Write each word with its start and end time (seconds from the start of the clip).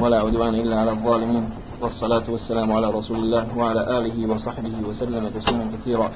ولا 0.00 0.18
عدوان 0.20 0.54
إلا 0.54 0.76
على 0.80 0.90
الظالمين. 0.90 1.44
والصلاة 1.82 2.30
والسلام 2.30 2.72
على 2.72 2.90
رسول 2.90 3.18
الله 3.18 3.58
وعلى 3.58 3.98
آله 3.98 4.16
وصحبه 4.32 4.74
وسلم 4.88 5.28
تسليما 5.28 5.66
كثيرا. 5.72 6.08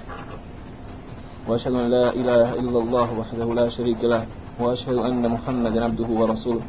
وأشهد 1.48 1.74
أن 1.74 1.86
لا 1.90 2.06
إله 2.20 2.48
إلا 2.54 2.78
الله 2.78 3.08
وحده 3.18 3.54
لا 3.54 3.68
شريك 3.68 4.04
له 4.04 4.26
وأشهد 4.60 4.96
أن 4.96 5.28
محمدا 5.28 5.84
عبده 5.84 6.08
ورسوله. 6.20 6.64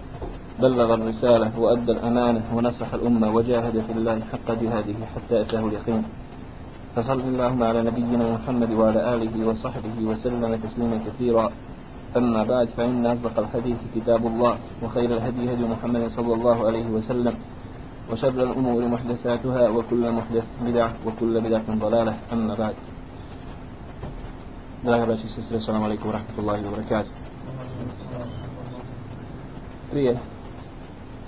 بلغ 0.59 0.93
الرسالة 0.93 1.59
وأدى 1.59 1.91
الأمانة 1.91 2.43
ونصح 2.55 2.93
الأمة 2.93 3.27
وجاهد 3.36 3.75
في 3.88 3.91
الله 3.91 4.20
حق 4.32 4.47
جهاده 4.61 5.00
حتى 5.16 5.41
أتاه 5.41 5.63
اليقين. 5.68 6.04
فصل 6.95 7.20
اللهم 7.20 7.63
على 7.63 7.84
نبينا 7.84 8.25
محمد 8.36 8.71
وعلى 8.71 9.16
آله 9.16 9.47
وصحبه 9.47 9.95
وسلم 10.04 10.55
تسليما 10.55 10.97
كثيرا. 11.07 11.52
أما 12.18 12.43
بعد 12.43 12.68
فإن 12.68 13.05
أصدق 13.05 13.39
الحديث 13.39 13.77
كتاب 13.95 14.27
الله 14.27 14.57
وخير 14.84 15.18
الهدي 15.18 15.54
هدي 15.54 15.63
محمد 15.63 16.05
صلى 16.07 16.34
الله 16.34 16.68
عليه 16.68 16.88
وسلم 16.88 17.36
وشر 18.12 18.44
الأمور 18.44 18.88
محدثاتها 18.88 19.70
وكل 19.70 20.12
محدث 20.12 20.48
بدعة 20.62 20.93
وكل 21.05 21.41
بدعة 21.41 21.67
ضلالة. 21.80 22.17
أما 22.34 22.55
بعد. 22.55 22.76
السلام 24.85 25.84
عليكم 25.84 26.09
ورحمة 26.09 26.38
الله 26.40 26.67
وبركاته 26.67 27.12
prije 29.91 30.20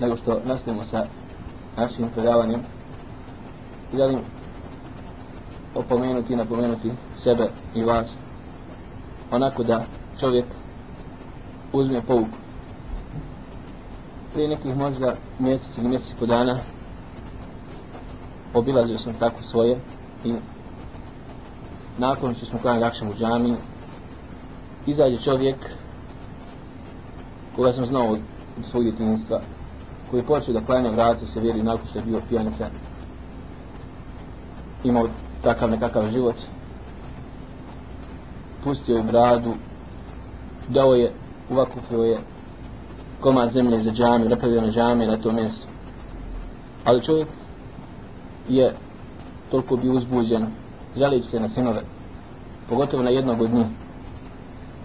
nego 0.00 0.14
što 0.16 0.40
nastavimo 0.44 0.84
sa 0.84 1.06
našim 1.76 2.08
predavanjem 2.14 2.60
želim 3.94 4.20
opomenuti 5.74 6.32
i 6.32 6.36
napomenuti 6.36 6.92
sebe 7.14 7.50
i 7.74 7.84
vas 7.84 8.18
onako 9.30 9.62
da 9.62 9.84
čovjek 10.20 10.44
uzme 11.72 12.02
pouku. 12.02 12.30
Prije 14.32 14.48
nekih 14.48 14.76
možda 14.76 15.16
mjesec 15.38 15.78
ili 15.78 15.88
mjesec 15.88 16.18
dana 16.20 16.60
obilazio 18.54 18.98
sam 18.98 19.14
tako 19.18 19.42
svoje 19.42 19.80
i 20.24 20.34
nakon 21.98 22.34
što 22.34 22.46
smo 22.46 22.58
klanjali 22.58 22.84
akšem 22.84 23.08
u 23.08 23.14
džami 23.14 23.56
izađe 24.86 25.18
čovjek 25.18 25.56
koga 27.56 27.72
sam 27.72 27.86
znao 27.86 28.08
od 28.08 28.20
svog 28.70 28.82
djetinjstva 28.82 29.40
koji 30.10 30.22
počeo 30.22 30.54
da 30.54 30.66
klanja 30.66 30.90
vratio 30.90 31.26
se 31.26 31.40
vjeri 31.40 31.62
nakon 31.62 31.86
što 31.86 31.98
je 31.98 32.04
bio 32.04 32.20
pijanica 32.28 32.70
imao 34.84 35.08
takav 35.42 35.70
nekakav 35.70 36.10
život 36.10 36.36
pustio 38.64 38.96
je 38.96 39.02
bradu 39.02 39.54
dao 40.68 40.94
je 40.94 41.12
uvakupio 41.50 42.02
je 42.02 42.20
komad 43.20 43.50
zemlje 43.50 43.82
za 43.82 43.90
džami 43.90 44.28
napravio 44.28 44.60
na 44.60 44.68
džami 44.68 45.06
na 45.06 45.16
to 45.16 45.32
mjesto. 45.32 45.66
Ali 46.84 47.02
čovjek 47.02 47.28
je 48.48 48.74
toliko 49.50 49.76
bio 49.76 49.92
uzbuđen 49.92 50.46
žalići 50.96 51.28
se 51.28 51.40
na 51.40 51.48
sinove 51.48 51.82
pogotovo 52.68 53.02
na 53.02 53.10
jednog 53.10 53.40
od 53.40 53.50
njih. 53.50 53.66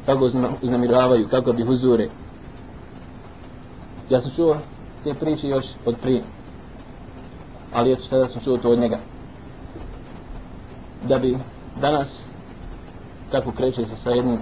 Kako 0.05 0.29
znamiravaju, 0.61 1.27
kako 1.27 1.53
bi 1.53 1.63
huzure. 1.63 2.09
ja 4.09 4.21
sam 4.21 4.31
čuo 4.35 4.57
te 5.03 5.13
priče 5.13 5.47
još 5.47 5.65
od 5.85 5.95
prije 6.01 6.23
ali 7.73 7.91
eto 7.91 8.03
sada 8.03 8.27
sam 8.27 8.41
čuo 8.41 8.57
to 8.57 8.69
od 8.69 8.79
njega. 8.79 8.99
Da 11.07 11.19
bi 11.19 11.37
danas 11.81 12.25
kako 13.31 13.51
kreće 13.51 13.85
se 13.85 13.95
sa 13.95 14.09
jednim 14.09 14.39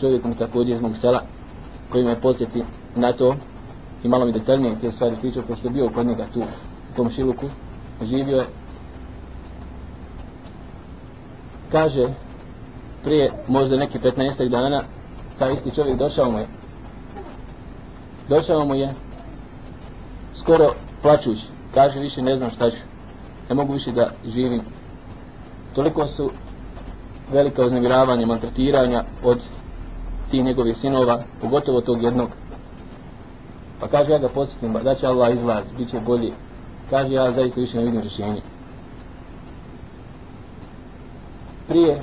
čovjekom 0.00 0.34
također 0.34 0.76
iz 0.76 0.82
mog 0.82 0.92
sela 1.00 1.22
koji 1.92 2.04
me 2.04 2.20
posjeti 2.20 2.64
na 2.96 3.12
to 3.12 3.36
i 4.02 4.08
malo 4.08 4.24
mi 4.24 4.32
detaljnije 4.32 4.78
te 4.80 4.90
stvari 4.90 5.16
pričao 5.20 5.42
pošto 5.48 5.68
je 5.68 5.72
bio 5.72 5.90
kod 5.94 6.06
njega 6.06 6.26
tu 6.32 6.40
u 6.40 6.96
tom 6.96 7.10
šiluku 7.10 7.46
živio 8.02 8.36
je. 8.36 8.46
Kaže 11.72 12.08
prije 13.04 13.32
možda 13.48 13.76
neki 13.76 13.98
15 13.98 14.48
dana 14.48 14.84
taj 15.38 15.52
isti 15.52 15.74
čovjek 15.74 15.98
došao 15.98 16.30
mu 16.30 16.38
je. 16.38 16.48
Došao 18.28 18.64
mu 18.64 18.74
je 18.74 18.94
skoro 20.34 20.74
plaćući 21.02 21.46
kaže 21.74 22.00
više 22.00 22.22
ne 22.22 22.36
znam 22.36 22.50
šta 22.50 22.70
ću. 22.70 22.82
Ne 23.48 23.54
mogu 23.54 23.72
više 23.72 23.92
da 23.92 24.10
živim. 24.24 24.62
Toliko 25.74 26.06
su 26.06 26.30
velika 27.32 27.62
uznemiravanja 27.62 28.26
maltretiranja 28.26 29.04
od 29.22 29.40
ti 30.32 30.42
njegovih 30.42 30.76
sinova 30.76 31.22
pogotovo 31.40 31.80
tog 31.80 32.02
jednog 32.02 32.28
pa 33.80 33.88
kaže 33.88 34.10
ja 34.10 34.18
ga 34.18 34.28
posjetim 34.28 34.72
da 34.84 34.94
će 34.94 35.06
Allah 35.06 35.32
izlaz 35.32 35.64
bit 35.78 35.90
će 35.90 36.00
bolji. 36.00 36.32
kaže 36.90 37.14
ja 37.14 37.32
zaista 37.32 37.60
više 37.60 37.76
ne 37.78 37.84
vidim 37.84 38.00
rješenje 38.00 38.40
prije 41.68 42.02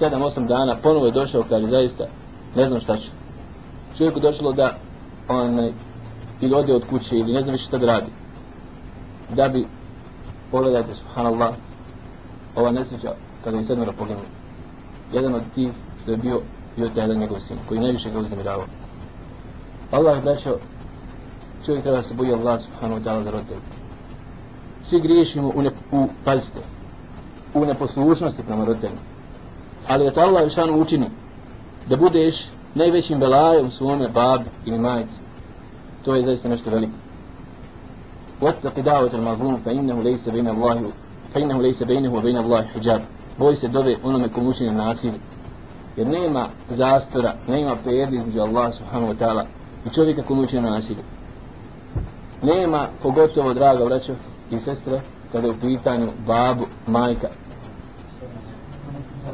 7-8 0.00 0.46
dana 0.46 0.76
ponovo 0.82 1.06
je 1.06 1.12
došao 1.12 1.44
kaže 1.48 1.66
zaista 1.66 2.04
ne 2.56 2.66
znam 2.66 2.80
šta 2.80 2.96
ću 2.96 3.10
čovjeku 3.98 4.20
došlo 4.20 4.52
da 4.52 4.78
on 5.28 5.72
ili 6.40 6.54
ode 6.54 6.74
od 6.74 6.84
kuće 6.90 7.16
ili 7.16 7.32
ne 7.32 7.40
znam 7.40 7.52
više 7.52 7.64
šta 7.64 7.78
da 7.78 7.86
radi 7.86 8.10
da 9.34 9.48
bi 9.48 9.66
pogledajte 10.50 10.94
subhanallah 10.94 11.54
ova 12.56 12.70
nesreća 12.70 13.14
kada 13.44 13.56
je 13.56 13.64
sedmora 13.64 13.92
poginula. 13.92 14.28
jedan 15.12 15.34
od 15.34 15.42
tih 15.54 15.70
što 16.02 16.10
je 16.10 16.16
bio 16.16 16.40
bio 16.79 16.89
taj 16.89 17.03
jedan 17.03 17.17
njegov 17.17 17.39
sin 17.39 17.57
koji 17.67 17.79
najviše 17.79 18.09
ga 18.09 18.19
uznemiravao 18.19 18.65
Allah 19.91 20.15
je 20.15 20.21
braćao 20.21 20.57
čovjek 21.65 21.83
treba 21.83 22.01
se 22.01 22.15
boji 22.15 22.33
Allah 22.33 22.61
subhanahu 22.61 23.01
wa 23.01 23.03
ta'ala 23.03 23.23
za 23.23 23.31
roditelj 23.31 23.57
svi 24.81 25.01
griješimo 25.01 25.51
u, 25.55 25.61
ne, 25.61 25.71
u 25.91 26.07
pazite 26.25 26.59
u 27.53 27.65
neposlušnosti 27.65 28.43
prema 28.43 28.65
roditeljima 28.65 29.01
ali 29.87 30.05
da 30.05 30.11
te 30.11 30.21
Allah 30.21 30.47
išanu 30.47 30.81
učini 30.81 31.09
da 31.89 31.95
budeš 31.95 32.49
najvećim 32.75 33.19
belajom 33.19 33.69
svome 33.69 34.07
babi 34.09 34.49
ili 34.65 34.79
majici 34.79 35.21
to 36.05 36.15
je 36.15 36.25
zaista 36.25 36.49
nešto 36.49 36.69
veliko 36.69 36.93
واتق 38.41 38.79
دعوة 38.79 39.13
المظلوم 39.13 39.57
فإنه 39.57 40.03
ليس 40.03 40.29
بين 40.29 40.47
الله 40.47 40.91
فإنه 41.33 41.61
ليس 41.61 41.83
بينه 41.83 42.13
وبين 42.13 42.37
الله 42.37 42.61
حجاب 42.61 43.01
boj 43.37 43.55
se 43.55 43.67
dove 43.67 43.97
onome 44.03 44.29
kom 44.29 44.47
učini 44.47 44.71
nasilje 44.71 45.19
jer 45.96 46.06
nema 46.06 46.48
zastora 46.70 47.34
nema 47.48 47.76
prijedi 47.76 48.16
između 48.16 48.40
Allah 48.40 48.74
subhanahu 48.74 49.12
wa 49.12 49.18
ta'ala 49.18 49.44
i 49.86 49.94
čovjeka 49.94 50.22
kom 50.22 50.46
na 50.52 50.70
nasilje. 50.70 51.02
Nema 52.42 52.88
pogotovo 53.02 53.54
draga 53.54 53.84
braćo 53.84 54.14
i 54.50 54.58
sestre 54.58 55.00
kada 55.32 55.46
je 55.46 55.52
u 55.52 55.60
pitanju 55.60 56.12
babu, 56.26 56.66
majka. 56.86 57.28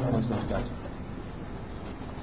Ono 0.09 0.19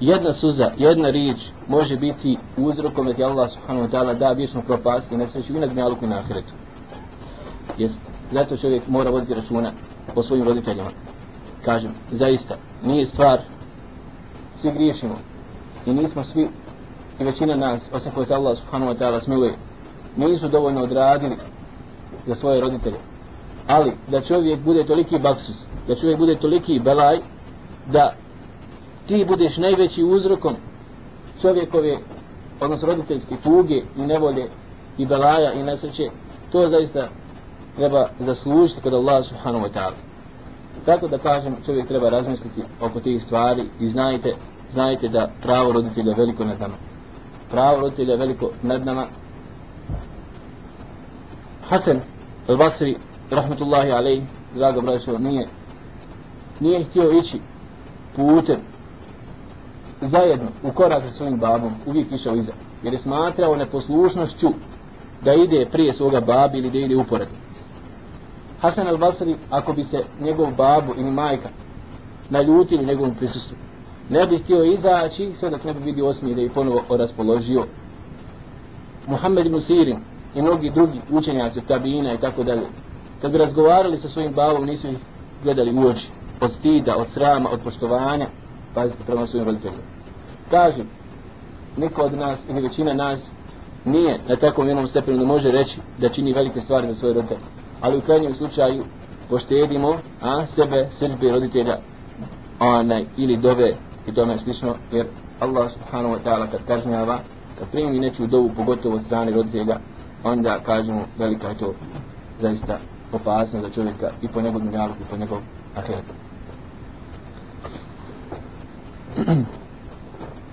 jedna 0.00 0.32
suza, 0.32 0.70
jedna 0.76 1.10
riječ 1.10 1.38
može 1.68 1.96
biti 1.96 2.38
uzrokom 2.56 3.12
da 3.18 3.26
Allah 3.26 3.50
subhanahu 3.50 3.86
wa 3.86 3.90
ta'ala 3.90 4.18
da 4.18 4.32
vječno 4.32 4.62
propast 4.62 5.12
i 5.12 5.16
nesreću 5.16 5.56
i 5.56 5.60
na 5.60 5.66
gnjaluku 5.66 6.04
i 6.04 6.08
na 6.08 6.18
ahiretu. 6.18 6.52
Jest 7.78 8.00
zato 8.32 8.56
čovjek 8.56 8.88
mora 8.88 9.10
voditi 9.10 9.34
računa 9.34 9.72
po 10.14 10.22
svojim 10.22 10.44
roditeljima. 10.44 10.90
Kažem, 11.64 11.94
zaista 12.10 12.56
nije 12.82 13.04
stvar 13.04 13.40
svi 14.54 14.72
griješimo. 14.72 15.18
I 15.86 15.92
nismo 15.92 16.24
svi 16.24 16.48
i 17.20 17.24
većina 17.24 17.56
nas, 17.56 17.90
osim 17.92 18.12
koje 18.12 18.26
se 18.26 18.34
Allah 18.34 18.58
subhanahu 18.58 18.92
wa 18.92 18.98
ta'ala 18.98 19.20
smiluje 19.20 19.54
nisu 20.16 20.48
dovoljno 20.48 20.82
odradili 20.82 21.36
za 22.26 22.34
svoje 22.34 22.60
roditelje. 22.60 22.98
Ali 23.66 23.92
da 24.08 24.20
čovjek 24.20 24.60
bude 24.60 24.84
toliki 24.84 25.18
baksus 25.18 25.56
da 25.88 25.94
čovjek 25.94 26.18
bude 26.18 26.34
toliki 26.34 26.80
belaj 26.80 27.18
da 27.92 28.14
ti 29.08 29.24
budeš 29.28 29.56
najveći 29.56 30.04
uzrokom 30.04 30.56
čovjekove 31.42 31.98
odnosno 32.60 32.88
roditeljske 32.88 33.36
tuge 33.42 33.82
i 33.96 34.06
nevolje 34.06 34.50
i 34.98 35.06
belaja 35.06 35.52
i 35.52 35.62
nesreće 35.62 36.10
to 36.52 36.68
zaista 36.68 37.08
treba 37.76 38.08
zaslužiti 38.18 38.80
kod 38.80 38.94
Allah 38.94 39.24
subhanahu 39.24 39.64
wa 39.64 39.72
ta'ala 39.72 40.13
tako 40.84 41.08
da 41.08 41.18
kažem 41.18 41.56
čovjek 41.66 41.88
treba 41.88 42.08
razmisliti 42.08 42.62
oko 42.80 43.00
tih 43.00 43.22
stvari 43.22 43.64
i 43.80 43.86
znajte 43.86 44.34
znajte 44.72 45.08
da 45.08 45.30
pravo 45.42 45.72
roditelja 45.72 46.10
je 46.10 46.16
veliko 46.16 46.44
nad 46.44 46.60
nama 46.60 46.74
pravo 47.50 47.80
roditelja 47.80 48.12
je 48.12 48.18
veliko 48.18 48.50
nad 48.62 48.84
nama 48.86 49.06
Hasan 51.68 52.00
al-Basri 52.48 52.94
rahmetullahi 53.30 53.92
alaih 53.92 54.22
draga 54.54 54.80
braćo 54.80 55.18
nije 55.18 55.48
nije 56.60 56.84
htio 56.84 57.10
ići 57.10 57.40
putem 58.16 58.60
zajedno 60.00 60.48
u 60.62 60.72
korak 60.72 61.02
sa 61.02 61.10
svojim 61.10 61.38
babom 61.38 61.72
uvijek 61.86 62.12
išao 62.12 62.34
iza 62.34 62.52
jer 62.82 62.92
je 62.92 62.98
smatrao 62.98 63.56
neposlušnošću 63.56 64.48
da 65.22 65.34
ide 65.34 65.66
prije 65.72 65.92
svoga 65.92 66.20
babi 66.20 66.58
ili 66.58 66.70
da 66.70 66.78
ide 66.78 66.96
uporedno. 66.96 67.43
Hasan 68.64 68.86
al-Basri 68.86 69.36
ako 69.50 69.72
bi 69.72 69.82
se 69.84 70.04
njegov 70.20 70.54
babu 70.54 70.92
ili 70.96 71.10
majka 71.10 71.48
naljutili 72.30 72.86
njegovom 72.86 73.14
prisustvu 73.14 73.56
ne 74.10 74.26
bi 74.26 74.38
htio 74.38 74.64
izaći 74.64 75.32
sve 75.32 75.50
dok 75.50 75.64
ne 75.64 75.74
bi 75.74 75.80
vidio 75.80 76.06
osmije 76.06 76.34
da 76.34 76.40
je 76.40 76.50
ponovo 76.50 76.96
raspoložio 76.96 77.66
Muhammed 79.06 79.46
ibn 79.46 79.60
Sirin 79.60 79.98
i 80.34 80.42
mnogi 80.42 80.70
drugi 80.70 81.00
učenjaci, 81.10 81.60
tabina 81.68 82.14
i 82.14 82.18
tako 82.18 82.44
dalje, 82.44 82.66
kad 83.20 83.32
bi 83.32 83.38
razgovarali 83.38 83.96
sa 83.96 84.08
svojim 84.08 84.32
babom, 84.32 84.64
nisu 84.64 84.88
ih 84.88 84.96
gledali 85.42 85.78
u 85.78 85.88
oči, 85.88 86.10
od 86.40 86.52
stida, 86.52 86.96
od 86.96 87.08
srama, 87.08 87.50
od 87.50 87.60
poštovanja, 87.64 88.28
pazite 88.74 89.04
prema 89.06 89.26
svojim 89.26 89.46
roditeljima. 89.46 89.82
Kažem, 90.50 90.86
niko 91.76 92.02
od 92.02 92.14
nas 92.14 92.40
ili 92.48 92.62
većina 92.62 92.94
nas 92.94 93.30
nije 93.84 94.18
na 94.28 94.36
takvom 94.36 94.66
jednom 94.68 94.86
stepenu 94.86 95.18
da 95.18 95.24
može 95.24 95.52
reći 95.52 95.80
da 95.98 96.08
čini 96.08 96.32
velike 96.32 96.60
stvari 96.60 96.92
za 96.92 96.94
svoje 96.94 97.14
roditelje. 97.14 97.63
Ali 97.80 97.98
u 97.98 98.00
krajnjem 98.00 98.34
slučaju 98.34 98.84
poštedimo 99.30 99.98
a, 100.22 100.46
sebe, 100.46 100.86
srđbe 100.90 101.30
roditelja 101.30 101.78
onaj, 102.60 103.04
ili 103.16 103.36
dove 103.36 103.74
i 104.06 104.14
tome 104.14 104.38
slično, 104.38 104.76
jer 104.92 105.06
Allah 105.40 105.72
subhanahu 105.72 106.14
wa 106.14 106.22
ta'ala 106.24 106.50
kad 106.50 106.60
kažnjava, 106.66 107.18
kad 107.58 107.68
primi 107.70 108.00
neću 108.00 108.26
dovu, 108.26 108.50
pogotovo 108.56 108.96
od 108.96 109.02
strane 109.02 109.32
roditelja, 109.32 109.78
onda 110.24 110.60
kažemo 110.66 111.06
velika 111.18 111.48
je 111.48 111.58
to 111.58 111.74
zaista 112.40 112.78
opasno 113.12 113.60
za 113.60 113.70
čovjeka 113.70 114.10
i 114.22 114.28
po 114.28 114.40
njegov 114.40 114.60
dunjalu 114.60 114.92
i 115.00 115.04
po 115.10 115.16
njegov 115.16 115.38
ahiret. 115.76 116.04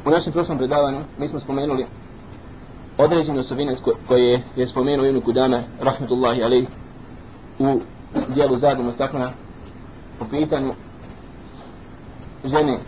U 0.06 0.09
našem 0.09 0.33
prošlom 0.33 0.57
predavanju 0.57 1.00
mi 1.17 1.27
smo 1.27 1.39
spomenuli 1.39 1.85
određene 2.97 3.39
osobine 3.39 3.75
koje 4.07 4.41
je 4.56 4.67
spomenuo 4.67 5.06
Ibn 5.06 5.21
Kudame, 5.21 5.63
rahmetullahi 5.79 6.44
alaihi, 6.44 6.67
u 7.59 7.80
dijelu 8.36 8.57
Zadu 8.57 8.83
Mustakna 8.83 9.31
po 10.19 10.25
pitanju 10.30 10.74
žene 12.45 12.80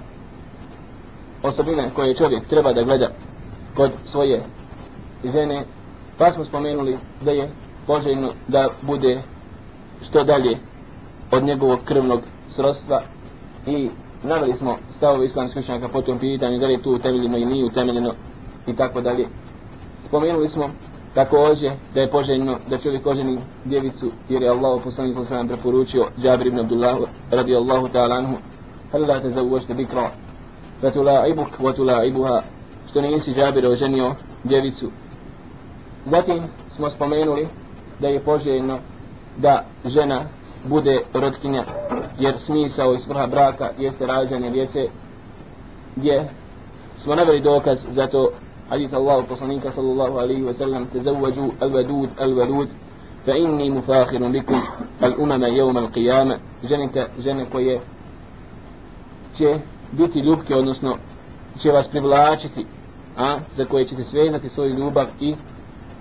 osobine 1.44 1.92
koje 1.96 2.16
čovjek 2.16 2.48
treba 2.48 2.74
da 2.74 2.84
gleda 2.84 3.10
kod 3.76 3.92
svoje 4.02 4.44
žene 5.24 5.66
pa 6.18 6.32
smo 6.32 6.44
spomenuli 6.44 6.98
da 7.22 7.32
je 7.32 7.52
poželjno 7.88 8.34
da 8.48 8.70
bude 8.82 9.22
što 10.02 10.24
dalje 10.24 10.58
od 11.32 11.44
njegovog 11.44 11.80
krvnog 11.86 12.22
srodstva 12.48 13.04
i 13.66 13.90
naveli 14.24 14.58
smo 14.58 14.78
stavove 14.90 15.26
islamskih 15.26 15.64
učenjaka 15.64 15.90
po 15.90 16.02
tom 16.02 16.20
pitanju 16.20 16.60
da 16.60 16.68
li 16.68 16.74
je 16.74 16.82
tu 16.82 16.92
utemeljeno 16.92 17.38
i 17.38 17.46
nije 17.46 17.66
utemeljeno 17.66 18.14
i 18.68 18.76
tako 18.76 19.02
dalje. 19.02 19.28
Spomenuli 20.08 20.50
smo 20.50 20.70
također 21.14 21.72
da 21.94 22.02
je 22.02 22.12
poželjno 22.12 22.60
da 22.70 22.78
čovjek 22.78 23.08
oženi 23.08 23.42
djevicu 23.66 24.12
jer 24.30 24.42
je 24.42 24.50
Allah 24.50 24.82
poslanik 24.84 25.14
sa 25.14 25.36
alejhi 25.36 25.48
preporučio 25.48 26.08
Džabir 26.22 26.48
ibn 26.48 26.60
Abdullah 26.60 26.98
radijallahu 27.32 27.88
ta'ala 27.88 28.18
anhu 28.18 28.38
hal 28.92 29.02
la 29.02 29.22
tazawwajta 29.22 29.74
bikra 29.74 30.12
fatula'ibuk 30.82 31.60
wa 31.60 31.74
tula'ibuha. 31.76 32.42
Što 32.90 33.02
nisi 33.02 33.34
Džabir 33.34 33.68
oženio 33.68 34.16
djevicu. 34.44 34.92
Zatim 36.06 36.44
smo 36.68 36.90
spomenuli 36.90 37.48
da 38.00 38.08
je 38.08 38.24
poželjno 38.24 38.80
da 39.38 39.66
žena 39.86 40.26
bude 40.66 41.00
rodkinja 41.14 41.66
jer 42.20 42.40
smisao 42.40 42.94
i 42.94 42.98
svrha 42.98 43.28
braka 43.28 43.70
jeste 43.78 44.06
rađanje 44.06 44.52
djece 44.52 44.88
gdje 45.96 46.30
smo 46.96 47.16
naveli 47.16 47.42
dokaz 47.42 47.86
za 47.90 48.08
to 48.08 48.32
حديث 48.74 48.94
الله 48.94 49.26
وصنيك 49.32 49.68
صلى 49.76 49.92
الله 49.92 50.22
عليه 50.22 50.42
وسلم 50.42 50.86
تزوجوا 50.86 51.50
الودود 51.62 52.10
الولود 52.22 52.70
فإني 53.26 53.70
مفاخر 53.70 54.32
بكم 54.32 54.62
الأمم 55.04 55.44
يوم 55.44 55.78
القيامة 55.78 56.40
جنك 56.64 56.96
جنك 57.20 57.56
ويه 57.56 57.80
će 59.38 59.60
biti 59.92 60.20
ljubke, 60.20 60.56
odnosno 60.56 60.98
će 61.62 61.72
vas 61.72 61.88
privlačiti, 61.88 62.66
a, 63.18 63.40
za 63.52 63.66
koje 63.66 63.86
ćete 63.86 64.04
svezati 64.04 64.50
svoju 64.50 64.74
ljubav 64.76 65.08
i 65.20 65.36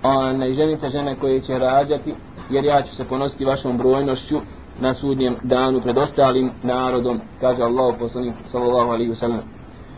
onaj 0.03 0.53
ženica 0.53 0.89
žene 0.89 1.15
koje 1.19 1.41
će 1.41 1.57
rađati, 1.57 2.15
jer 2.49 2.65
ja 2.65 2.81
ću 2.81 2.95
se 2.95 3.05
ponositi 3.05 3.45
vašom 3.45 3.77
brojnošću 3.77 4.39
na 4.79 4.93
sudnjem 4.93 5.35
danu 5.43 5.81
pred 5.81 5.97
ostalim 5.97 6.51
narodom, 6.63 7.21
kaže 7.41 7.61
Allah 7.63 7.95
poslanik 7.99 8.35
sallallahu 8.45 8.89
alaihi 8.89 9.11
wa 9.11 9.15
sallam. 9.15 9.41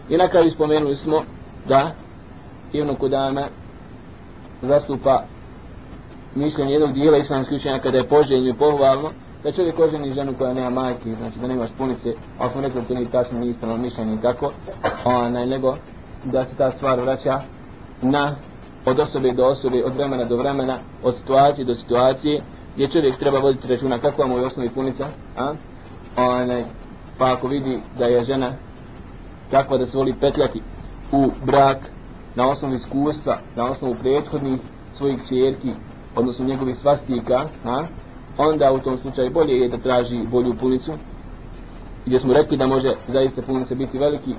I 0.09 0.17
na 0.17 0.27
kraju 0.27 0.51
spomenuli 0.51 0.95
smo 0.95 1.23
da 1.67 1.95
Ibn 2.73 2.89
ono 2.89 2.99
Kudame 2.99 3.47
zastupa 4.61 5.23
mišljenje 6.35 6.71
jednog 6.71 6.93
dijela 6.93 7.17
islamskih 7.17 7.55
učenjaka 7.55 7.91
da 7.91 7.97
je 7.97 8.09
poželjno 8.09 8.49
i 8.49 8.53
pohvalno 8.53 9.11
da 9.43 9.51
čovjek 9.51 9.79
oženi 9.79 10.13
ženu 10.13 10.33
koja 10.37 10.53
nema 10.53 10.69
majke, 10.69 11.15
znači 11.19 11.39
da 11.39 11.47
nema 11.47 11.67
špunice, 11.67 12.13
ako 12.39 12.51
smo 12.51 12.61
rekli 12.61 12.85
to 12.87 12.93
nije 12.93 13.11
tačno, 13.11 13.39
nije 13.39 13.49
ispravno 13.49 13.77
mišljenje 13.77 14.13
i 14.15 14.21
tako, 14.21 14.51
ona, 15.05 15.45
nego 15.45 15.77
da 16.23 16.45
se 16.45 16.55
ta 16.55 16.71
stvar 16.71 16.99
vraća 16.99 17.41
na 18.01 18.35
od 18.85 18.99
osobe 18.99 19.31
do 19.31 19.45
osobe, 19.45 19.83
od 19.85 19.95
vremena 19.95 20.25
do 20.25 20.37
vremena, 20.37 20.79
od 21.03 21.15
situacije 21.15 21.65
do 21.65 21.73
situacije, 21.73 22.41
gdje 22.73 22.87
čovjek 22.87 23.19
treba 23.19 23.39
voditi 23.39 23.67
računa 23.67 23.99
kakva 23.99 24.27
mu 24.27 24.37
je 24.37 24.45
osnovi 24.45 24.69
punica, 24.69 25.07
a? 25.37 25.53
Ona, 26.17 26.63
pa 27.17 27.33
ako 27.33 27.47
vidi 27.47 27.79
da 27.97 28.05
je 28.05 28.23
žena 28.23 28.51
kakva 29.51 29.77
da 29.77 29.85
se 29.85 29.97
voli 29.97 30.15
petljati 30.19 30.61
u 31.11 31.31
brak, 31.45 31.77
na 32.35 32.49
osnovu 32.49 32.73
iskustva, 32.73 33.39
na 33.55 33.71
osnovu 33.71 33.95
prethodnih 34.01 34.59
svojih 34.91 35.19
čerki, 35.29 35.71
odnosno 36.15 36.45
njegovih 36.45 36.75
svastika, 36.75 37.49
ha, 37.63 37.87
onda 38.37 38.73
u 38.73 38.79
tom 38.79 38.97
slučaju 38.97 39.31
bolje 39.31 39.59
je 39.59 39.69
da 39.69 39.77
traži 39.77 40.27
bolju 40.31 40.55
punicu, 40.59 40.93
gdje 42.05 42.19
smo 42.19 42.33
rekli 42.33 42.57
da 42.57 42.67
može 42.67 42.93
zaista 43.07 43.41
punica 43.41 43.75
biti 43.75 43.99
veliki 43.99 44.35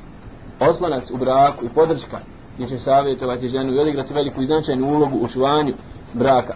oslanac 0.60 1.10
u 1.10 1.16
braku 1.16 1.64
i 1.64 1.68
podrška, 1.74 2.18
gdje 2.54 2.68
će 2.68 2.78
savjetovati 2.78 3.48
ženu 3.48 3.72
i 3.72 3.78
odigrati 3.78 4.14
veliku 4.14 4.42
i 4.42 4.46
značajnu 4.46 4.86
ulogu 4.86 5.18
u 5.18 5.28
čuvanju 5.28 5.74
braka. 6.14 6.54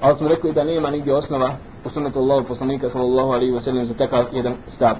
Ali 0.00 0.16
smo 0.16 0.28
rekli 0.28 0.52
da 0.52 0.64
nema 0.64 0.90
nigdje 0.90 1.14
osnova 1.14 1.56
u 1.84 1.90
sunnetu 1.90 2.18
Allahu 2.18 2.46
poslanika 2.48 2.88
sallallahu 2.88 3.32
alaihi 3.32 3.52
wa 3.52 3.60
sallam 3.60 3.84
za 3.84 3.94
takav 3.94 4.24
jedan 4.32 4.54
stav. 4.64 4.96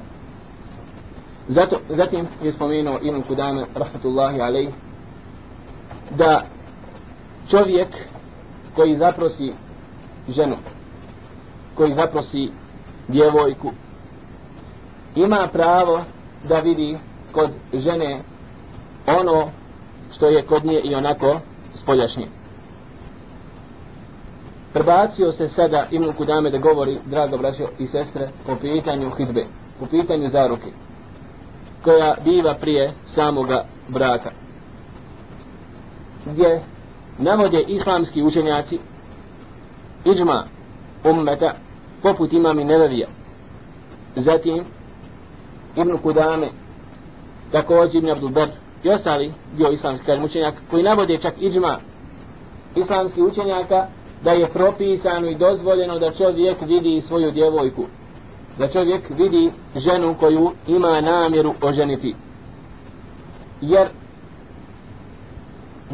Zato, 1.47 1.81
zatim 1.89 2.27
je 2.43 2.53
spomenuo 2.53 2.99
Ibn 3.03 3.23
Kudame, 3.23 3.67
rahmatullahi 3.75 4.41
alaihi, 4.41 4.73
da 6.17 6.47
čovjek 7.51 7.89
koji 8.75 8.97
zaprosi 8.97 9.53
ženu, 10.29 10.57
koji 11.75 11.95
zaprosi 11.95 12.51
djevojku, 13.09 13.73
ima 15.15 15.49
pravo 15.53 16.05
da 16.49 16.61
vidi 16.61 16.99
kod 17.33 17.51
žene 17.75 18.23
ono 19.07 19.51
što 20.15 20.27
je 20.27 20.43
kod 20.43 20.65
nje 20.65 20.81
i 20.85 20.95
onako 20.95 21.41
spoljašnje. 21.75 22.27
Prebacio 24.73 25.33
se 25.33 25.49
sada 25.49 25.87
Ibn 25.91 26.13
Kudame 26.13 26.51
da 26.51 26.59
govori, 26.59 26.99
drago 27.07 27.39
braćo 27.39 27.69
i 27.79 27.87
sestre, 27.87 28.31
po 28.47 28.57
pitanju 28.57 29.11
hidbe, 29.11 29.47
po 29.81 29.87
pitanju 29.87 30.29
zaruke, 30.29 30.73
koja 31.85 32.15
biva 32.25 32.55
prije 32.55 32.93
samoga 33.03 33.65
braka 33.89 34.31
gdje 36.27 36.63
navode 37.19 37.65
islamski 37.69 38.23
učenjaci 38.23 38.79
iđma 40.05 40.45
ummeta 41.05 41.55
poput 42.03 42.33
imami 42.33 42.65
Nebevija 42.65 43.09
zatim 44.17 44.65
Ibn 45.77 45.99
Kudame 46.03 46.51
također 47.53 47.97
Ibn 47.97 48.11
Abdulber 48.11 48.49
i 48.85 48.89
ostali 48.89 49.33
dio 49.57 49.69
islamski 49.69 50.07
kažem 50.07 50.25
učenjaka 50.25 50.59
koji 50.71 50.83
navode 50.83 51.19
čak 51.19 51.35
iđma 51.41 51.79
islamski 52.77 53.23
učenjaka 53.23 53.87
da 54.25 54.31
je 54.33 54.53
propisano 54.53 55.31
i 55.31 55.39
dozvoljeno 55.39 55.99
da 55.99 56.13
čovjek 56.13 56.61
vidi 56.61 57.01
svoju 57.01 57.31
djevojku 57.31 57.85
da 58.59 58.69
čovjek 58.69 59.11
vidi 59.11 59.53
ženu 59.77 60.15
koju 60.21 60.53
ima 60.67 61.01
namjeru 61.01 61.55
oženiti. 61.63 62.15
Jer 63.61 63.89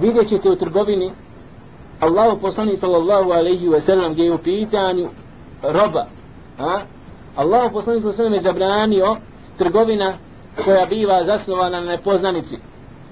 vidjet 0.00 0.28
ćete 0.28 0.50
u 0.50 0.57
trgovini 0.57 1.12
Allahu 2.00 2.40
poslani 2.40 2.76
sallallahu 2.76 3.31
alaihi 3.31 3.69
wa 3.69 3.81
sallam 3.81 4.12
gdje 4.12 4.25
je 4.25 4.35
u 4.35 4.38
pitanju 4.38 5.09
roba 5.62 6.07
a? 6.59 6.81
Allahu 7.37 7.73
poslani 7.73 8.00
sallallahu 8.00 8.05
alaihi 8.05 8.07
wa 8.07 8.17
sallam 8.17 8.35
je 8.35 8.40
zabranio 8.40 9.17
trgovina 9.59 10.19
koja 10.64 10.87
biva 10.87 11.25
zasnovana 11.25 11.81
na 11.81 11.87
nepoznanici 11.87 12.59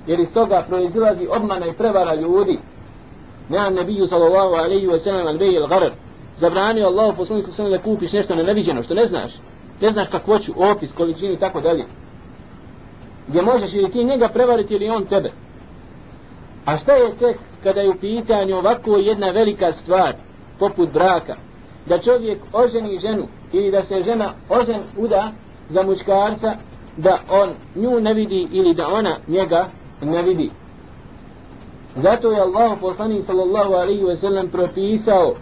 jer 0.06 0.20
iz 0.20 0.32
toga 0.34 0.64
proizilazi 0.68 1.26
obmana 1.30 1.66
i 1.66 1.72
prevara 1.72 2.14
ljudi. 2.14 2.58
Ne'an 3.48 3.74
nebiju 3.74 4.06
sallallahu 4.06 4.54
alaihi 4.54 4.86
wa 4.86 4.98
sallam 4.98 5.26
al 5.26 5.38
beji 5.38 5.58
gharar 5.68 5.92
zabranio 6.34 6.86
Allahu 6.86 7.16
poslani 7.16 7.42
sallallahu 7.42 7.44
alaihi 7.44 7.52
wa 7.52 7.56
sallam 7.56 7.72
da 7.72 7.82
kupiš 7.82 8.12
nešto 8.12 8.34
neneviđeno 8.34 8.82
što 8.82 8.94
ne 8.94 9.06
znaš. 9.06 9.32
Ne 9.80 9.90
znaš 9.90 10.08
kakvoću, 10.08 10.52
opis, 10.56 10.92
količini 10.92 11.34
i 11.34 11.38
tako 11.38 11.60
dalje. 11.60 11.84
Gdje 13.28 13.42
možeš 13.42 13.74
ili 13.74 13.90
ti 13.90 14.04
njega 14.04 14.28
prevariti 14.28 14.74
ili 14.74 14.88
on 14.88 15.06
tebe. 15.06 15.32
A 16.66 16.76
šta 16.76 16.92
je 16.92 17.16
tek 17.18 17.36
kada 17.62 17.80
je 17.80 17.90
u 17.90 17.94
pitanju 17.94 18.56
ovako 18.56 18.96
jedna 18.96 19.30
velika 19.30 19.72
stvar, 19.72 20.14
poput 20.58 20.92
braka, 20.92 21.36
da 21.86 21.98
čovjek 21.98 22.38
oženi 22.52 22.98
ženu 22.98 23.28
ili 23.52 23.70
da 23.70 23.82
se 23.82 24.02
žena 24.02 24.34
ožen 24.48 24.82
uda 24.96 25.32
za 25.68 25.82
muškarca, 25.82 26.56
da 26.96 27.18
on 27.30 27.50
nju 27.74 28.00
ne 28.00 28.14
vidi 28.14 28.48
ili 28.50 28.74
da 28.74 28.88
ona 28.88 29.18
njega 29.28 29.68
ne 30.02 30.22
vidi. 30.22 30.50
Zato 31.96 32.30
je 32.32 32.40
Allah 32.40 32.78
poslanik 32.80 33.24
sallallahu 33.24 33.72
alaihi 33.72 34.04
ve 34.04 34.16
sellem 34.16 34.50
propisao 34.50 35.34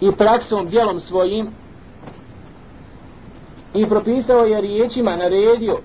i 0.00 0.12
praksom, 0.12 0.68
djelom 0.68 1.00
svojim 1.00 1.50
i 3.74 3.86
propisao 3.88 4.44
je 4.44 4.60
riječima, 4.60 5.16
naredio 5.16 5.78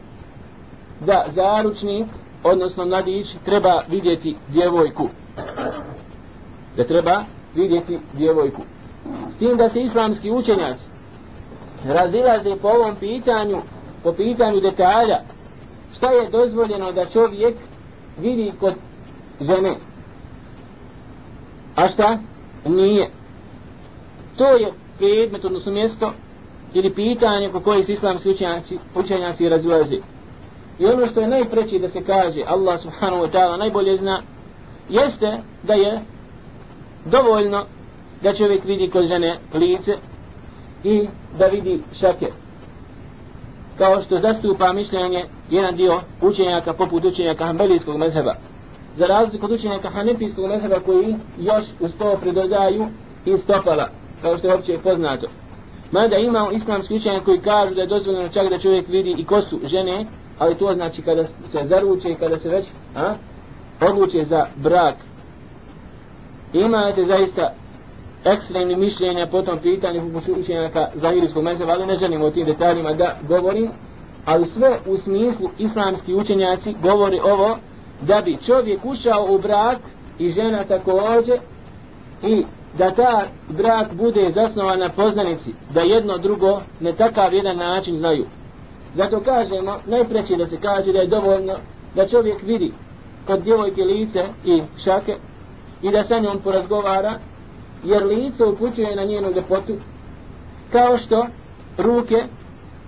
da 1.05 1.25
zaručnik, 1.29 2.07
odnosno 2.43 2.85
mladić, 2.85 3.35
treba 3.45 3.83
vidjeti 3.89 4.35
djevojku. 4.47 5.09
Da 6.77 6.83
treba 6.83 7.23
vidjeti 7.55 7.99
djevojku. 8.13 8.61
S 9.29 9.37
tim 9.37 9.57
da 9.57 9.69
se 9.69 9.79
islamski 9.79 10.31
učenjaci 10.31 10.85
razilaze 11.85 12.55
po 12.55 12.67
ovom 12.67 12.95
pitanju, 12.95 13.61
po 14.03 14.13
pitanju 14.13 14.59
detalja, 14.59 15.19
šta 15.95 16.11
je 16.11 16.29
dozvoljeno 16.29 16.91
da 16.91 17.05
čovjek 17.05 17.55
vidi 18.19 18.53
kod 18.59 18.73
žene. 19.41 19.75
A 21.75 21.87
šta? 21.87 22.17
Nije. 22.65 23.09
To 24.37 24.51
je 24.51 24.73
predmet, 24.97 25.45
odnosno 25.45 25.71
mjesto, 25.71 26.13
ili 26.73 26.93
pitanje 26.93 27.49
po 27.51 27.59
koje 27.59 27.83
se 27.83 27.93
islamski 27.93 28.29
učenjaci, 28.29 28.77
učenjaci 28.95 29.49
razilaze. 29.49 29.97
I 30.79 30.85
ono 30.85 31.05
što 31.05 31.21
je 31.21 31.27
najpreći 31.27 31.79
da 31.79 31.89
se 31.89 32.03
kaže, 32.03 32.41
Allah 32.47 32.79
subhanahu 32.79 33.23
wa 33.23 33.31
ta'ala 33.31 33.57
najbolje 33.57 33.97
zna, 33.97 34.21
jeste 34.89 35.37
da 35.63 35.73
je 35.73 36.01
dovoljno 37.05 37.65
da 38.23 38.33
čovjek 38.33 38.63
vidi 38.65 38.89
kod 38.89 39.05
žene 39.05 39.39
lice 39.53 39.97
i 40.83 41.07
da 41.39 41.45
vidi 41.45 41.81
šake. 41.99 42.27
Kao 43.77 44.01
što 44.01 44.19
zastupa 44.19 44.73
mišljenje 44.73 45.25
jedan 45.49 45.75
dio 45.75 46.01
učenjaka 46.21 46.73
poput 46.73 47.05
učenjaka 47.05 47.45
Hanbelijskog 47.45 47.97
mezheba. 47.97 48.35
Za 48.95 49.05
razliku 49.05 49.45
od 49.45 49.51
učenjaka 49.51 49.89
Hanefijskog 49.89 50.45
mezheba 50.45 50.79
koji 50.79 51.15
još 51.37 51.65
uz 51.79 51.91
to 51.99 52.17
pridodaju 52.21 52.87
i 53.25 53.37
stopala, 53.37 53.89
kao 54.21 54.37
što 54.37 54.47
je 54.47 54.53
opće 54.53 54.77
poznato. 54.83 55.27
Mada 55.91 56.17
ima 56.17 56.49
islamski 56.53 56.95
učenjak 56.95 57.23
koji 57.23 57.39
kažu 57.39 57.75
da 57.75 57.81
je 57.81 57.87
dozvoljeno 57.87 58.29
čak 58.29 58.49
da 58.49 58.59
čovjek 58.59 58.87
vidi 58.87 59.15
i 59.17 59.25
kosu 59.25 59.59
žene, 59.63 60.05
ali 60.39 60.57
to 60.57 60.73
znači 60.73 61.01
kada 61.01 61.27
se 61.27 61.59
zaruče 61.63 62.09
i 62.09 62.15
kada 62.15 62.37
se 62.37 62.49
već 62.49 62.67
a, 62.95 63.15
odluče 63.81 64.23
za 64.23 64.45
brak. 64.55 64.95
Imate 66.53 67.03
zaista 67.03 67.53
ekstremni 68.25 68.75
mišljenja 68.75 69.27
po 69.31 69.41
tom 69.41 69.59
pitanju 69.59 70.11
poput 70.13 70.37
učenjaka 70.37 70.89
Zahirijskog 70.93 71.43
mezeva, 71.43 71.73
ali 71.73 71.85
ne 71.85 71.95
želim 71.95 72.21
o 72.21 72.31
tim 72.31 72.45
detaljima 72.45 72.93
da 72.93 73.17
govorim, 73.27 73.71
ali 74.25 74.47
sve 74.47 74.79
u 74.85 74.97
smislu 74.97 75.49
islamski 75.57 76.13
učenjaci 76.13 76.75
govori 76.81 77.19
ovo 77.19 77.57
da 78.01 78.21
bi 78.21 78.37
čovjek 78.45 78.85
ušao 78.85 79.27
u 79.29 79.39
brak 79.39 79.77
i 80.19 80.29
žena 80.29 80.63
također 80.63 81.39
i 82.23 82.45
da 82.77 82.95
ta 82.95 83.27
brak 83.49 83.93
bude 83.93 84.31
zasnovan 84.31 84.79
na 84.79 84.89
poznanici, 84.89 85.53
da 85.73 85.81
jedno 85.81 86.17
drugo 86.17 86.61
ne 86.79 86.93
takav 86.93 87.33
jedan 87.33 87.57
način 87.57 87.97
znaju. 87.97 88.25
Zato 88.95 89.19
kažemo, 89.19 89.79
najpreći 89.85 90.35
da 90.35 90.47
se 90.47 90.57
kaže 90.61 90.93
da 90.93 90.99
je 90.99 91.07
dovoljno 91.07 91.55
da 91.95 92.07
čovjek 92.07 92.41
vidi 92.41 92.73
kod 93.27 93.41
djevojke 93.41 93.81
lice 93.83 94.23
i 94.45 94.61
šake 94.83 95.15
i 95.81 95.91
da 95.91 96.03
sa 96.03 96.19
njom 96.19 96.39
porazgovara, 96.43 97.19
jer 97.83 98.05
lice 98.05 98.45
upućuje 98.45 98.95
na 98.95 99.03
njenu 99.03 99.31
ljepotu, 99.31 99.73
kao 100.71 100.97
što 100.97 101.27
ruke 101.77 102.23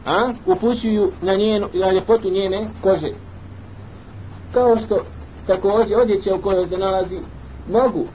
a, 0.06 0.34
upućuju 0.46 1.12
na, 1.22 1.36
njenu, 1.36 1.68
na 1.74 1.92
ljepotu 1.92 2.30
njene 2.30 2.70
kože. 2.82 3.10
Kao 4.54 4.80
što 4.80 5.06
također 5.48 5.98
odjeće 5.98 6.34
u 6.34 6.42
kojoj 6.42 6.68
se 6.68 6.78
nalazi 6.78 7.20
mogu, 7.72 8.06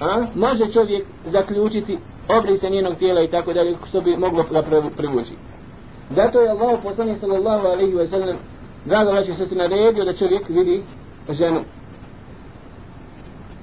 a, 0.00 0.26
može 0.34 0.72
čovjek 0.72 1.04
zaključiti 1.26 1.98
obrise 2.38 2.70
njenog 2.70 2.94
tijela 2.94 3.22
i 3.22 3.28
tako 3.28 3.52
dalje, 3.52 3.76
što 3.88 4.00
bi 4.00 4.16
moglo 4.16 4.44
da 4.50 4.62
privući. 4.96 5.32
Zato 6.14 6.40
je 6.40 6.50
Allah 6.50 6.80
poslanik 6.82 7.18
sallallahu 7.18 7.66
alaihi 7.66 7.94
wa 7.94 8.06
sallam 8.06 8.36
drago 8.84 9.10
vraću 9.10 9.34
se 9.34 9.54
naredio 9.54 10.04
da 10.04 10.14
čovjek 10.14 10.48
vidi 10.48 10.82
ženu. 11.28 11.64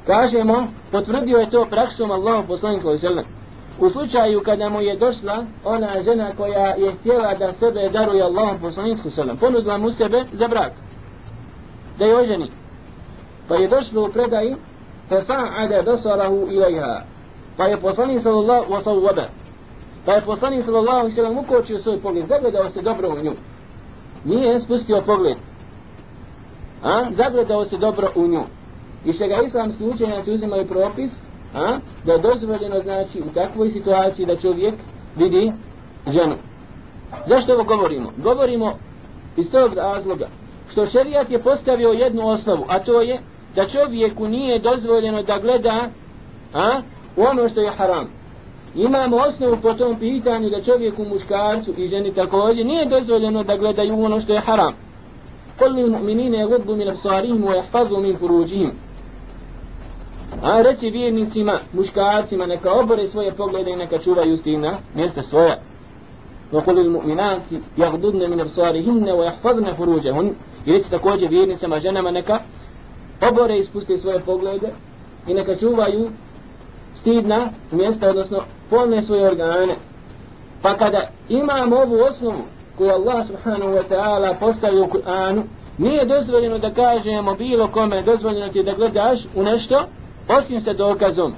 Kažemo, 0.08 0.68
potvrdio 0.91 1.38
je 1.38 1.50
to 1.50 1.65
praksom 1.70 2.12
Allah 2.12 2.46
poslanik 2.48 2.82
sallallahu 2.82 3.08
alaihi 3.08 3.18
wa 3.18 3.24
sallam. 3.24 3.39
U 3.79 3.89
slučaju 3.89 4.41
kada 4.44 4.70
mu 4.70 4.82
je 4.82 4.98
došla 4.98 5.46
ona 5.63 6.01
žena 6.01 6.36
koja 6.38 6.75
je 6.75 6.91
htjela 6.91 7.34
da 7.34 7.53
sebe 7.53 7.89
daruje 7.89 8.24
Allahom 8.24 8.60
poslaničku 8.62 9.10
sallam, 9.10 9.38
ponudila 9.38 9.77
mu 9.77 9.91
sebe 9.91 10.24
za 10.34 10.48
brak, 10.48 10.74
da 12.00 12.06
je 12.06 12.15
oženi. 12.15 12.51
Pa 13.48 13.56
je 13.56 13.68
došlo 13.68 14.06
u 14.06 14.12
predaji, 14.12 14.56
fa 15.10 15.22
sa'ada 15.22 15.82
basarahu 15.82 16.48
ilaiha. 16.51 17.03
Pa 17.58 17.65
je 17.65 17.82
poslanik 17.82 18.22
sallallahu 18.22 18.74
wa 18.74 18.82
sallam 18.82 19.29
Pa 20.10 20.16
je 20.16 20.25
poslanik 20.25 20.63
sallallahu 20.63 21.00
alejhi 21.00 21.16
ve 21.16 21.16
sellem 21.16 21.38
ukočio 21.38 21.80
svoj 21.80 22.01
pogled, 22.01 22.28
zagledao 22.28 22.70
se 22.70 22.82
dobro 22.82 23.10
u 23.10 23.24
nju. 23.24 23.34
Nije 24.25 24.60
spustio 24.60 25.04
pogled. 25.06 25.38
A? 26.84 27.12
Zagledao 27.12 27.66
se 27.66 27.78
dobro 27.78 28.12
u 28.16 28.28
nju. 28.28 28.44
I 29.06 29.13
što 29.13 29.28
ga 29.28 29.42
islamski 29.46 29.84
učenjaci 29.84 30.32
uzimaju 30.32 30.68
propis, 30.68 31.12
a? 31.54 31.80
da 32.06 32.13
je 32.13 32.20
dozvoljeno 32.20 32.80
znači 32.84 33.22
u 33.22 33.34
takvoj 33.34 33.70
situaciji 33.70 34.25
da 34.25 34.36
čovjek 34.36 34.75
vidi 35.16 35.54
ženu. 36.08 36.36
Zašto 37.28 37.54
ovo 37.54 37.63
govorimo? 37.63 38.12
Govorimo 38.18 38.74
iz 39.38 39.51
tog 39.51 39.74
razloga 39.74 40.28
što 40.72 40.86
šerijat 40.86 41.32
je 41.32 41.44
postavio 41.44 41.89
jednu 41.89 42.28
osnovu, 42.28 42.66
a 42.68 42.80
to 42.80 43.01
je 43.01 43.20
da 43.56 43.68
čovjeku 43.68 44.28
nije 44.28 44.60
dozvoljeno 44.60 45.24
da 45.24 45.38
gleda 45.38 45.89
a, 46.54 46.82
ono 47.18 47.50
što 47.50 47.62
je 47.62 47.75
haram 47.78 48.18
imamo 48.75 49.17
osnovu 49.17 49.57
po 49.61 49.73
tom 49.73 49.99
pitanju 49.99 50.49
da 50.49 50.61
čovjeku 50.61 51.03
muškarcu 51.03 51.73
i 51.77 51.88
ženi 51.88 52.13
također 52.13 52.65
nije 52.65 52.85
dozvoljeno 52.85 53.43
da 53.43 53.57
gledaju 53.57 54.03
ono 54.03 54.19
što 54.19 54.33
je 54.33 54.39
haram. 54.39 54.73
Kol 55.59 55.73
mi 55.73 55.83
mu'minine 55.83 56.38
je 56.38 56.75
min 56.75 56.89
absarihim 56.89 57.43
wa 57.43 57.55
jahfazu 57.55 57.97
min 57.97 58.17
furuđihim. 58.17 58.71
A 60.41 60.61
reći 60.61 60.89
vjernicima, 60.89 61.59
muškarcima, 61.73 62.45
neka 62.45 62.71
obore 62.73 63.07
svoje 63.07 63.35
poglede 63.35 63.71
i 63.71 63.75
neka 63.75 63.97
čuvaju 63.99 64.38
stina 64.38 64.77
mjesta 64.95 65.21
svoja. 65.21 65.55
Wa 66.51 66.65
kol 66.65 66.79
il 66.79 66.91
mu'minati 66.91 67.59
jagdudne 67.77 68.27
min 68.27 68.41
absarihinne 68.41 69.13
wa 69.13 69.23
jahfazne 69.23 69.75
furuđahun. 69.77 70.35
I 70.65 70.71
reći 70.71 70.91
također 70.91 71.29
vjernicama, 71.29 71.79
ženama, 71.79 72.11
neka 72.11 72.39
obore 73.31 73.57
i 73.57 73.63
spuste 73.63 73.97
svoje 73.97 74.19
poglede 74.19 74.73
i 75.27 75.33
neka 75.33 75.55
čuvaju 75.55 76.09
stidna 77.01 77.50
mjesta, 77.72 78.10
odnosno 78.10 78.44
polne 78.70 79.01
svoje 79.01 79.27
organe. 79.27 79.75
Pa 80.62 80.77
kada 80.77 81.10
imamo 81.29 81.75
ovu 81.75 81.96
osnovu 82.10 82.44
koju 82.77 82.89
Allah 82.89 83.27
subhanahu 83.27 83.72
wa 83.72 83.84
ta'ala 83.89 84.39
postavio 84.39 84.84
u 84.84 84.88
Kur'anu, 84.88 85.44
nije 85.77 86.06
dozvoljeno 86.06 86.58
da 86.58 86.74
kažemo 86.74 87.36
bilo 87.36 87.68
kome, 87.68 88.01
dozvoljeno 88.01 88.50
ti 88.50 88.63
da 88.63 88.74
gledaš 88.74 89.20
u 89.36 89.44
nešto, 89.44 89.84
osim 90.27 90.60
sa 90.60 90.74
dokazom. 90.74 91.34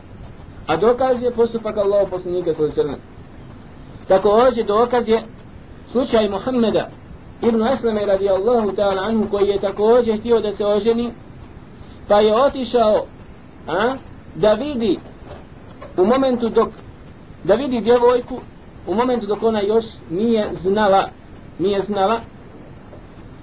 A 0.67 0.77
dokaz 0.77 1.23
je 1.23 1.31
postupak 1.31 1.77
Allah 1.77 2.07
poslanika 2.09 2.53
koji 2.53 2.71
crne. 2.71 2.97
Tako 4.07 4.29
ovdje 4.29 4.63
dokaz 4.63 5.09
je 5.09 5.23
slučaj 5.91 6.29
Muhammeda 6.29 6.89
ibn 7.41 7.63
Aslame 7.63 8.05
radijallahu 8.05 8.71
ta'ala 8.71 9.07
anhu 9.07 9.29
koji 9.31 9.47
je 9.47 9.61
također 9.61 10.19
htio 10.19 10.39
da 10.39 10.51
se 10.51 10.65
oženi, 10.65 11.13
pa 12.07 12.19
je 12.19 12.35
otišao 12.35 13.05
a, 13.67 13.95
da 14.35 14.53
vidi 14.53 14.99
u 16.01 16.05
momentu 16.05 16.49
dok 16.49 16.69
da 17.43 17.55
vidi 17.55 17.81
djevojku 17.81 18.39
u 18.87 18.95
momentu 18.95 19.25
dok 19.25 19.43
ona 19.43 19.61
još 19.61 19.85
nije 20.09 20.49
znala 20.61 21.09
nije 21.59 21.81
znala 21.81 22.21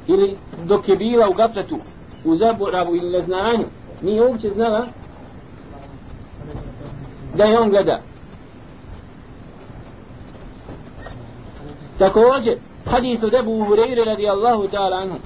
ili 0.06 0.36
dok 0.64 0.88
je 0.88 0.96
bila 0.96 1.28
u 1.28 1.34
gafletu 1.34 1.78
u 2.24 2.34
zaboravu 2.34 2.96
ili 2.96 3.12
neznanju 3.12 3.64
nije 4.02 4.22
uopće 4.22 4.48
znala 4.48 4.86
da 7.34 7.44
je 7.44 7.58
on 7.58 7.70
gleda. 7.70 8.00
Također 11.98 12.58
hadis 12.84 13.22
od 13.22 13.34
Ebu 13.34 13.50
Hureyre 13.50 14.04
radi 14.04 14.28
Allahu 14.28 14.68
ta'ala 14.68 15.02
anhu. 15.02 15.16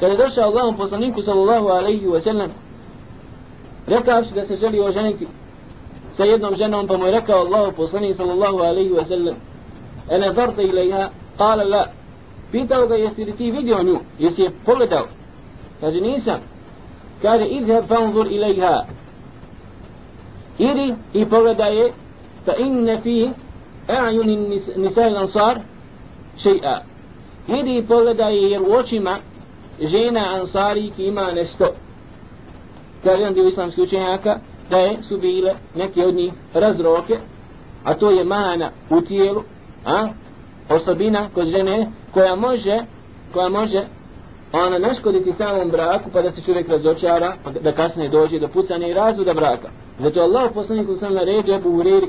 Kada 0.00 0.12
je 0.12 0.18
došao 0.18 0.44
Allahom 0.44 0.76
poslaniku 0.76 1.22
sallallahu 1.22 1.68
alaihi 1.68 2.06
wa 2.06 2.20
sallam 2.20 2.50
rekao 3.86 4.22
da 4.34 4.46
se 4.46 4.56
želi 4.56 4.80
oženiti 4.80 5.26
sa 6.16 6.24
jednom 6.24 6.56
ženom 6.56 6.86
pa 6.86 6.96
mu 6.96 7.06
je 7.06 7.12
rekao 7.12 7.40
Allahu 7.40 7.72
poslanik 7.76 8.16
sallallahu 8.16 8.58
alaihi 8.58 8.92
wa 8.92 9.04
sallam 9.04 9.36
e 10.10 10.18
ne 10.18 10.32
zarta 10.34 10.62
ilaiha 10.62 11.10
kala 11.38 11.64
la 11.64 11.86
pitao 12.52 12.86
ga 12.86 12.94
jesi 12.94 13.24
li 13.24 13.32
ti 13.32 13.50
vidio 13.50 13.82
nju 13.82 13.98
jesi 14.18 14.42
je 14.42 14.50
pogledao 14.64 15.06
kaže 15.80 16.00
nisam 16.00 16.40
kaže 17.22 17.44
idheb 17.44 17.86
fanzur 17.88 18.26
ilaiha 18.26 18.84
idi 20.58 20.94
i 21.12 21.26
pogledaj 21.26 21.76
je 21.76 21.92
fa 22.44 22.52
inne 22.58 23.00
fi 23.02 23.30
a'yuni 23.88 24.60
nisaj 24.76 25.16
ansar 25.16 25.60
še'a 26.36 26.80
idi 27.48 27.78
i 27.78 27.86
pogledaj 27.86 28.52
jer 28.52 28.62
u 28.62 28.72
očima 28.72 29.18
žena 29.80 30.34
ansari 30.34 30.92
ki 30.96 31.04
ima 31.04 31.32
nešto 31.32 31.74
kaže 33.04 33.22
jedan 33.22 33.34
dio 33.34 33.48
islamskih 33.48 33.84
učenjaka, 33.84 34.38
da 34.70 34.78
je, 34.78 35.02
su 35.02 35.18
bile 35.18 35.54
neke 35.74 36.06
od 36.06 36.14
njih 36.14 36.32
razroke, 36.54 37.18
a 37.84 37.94
to 37.94 38.10
je 38.10 38.24
mana 38.24 38.70
u 38.90 39.00
tijelu, 39.00 39.42
a, 39.84 40.08
osobina 40.68 41.28
kod 41.34 41.46
žene 41.46 41.90
koja 42.12 42.34
može, 42.34 42.78
koja 43.32 43.48
može 43.48 43.86
ona 44.52 44.78
naškoditi 44.78 45.32
samom 45.32 45.70
braku 45.70 46.10
pa 46.12 46.22
da 46.22 46.32
se 46.32 46.42
čovjek 46.42 46.68
razočara, 46.68 47.36
pa 47.44 47.50
da 47.50 47.72
kasnije 47.72 48.08
dođe 48.08 48.38
do 48.38 48.48
pucanja 48.48 48.86
i 48.86 48.94
razvoda 48.94 49.34
braka. 49.34 49.68
Zato 49.98 50.20
Allah 50.20 50.50
poslanik 50.54 50.86
sam 50.98 51.14
na 51.14 51.24
redu 51.24 51.52
je 51.52 51.60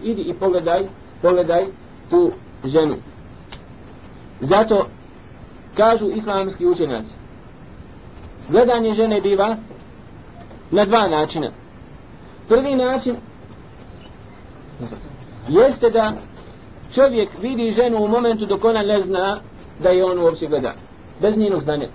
idi 0.04 0.22
i 0.22 0.34
pogledaj, 0.34 0.88
pogledaj 1.22 1.66
tu 2.10 2.32
ženu. 2.66 2.96
Zato 4.40 4.88
kažu 5.78 6.10
islamski 6.10 6.66
učenjaci, 6.66 7.14
gledanje 8.50 8.94
žene 8.94 9.22
biva 9.22 9.58
na 10.72 10.86
dva 10.86 11.08
načina. 11.08 11.52
Prvi 12.48 12.76
način 12.76 13.16
jeste 15.50 15.90
da 15.90 16.14
čovjek 16.94 17.30
vidi 17.42 17.72
ženu 17.72 17.98
u 17.98 18.08
momentu 18.08 18.46
dok 18.46 18.66
ona 18.66 18.82
ne 18.82 19.00
zna 19.02 19.40
da 19.84 19.90
je 19.90 20.06
on 20.06 20.20
uopće 20.20 20.48
gleda. 20.48 20.74
Bez 21.22 21.38
njenog 21.38 21.62
znanja. 21.62 21.88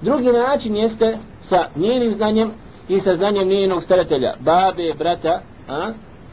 Drugi 0.00 0.32
način 0.32 0.76
jeste 0.76 1.18
sa 1.38 1.64
njenim 1.76 2.16
znanjem 2.16 2.52
i 2.88 3.00
sa 3.00 3.16
znanjem 3.16 3.48
njenog 3.48 3.82
staratelja. 3.82 4.34
Babe, 4.40 4.94
brata, 4.98 5.40
a? 5.68 5.92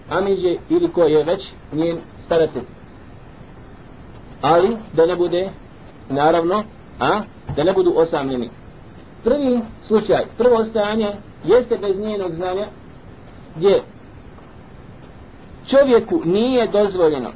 Amiđe 0.09 0.55
ili 0.69 0.91
ko 0.91 1.03
je 1.03 1.23
već 1.23 1.51
njen 1.73 1.97
staratelj. 2.25 2.63
Ali 4.41 4.77
da 4.93 5.05
ne 5.05 5.15
bude, 5.15 5.49
naravno, 6.09 6.63
a? 6.99 7.21
Da 7.55 7.63
ne 7.63 7.73
budu 7.73 7.93
osamljeni. 7.95 8.49
Prvi 9.23 9.61
slučaj, 9.79 10.25
prvo 10.37 10.63
stanje 10.63 11.15
jeste 11.43 11.77
bez 11.77 11.99
njenog 11.99 12.31
znanja 12.31 12.67
gdje 13.55 13.83
čovjeku 15.67 16.21
nije 16.25 16.67
dozvoljeno 16.67 17.31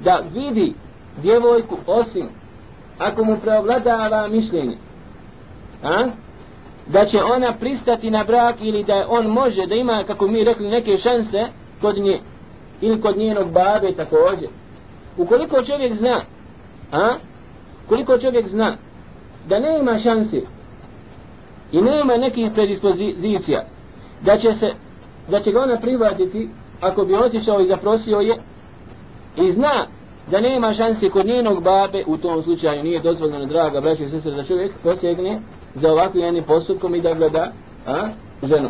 da 0.00 0.22
vidi 0.34 0.74
djevojku 1.22 1.76
osim 1.86 2.28
ako 2.98 3.24
mu 3.24 3.36
preovladava 3.40 4.28
mišljenje 4.28 4.76
a? 5.82 6.06
da 6.86 7.04
će 7.04 7.22
ona 7.22 7.52
pristati 7.60 8.10
na 8.10 8.24
brak 8.24 8.56
ili 8.60 8.84
da 8.84 9.06
on 9.08 9.26
može 9.26 9.66
da 9.66 9.74
ima 9.74 10.04
kako 10.06 10.26
mi 10.26 10.44
rekli 10.44 10.68
neke 10.68 10.96
šanse 10.96 11.46
kod 11.80 11.98
nje 11.98 12.18
ili 12.80 13.00
kod 13.00 13.16
njenog 13.16 13.52
babe 13.52 13.92
također 13.96 14.48
ukoliko 15.16 15.62
čovjek 15.62 15.94
zna 15.94 16.20
a? 16.92 17.08
koliko 17.88 18.18
čovjek 18.18 18.46
zna 18.46 18.76
da 19.48 19.58
ne 19.58 19.78
ima 19.78 19.98
šanse 19.98 20.42
i 21.72 21.82
nema 21.82 22.16
nekih 22.16 22.50
predispozicija 22.54 23.64
da 24.20 24.36
će 24.36 24.52
se 24.52 24.72
da 25.28 25.40
će 25.40 25.52
ga 25.52 25.62
ona 25.62 25.80
prihvatiti 25.80 26.48
ako 26.80 27.04
bi 27.04 27.14
otišao 27.14 27.60
i 27.60 27.66
zaprosio 27.66 28.18
je 28.18 28.36
i 29.36 29.50
zna 29.50 29.86
da 30.30 30.40
nema 30.40 30.72
šanse 30.72 31.10
kod 31.10 31.26
njenog 31.26 31.62
babe 31.62 32.04
u 32.06 32.16
tom 32.16 32.42
slučaju 32.42 32.82
nije 32.82 33.00
dozvoljeno 33.00 33.46
draga 33.46 33.80
braća 33.80 34.04
i 34.04 34.08
sestre 34.08 34.32
da 34.32 34.44
čovjek 34.44 34.72
posegne 34.82 35.40
za 35.74 35.92
ovakvim 35.92 36.24
jednim 36.24 36.44
postupkom 36.44 36.94
i 36.94 37.00
da 37.00 37.14
gleda 37.14 37.52
a, 37.86 38.08
ženu. 38.42 38.68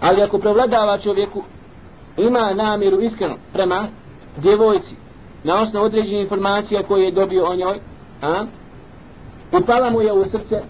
Ali 0.00 0.22
ako 0.22 0.38
prevladava 0.38 0.98
čovjeku 0.98 1.42
ima 2.16 2.54
namjeru 2.54 3.00
iskreno 3.00 3.36
prema 3.52 3.88
djevojci 4.36 4.96
na 5.44 5.60
osnovu 5.60 5.86
određenih 5.86 6.20
informacija 6.20 6.82
koje 6.82 7.04
je 7.04 7.10
dobio 7.10 7.44
o 7.46 7.56
njoj 7.56 7.80
a, 8.22 8.46
upala 9.52 9.90
mu 9.90 10.00
je 10.00 10.12
u 10.12 10.24
srce 10.24 10.62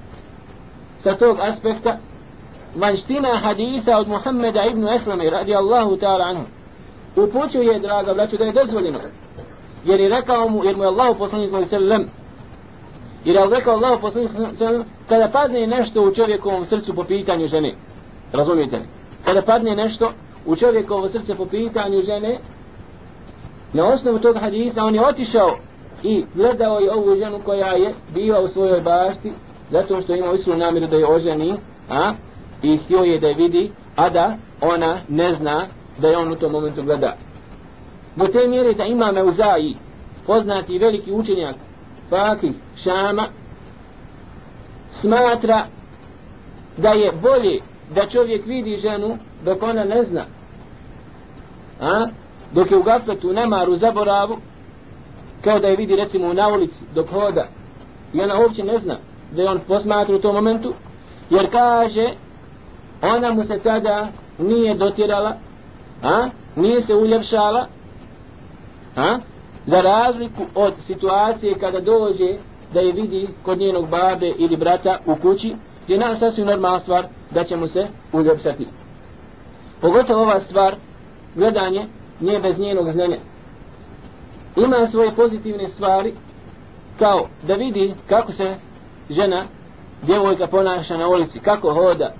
sa 0.98 1.16
tog 1.16 1.38
aspekta 1.40 1.98
vanština 2.74 3.28
haditha 3.28 3.98
od 3.98 4.08
Muhammeda 4.08 4.64
ibn 4.64 4.88
Eslame 4.88 5.30
radi 5.30 5.54
Allahu 5.54 5.96
ta'ala 5.96 6.24
anhu. 6.24 6.44
Upućuje 7.16 7.80
draga 7.80 8.14
braću 8.14 8.36
da 8.36 8.44
je 8.44 8.52
dozvoljeno. 8.52 9.00
Jer 9.84 10.00
je 10.00 10.08
rekao 10.08 10.48
mu 10.48 10.64
jer 10.64 10.76
mu 10.76 10.82
je 10.82 10.88
Allah 10.88 11.16
poslanik 11.18 11.50
sallallahu 11.50 11.74
alejhi 11.74 11.84
ve 11.84 11.88
sellem 11.88 12.10
jer 13.24 13.36
je 13.36 13.56
rekao 13.56 13.74
Allah 13.74 13.98
poslanik 14.00 14.30
sallallahu 14.30 14.84
kada 15.08 15.28
padne 15.28 15.66
nešto 15.66 16.02
u 16.02 16.14
čovjekovom 16.14 16.64
srcu 16.64 16.94
po 16.94 17.04
pitanju 17.04 17.46
žene 17.46 17.72
razumijete 18.32 18.76
li? 18.76 18.84
Kada 19.24 19.42
padne 19.42 19.76
nešto 19.76 20.12
u 20.46 20.56
čovjekovo 20.56 21.08
srce 21.08 21.34
po 21.34 21.46
pitanju 21.46 22.02
žene 22.02 22.38
na 23.72 23.86
osnovu 23.86 24.18
tog 24.18 24.36
hadisa 24.40 24.84
on 24.84 24.94
je 24.94 25.06
otišao 25.06 25.56
i 26.02 26.24
gledao 26.34 26.78
je 26.78 26.92
ovu 26.92 27.16
ženu 27.16 27.40
koja 27.44 27.72
je 27.72 27.94
bila 28.14 28.40
u 28.40 28.48
svojoj 28.48 28.80
bašti 28.80 29.32
zato 29.70 30.00
što 30.00 30.14
ima 30.14 30.32
islu 30.32 30.56
namjeru 30.56 30.86
da 30.86 30.96
je 30.96 31.06
oženi 31.06 31.56
a? 31.90 32.12
I 32.64 32.76
htio 32.76 32.98
je 32.98 33.18
da 33.18 33.28
je 33.28 33.34
vidi 33.34 33.70
a 33.96 34.10
da 34.10 34.36
ona 34.60 35.00
ne 35.08 35.32
zna 35.32 35.66
da 35.98 36.08
je 36.08 36.18
on 36.18 36.32
u 36.32 36.36
tom 36.36 36.52
momentu 36.52 36.82
gleda 36.82 37.16
do 38.16 38.26
te 38.26 38.48
mjere 38.48 38.74
da 38.74 38.84
ima 38.84 39.12
Meuzaji 39.12 39.76
poznati 40.26 40.78
veliki 40.78 41.12
učenjak 41.12 41.56
Fakih 42.10 42.52
Šama 42.76 43.28
smatra 44.88 45.66
da 46.76 46.88
je 46.88 47.12
bolje 47.12 47.60
da 47.94 48.06
čovjek 48.06 48.46
vidi 48.46 48.76
ženu 48.76 49.18
dok 49.44 49.62
ona 49.62 49.84
ne 49.84 50.02
zna 50.02 50.24
a? 51.80 52.06
dok 52.52 52.70
je 52.70 52.78
u 52.78 52.82
gafletu 52.82 53.32
nemaru 53.32 53.76
zaboravu 53.76 54.36
kao 55.44 55.58
da 55.58 55.68
je 55.68 55.76
vidi 55.76 55.96
recimo 55.96 56.32
na 56.32 56.48
ulici 56.48 56.84
dok 56.94 57.10
hoda 57.10 57.48
i 58.12 58.20
ona 58.20 58.40
uopće 58.40 58.64
ne 58.64 58.78
zna 58.78 58.98
da 59.32 59.42
je 59.42 59.50
on 59.50 59.60
posmatra 59.68 60.16
u 60.16 60.20
tom 60.20 60.34
momentu 60.34 60.74
jer 61.30 61.50
kaže 61.50 62.08
ona 63.04 63.32
mu 63.32 63.44
se 63.44 63.58
tada 63.58 64.08
nije 64.38 64.74
dotirala 64.74 65.36
a? 66.02 66.28
nije 66.56 66.80
se 66.80 66.94
uljepšala 66.94 67.66
a? 68.96 69.18
za 69.64 69.80
razliku 69.80 70.42
od 70.54 70.74
situacije 70.86 71.58
kada 71.58 71.80
dođe 71.80 72.38
da 72.72 72.80
je 72.80 72.92
vidi 72.92 73.28
kod 73.42 73.58
njenog 73.58 73.88
babe 73.88 74.32
ili 74.38 74.56
brata 74.56 74.98
u 75.06 75.16
kući 75.16 75.56
je 75.88 75.98
nam 75.98 76.18
sasvim 76.18 76.46
normalna 76.46 76.78
stvar 76.78 77.06
da 77.30 77.44
će 77.44 77.56
mu 77.56 77.66
se 77.66 77.86
uljepšati 78.12 78.66
pogotovo 79.80 80.22
ova 80.22 80.40
stvar 80.40 80.76
gledanje 81.34 81.86
nije 82.20 82.40
bez 82.40 82.58
njenog 82.58 82.92
znanja 82.92 83.18
ima 84.56 84.88
svoje 84.88 85.14
pozitivne 85.14 85.68
stvari 85.68 86.14
kao 86.98 87.28
da 87.42 87.54
vidi 87.54 87.94
kako 88.08 88.32
se 88.32 88.56
žena 89.10 89.46
djevojka 90.02 90.46
ponaša 90.46 90.96
na 90.96 91.08
ulici 91.08 91.40
kako 91.40 91.72
hoda 91.72 92.14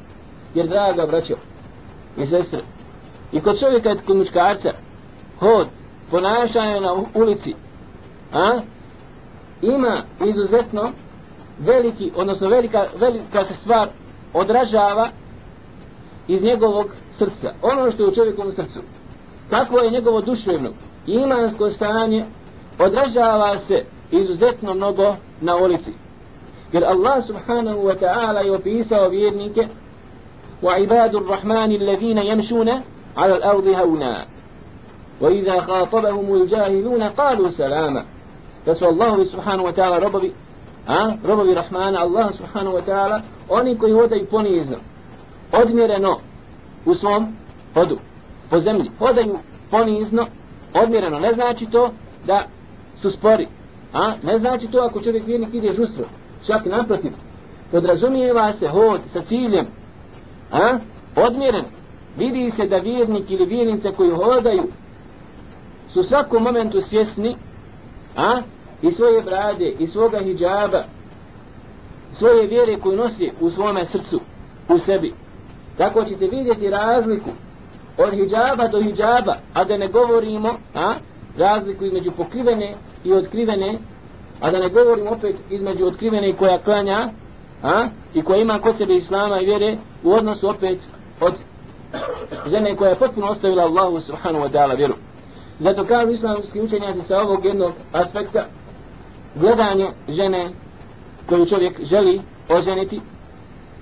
jer 0.55 0.69
draga 0.69 1.07
braćo 1.07 1.35
i 2.17 2.27
sestre 2.27 2.63
i 3.33 3.41
kod 3.41 3.61
čovjeka 3.61 3.95
kod 4.07 4.17
muškarca 4.17 4.73
hod 5.39 5.69
ponašanje 6.11 6.81
na 6.81 6.95
ulici 7.15 7.55
a 8.33 8.61
ima 9.63 10.03
izuzetno 10.29 10.93
veliki 11.59 12.13
odnosno 12.17 12.49
velika, 12.49 12.87
velika 12.97 13.45
se 13.45 13.55
stvar 13.55 13.89
odražava 14.33 15.09
iz 16.29 16.43
njegovog 16.43 16.87
srca. 17.19 17.53
Ono 17.63 17.91
što 17.91 18.03
je 18.03 18.09
u 18.09 18.15
čovjekovom 18.15 18.53
srcu. 18.53 18.81
Kako 19.51 19.79
je 19.79 19.91
njegovo 19.91 20.21
duševno 20.21 20.71
imansko 21.07 21.71
stanje 21.71 22.27
odražava 22.79 23.59
se 23.59 23.85
izuzetno 24.11 24.75
mnogo 24.75 25.17
na 25.41 25.57
ulici. 25.57 25.93
Jer 26.73 26.85
Allah 26.85 27.27
subhanahu 27.27 27.83
wa 27.83 28.01
ta'ala 28.01 28.45
je 28.45 28.53
opisao 28.53 29.09
vjernike 29.09 29.69
وعباد 30.64 31.16
الرحمن 31.16 31.72
الذين 31.72 32.18
يمشون 32.18 32.70
على 33.18 33.36
الأرض 33.36 33.68
هونا 33.68 34.26
وإذا 35.22 35.62
خاطبهم 35.62 36.34
الجاهلون 36.34 37.04
قالوا 37.04 37.50
سلاما 37.50 38.06
فسوى 38.66 38.90
الله 38.90 39.24
سبحانه 39.24 39.64
وتعالى 39.64 39.98
ربي 39.98 40.34
a, 40.90 41.18
robovi 41.24 41.54
Rahmana, 41.54 42.00
Allah 42.00 42.34
subhanahu 42.34 42.76
wa 42.76 42.82
ta'ala, 42.82 43.22
oni 43.50 43.78
koji 43.78 43.94
hodaju 43.94 44.26
ponizno, 44.26 44.78
odmjereno 45.52 46.20
u 46.86 46.94
svom 46.94 47.36
hodu, 47.74 47.98
po 48.50 48.60
zemlji, 48.60 48.92
hodaju 49.00 49.38
ponizno, 49.72 50.28
odmjereno, 50.74 51.20
ne 51.20 51.34
znači 51.34 51.66
to 51.66 51.92
da 52.26 52.48
su 52.96 53.12
spori, 53.12 53.48
a, 53.94 54.16
ne 54.24 54.40
znači 54.40 54.68
to 54.68 54.80
ako 54.80 55.02
čovjek 55.02 55.26
vjernik 55.26 55.54
ide 55.54 55.72
žustro, 55.72 56.06
čak 56.48 56.66
naprotiv, 56.66 57.12
podrazumijeva 57.72 58.54
se 58.54 58.68
hod 58.68 59.02
sa 59.06 59.22
ciljem, 59.22 59.68
a, 60.55 60.79
odmjeren, 61.17 61.65
vidi 62.17 62.51
se 62.51 62.67
da 62.67 62.77
vjernik 62.77 63.31
ili 63.31 63.47
vjernice 63.47 63.93
koji 63.93 64.11
hodaju 64.11 64.63
su 65.89 66.03
svakom 66.03 66.43
momentu 66.43 66.81
svjesni 66.81 67.37
a, 68.17 68.43
i 68.83 68.91
svoje 68.91 69.23
brade, 69.23 69.75
i 69.79 69.87
svoga 69.87 70.19
hijjaba, 70.23 70.85
svoje 72.11 72.47
vjere 72.47 72.81
koju 72.81 72.97
nosi 72.97 73.33
u 73.41 73.51
svome 73.51 73.85
srcu, 73.85 74.21
u 74.69 74.79
sebi. 74.79 75.15
Tako 75.79 76.05
ćete 76.05 76.27
vidjeti 76.27 76.71
razliku 76.71 77.31
od 77.99 78.15
hijjaba 78.15 78.69
do 78.69 78.83
hijjaba, 78.83 79.37
a 79.55 79.65
da 79.65 79.77
ne 79.77 79.89
govorimo 79.89 80.59
a, 80.75 80.95
razliku 81.39 81.85
između 81.85 82.11
pokrivene 82.17 82.77
i 83.05 83.13
otkrivene, 83.13 83.79
a 84.41 84.51
da 84.51 84.59
ne 84.59 84.69
govorimo 84.69 85.11
opet 85.11 85.37
između 85.51 85.87
otkrivene 85.87 86.33
koja 86.33 86.59
klanja, 86.59 87.11
a? 87.65 87.89
i 88.15 88.23
koja 88.23 88.41
ima 88.41 88.61
ko 88.61 88.73
sebe 88.73 88.95
islama 88.95 89.41
i 89.41 89.45
vjere 89.45 89.77
u 90.03 90.13
odnosu 90.13 90.49
opet 90.49 90.79
od 91.21 91.35
žene 92.47 92.77
koja 92.77 92.91
je 92.91 92.99
potpuno 92.99 93.27
ostavila 93.27 93.63
Allahu 93.63 93.99
subhanahu 93.99 94.45
wa 94.45 94.53
ta'ala 94.53 94.77
vjeru. 94.77 94.95
Zato 95.59 95.85
kao 95.87 96.11
islamski 96.11 96.61
učenjaci 96.61 97.03
sa 97.03 97.21
ovog 97.21 97.45
jednog 97.45 97.73
aspekta 97.93 98.47
gledanje 99.35 99.91
žene 100.09 100.51
koju 101.29 101.47
čovjek 101.47 101.85
želi 101.85 102.21
oženiti 102.49 103.01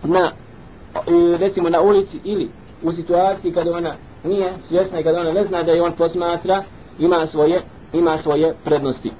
na 0.03 0.33
e, 0.95 1.01
recimo 1.39 1.69
na 1.69 1.81
ulici 1.81 2.21
ili 2.25 2.51
u 2.83 2.93
situaciji 2.93 3.53
kada 3.53 3.77
ona 3.77 3.97
nije 4.25 4.53
svjesna 4.61 5.01
i 5.01 5.05
kada 5.05 5.21
ona 5.21 5.33
ne 5.33 5.45
zna 5.45 5.63
da 5.63 5.73
je 5.73 5.83
on 5.83 5.93
posmatra 5.93 6.63
ima 6.99 7.27
svoje 7.27 7.63
ima 7.93 8.19
svoje 8.19 8.55
prednosti. 8.65 9.13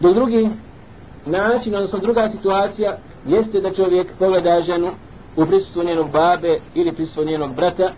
Do 0.00 0.12
drugi 0.12 0.50
način, 1.26 1.74
odnosno 1.74 1.98
druga 1.98 2.28
situacija, 2.28 2.98
jeste 3.26 3.60
da 3.60 3.72
čovjek 3.72 4.06
pogleda 4.18 4.62
ženu 4.62 4.90
u 5.36 5.46
prisutstvu 5.46 5.84
njenog 5.84 6.10
babe 6.10 6.58
ili 6.74 6.92
prisutstvu 6.92 7.24
njenog 7.24 7.54
brata, 7.54 7.92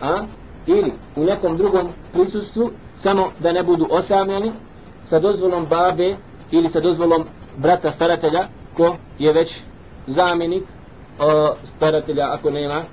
a 0.00 0.24
ili 0.66 0.92
u 1.16 1.24
nekom 1.24 1.56
drugom 1.56 1.88
prisustvu, 2.12 2.70
samo 2.94 3.30
da 3.38 3.52
ne 3.52 3.62
budu 3.62 3.86
osamljeni 3.90 4.52
sa 5.04 5.20
dozvolom 5.20 5.66
babe 5.66 6.16
ili 6.50 6.68
sa 6.68 6.80
dozvolom 6.80 7.24
brata 7.56 7.90
staratelja, 7.90 8.48
ko 8.76 8.96
je 9.18 9.32
već 9.32 9.60
zamjenik 10.06 10.64
o, 11.18 11.54
staratelja 11.76 12.32
ako 12.32 12.50
nema 12.50 12.84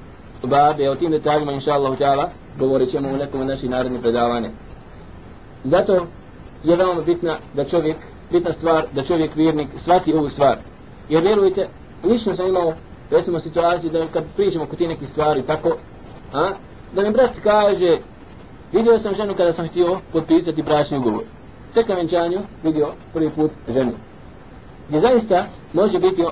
babe. 0.44 0.90
O 0.90 0.96
tim 0.96 1.12
detaljima, 1.12 1.52
inša 1.52 1.72
Allah, 1.74 2.30
govorit 2.60 2.92
ćemo 2.92 3.10
u 3.10 3.18
nekom 3.18 3.42
od 3.42 3.48
naših 3.48 3.70
narodnih 3.70 4.02
predavanja. 4.02 4.50
Zato 5.64 6.06
je 6.64 6.76
veoma 6.76 7.02
bitna 7.02 7.38
da 7.54 7.66
čovjek, 7.66 7.98
bitna 8.34 8.54
stvar 8.54 8.86
da 8.94 9.04
čovjek 9.04 9.36
vjernik 9.36 9.68
svati 9.78 10.14
ovu 10.14 10.30
stvar. 10.30 10.58
Jer 11.10 11.24
vjerujte, 11.24 11.68
lično 12.04 12.36
sam 12.36 12.48
imao 12.48 12.74
recimo 13.12 13.40
situaciju 13.40 13.92
da 13.92 14.08
kad 14.08 14.24
pričamo 14.36 14.66
kod 14.66 14.78
ti 14.78 14.88
neki 14.88 15.08
stvari 15.08 15.44
tako, 15.48 15.78
a, 16.34 16.50
da 16.94 17.02
mi 17.02 17.12
brat 17.12 17.32
kaže 17.44 17.98
vidio 18.72 19.00
sam 19.00 19.14
ženu 19.14 19.36
kada 19.36 19.54
sam 19.54 19.68
htio 19.68 20.00
potpisati 20.12 20.64
bračni 20.64 20.98
ugovor. 20.98 21.24
Čekam 21.74 21.96
venčanju, 21.98 22.40
vidio 22.64 22.94
prvi 23.14 23.30
put 23.30 23.52
ženu. 23.68 23.92
Gdje 24.88 25.00
zaista 25.00 25.46
može 25.74 26.00
biti 26.00 26.24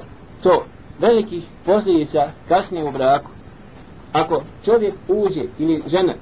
to 0.44 0.66
velikih 1.00 1.44
posljedica 1.66 2.32
kasnije 2.48 2.84
u 2.84 2.92
braku. 2.92 3.30
Ako 4.14 4.44
čovjek 4.66 4.94
uđe 5.08 5.44
ili 5.60 5.84
žena 5.88 6.14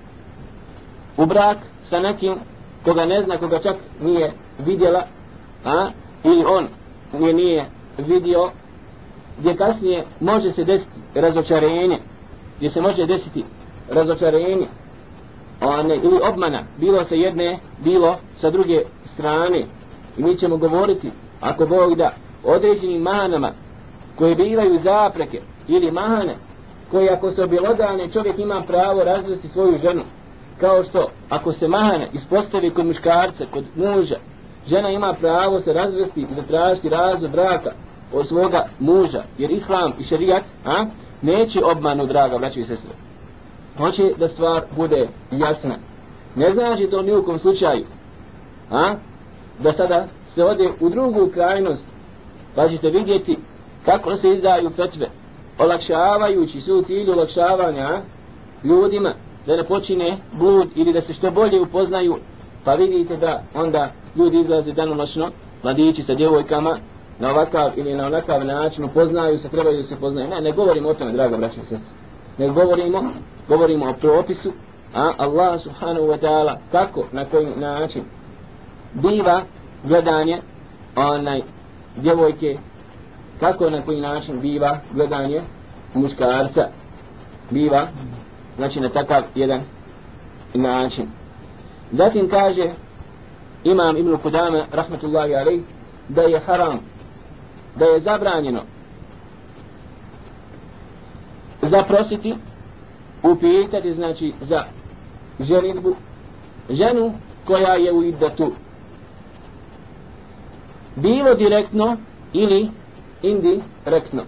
u 1.18 1.26
brak 1.26 1.58
sa 1.82 2.00
nekim 2.00 2.36
koga 2.84 3.06
ne 3.06 3.22
zna, 3.22 3.38
koga 3.38 3.60
čak 3.60 3.76
nije 4.02 4.34
vidjela, 4.60 5.04
a, 5.66 5.90
ili 6.24 6.46
on 6.46 6.68
nije, 7.20 7.34
nije 7.34 7.66
vidio, 7.98 8.52
gdje 9.40 9.58
kasnije 9.58 10.06
može 10.20 10.54
se 10.54 10.64
desiti 10.64 11.00
razočarenje, 11.16 11.98
gdje 12.58 12.70
se 12.70 12.82
može 12.82 13.06
desiti 13.06 13.46
razočarenje, 13.90 14.68
one, 15.62 15.96
ili 15.96 16.20
obmana, 16.32 16.64
bilo 16.78 17.04
sa 17.04 17.16
jedne, 17.16 17.60
bilo 17.84 18.18
sa 18.34 18.50
druge 18.50 18.82
strane. 19.06 19.66
I 20.18 20.24
mi 20.24 20.36
ćemo 20.36 20.58
govoriti, 20.58 21.12
ako 21.42 21.66
Bog 21.66 21.96
da, 21.96 22.14
određenim 22.44 23.02
manama 23.02 23.52
koje 24.16 24.36
bivaju 24.36 24.78
zapreke, 24.78 25.42
ili 25.68 25.92
mane 25.92 26.36
koje 26.92 27.10
ako 27.14 27.32
se 27.32 27.44
objelodane, 27.44 28.10
čovjek 28.10 28.40
ima 28.40 28.64
pravo 28.68 29.04
razvesti 29.04 29.48
svoju 29.48 29.78
ženu, 29.78 30.04
kao 30.60 30.84
što 30.84 31.10
ako 31.30 31.52
se 31.52 31.68
mahane 31.68 32.10
ispostavi 32.14 32.70
kod 32.70 32.86
muškarca, 32.86 33.46
kod 33.52 33.66
muža, 33.76 34.16
žena 34.68 34.90
ima 34.90 35.14
pravo 35.14 35.60
se 35.60 35.74
razvesti 35.74 36.22
i 36.22 36.36
da 36.36 36.44
traži 36.44 36.90
razvod 36.90 37.32
braka 37.32 37.72
od 38.14 38.28
svoga 38.28 38.68
muža, 38.80 39.24
jer 39.38 39.52
islam 39.52 39.94
i 40.00 40.04
šerijat 40.04 40.44
a, 40.66 40.86
neće 41.22 41.66
obmanu 41.66 42.06
draga 42.06 42.38
braći 42.38 42.62
i 42.62 42.66
sestre. 42.66 42.92
Hoće 43.78 44.14
da 44.18 44.28
stvar 44.28 44.64
bude 44.76 45.08
jasna. 45.32 45.76
Ne 46.36 46.50
znači 46.50 46.88
to 46.92 47.02
ni 47.02 47.16
u 47.16 47.24
kom 47.24 47.38
slučaju 47.38 47.86
a, 48.72 48.96
da 49.60 49.72
sada 49.72 50.08
se 50.36 50.44
ode 50.44 50.70
u 50.80 50.90
drugu 50.90 51.30
krajnost 51.34 51.88
pa 52.56 52.70
ćete 52.70 52.90
vidjeti 52.90 53.38
kako 53.86 54.16
se 54.16 54.30
izdaju 54.30 54.72
petve 54.78 55.10
olakšavajući 55.60 56.62
su 56.62 56.82
cilju 56.82 57.12
olakšavanja 57.12 58.02
ljudima 58.64 59.14
da 59.46 59.56
ne 59.56 59.64
počine 59.64 60.18
blud 60.34 60.70
ili 60.76 60.94
da 60.94 61.02
se 61.02 61.14
što 61.14 61.32
bolje 61.32 61.62
upoznaju, 61.62 62.18
pa 62.66 62.74
vidite 62.76 63.18
da 63.18 63.44
onda 63.54 63.92
ljudi 64.16 64.40
izlaze 64.40 64.74
danonoćno, 64.74 65.32
mladići 65.64 66.04
sa 66.04 66.14
djevojkama, 66.16 66.78
na 67.20 67.32
ovakav 67.32 67.72
ili 67.76 67.96
na 67.96 68.06
onakav 68.06 68.46
način 68.46 68.84
upoznaju 68.84 69.38
se, 69.38 69.50
trebaju 69.50 69.78
da 69.78 69.84
se 69.84 69.96
poznaju. 69.96 70.30
Ne, 70.30 70.42
ne 70.42 70.52
govorimo 70.52 70.90
o 70.90 70.94
tome, 70.94 71.12
draga 71.12 71.38
braća 71.38 71.62
i 71.62 71.66
sestre. 71.66 71.94
Ne 72.38 72.50
govorimo, 72.50 73.12
govorimo 73.48 73.90
o 73.90 73.94
propisu, 73.94 74.52
a 74.94 75.14
Allah 75.18 75.62
subhanahu 75.62 76.08
wa 76.08 76.20
ta'ala, 76.20 76.58
kako, 76.72 77.06
na 77.12 77.26
koji 77.26 77.48
način, 77.56 78.04
biva 78.94 79.42
gledanje 79.84 80.42
onaj 80.96 81.42
djevojke, 81.96 82.58
kako 83.40 83.70
na 83.70 83.82
koji 83.82 84.02
način 84.02 84.42
biva 84.42 84.80
gledanje 84.94 85.42
muškarca, 85.94 86.68
biva 87.50 87.88
znači 88.58 88.80
na 88.80 88.90
takav 88.90 89.24
jedan 89.36 89.62
način. 90.54 91.08
Zatim 91.92 92.30
kaže 92.30 92.74
imam 93.64 93.98
Ibn 93.98 94.18
Kudame, 94.18 94.66
rahmetullahi 94.72 95.36
alaih, 95.36 95.62
da 96.10 96.22
je 96.22 96.40
haram, 96.40 96.80
da 97.76 97.86
je 97.86 98.00
zabranjeno 98.00 98.64
zaprositi, 101.62 102.36
upitati, 103.24 103.94
znači 103.94 104.34
za 104.42 104.64
ženitbu, 105.40 105.96
ženu 106.70 107.14
koja 107.46 107.74
je 107.74 107.94
u 107.94 108.04
iddatu. 108.04 108.52
Bilo 110.96 111.36
direktno 111.36 111.98
ili 112.34 112.70
indirektno. 113.22 114.24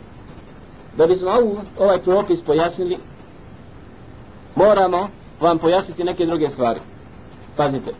Da 0.97 1.07
bismo 1.07 1.31
ovaj 1.79 2.01
propis 2.01 2.43
pojasnili, 2.43 2.97
moramo 4.55 5.09
vam 5.39 5.57
pojasniti 5.57 6.03
neke 6.03 6.25
druge 6.25 6.49
stvari. 6.49 6.79
Pazite. 7.57 7.91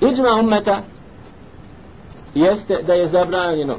Iđma 0.00 0.28
ummeta 0.40 0.82
jeste 2.34 2.82
da 2.86 2.94
je 2.94 3.08
zabranjeno 3.08 3.76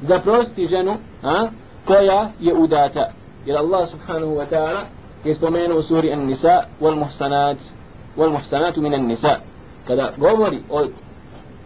zaprostiti 0.00 0.66
ženu 0.66 0.96
a, 1.22 1.48
koja 1.86 2.30
je 2.40 2.54
udata. 2.54 3.10
Jer 3.46 3.58
Allah 3.58 3.88
subhanahu 3.88 4.32
wa 4.32 4.46
ta'ala 4.50 4.84
je 5.24 5.34
spomenuo 5.34 5.78
u 5.78 5.82
suri 5.82 6.12
An-Nisa 6.12 6.62
wal 6.80 6.96
muhsanat 6.98 7.58
wal 8.16 8.30
muhsanatu 8.30 8.82
min 8.82 8.94
An-Nisa 8.94 9.36
kada 9.86 10.12
govori 10.16 10.62
o 10.70 10.86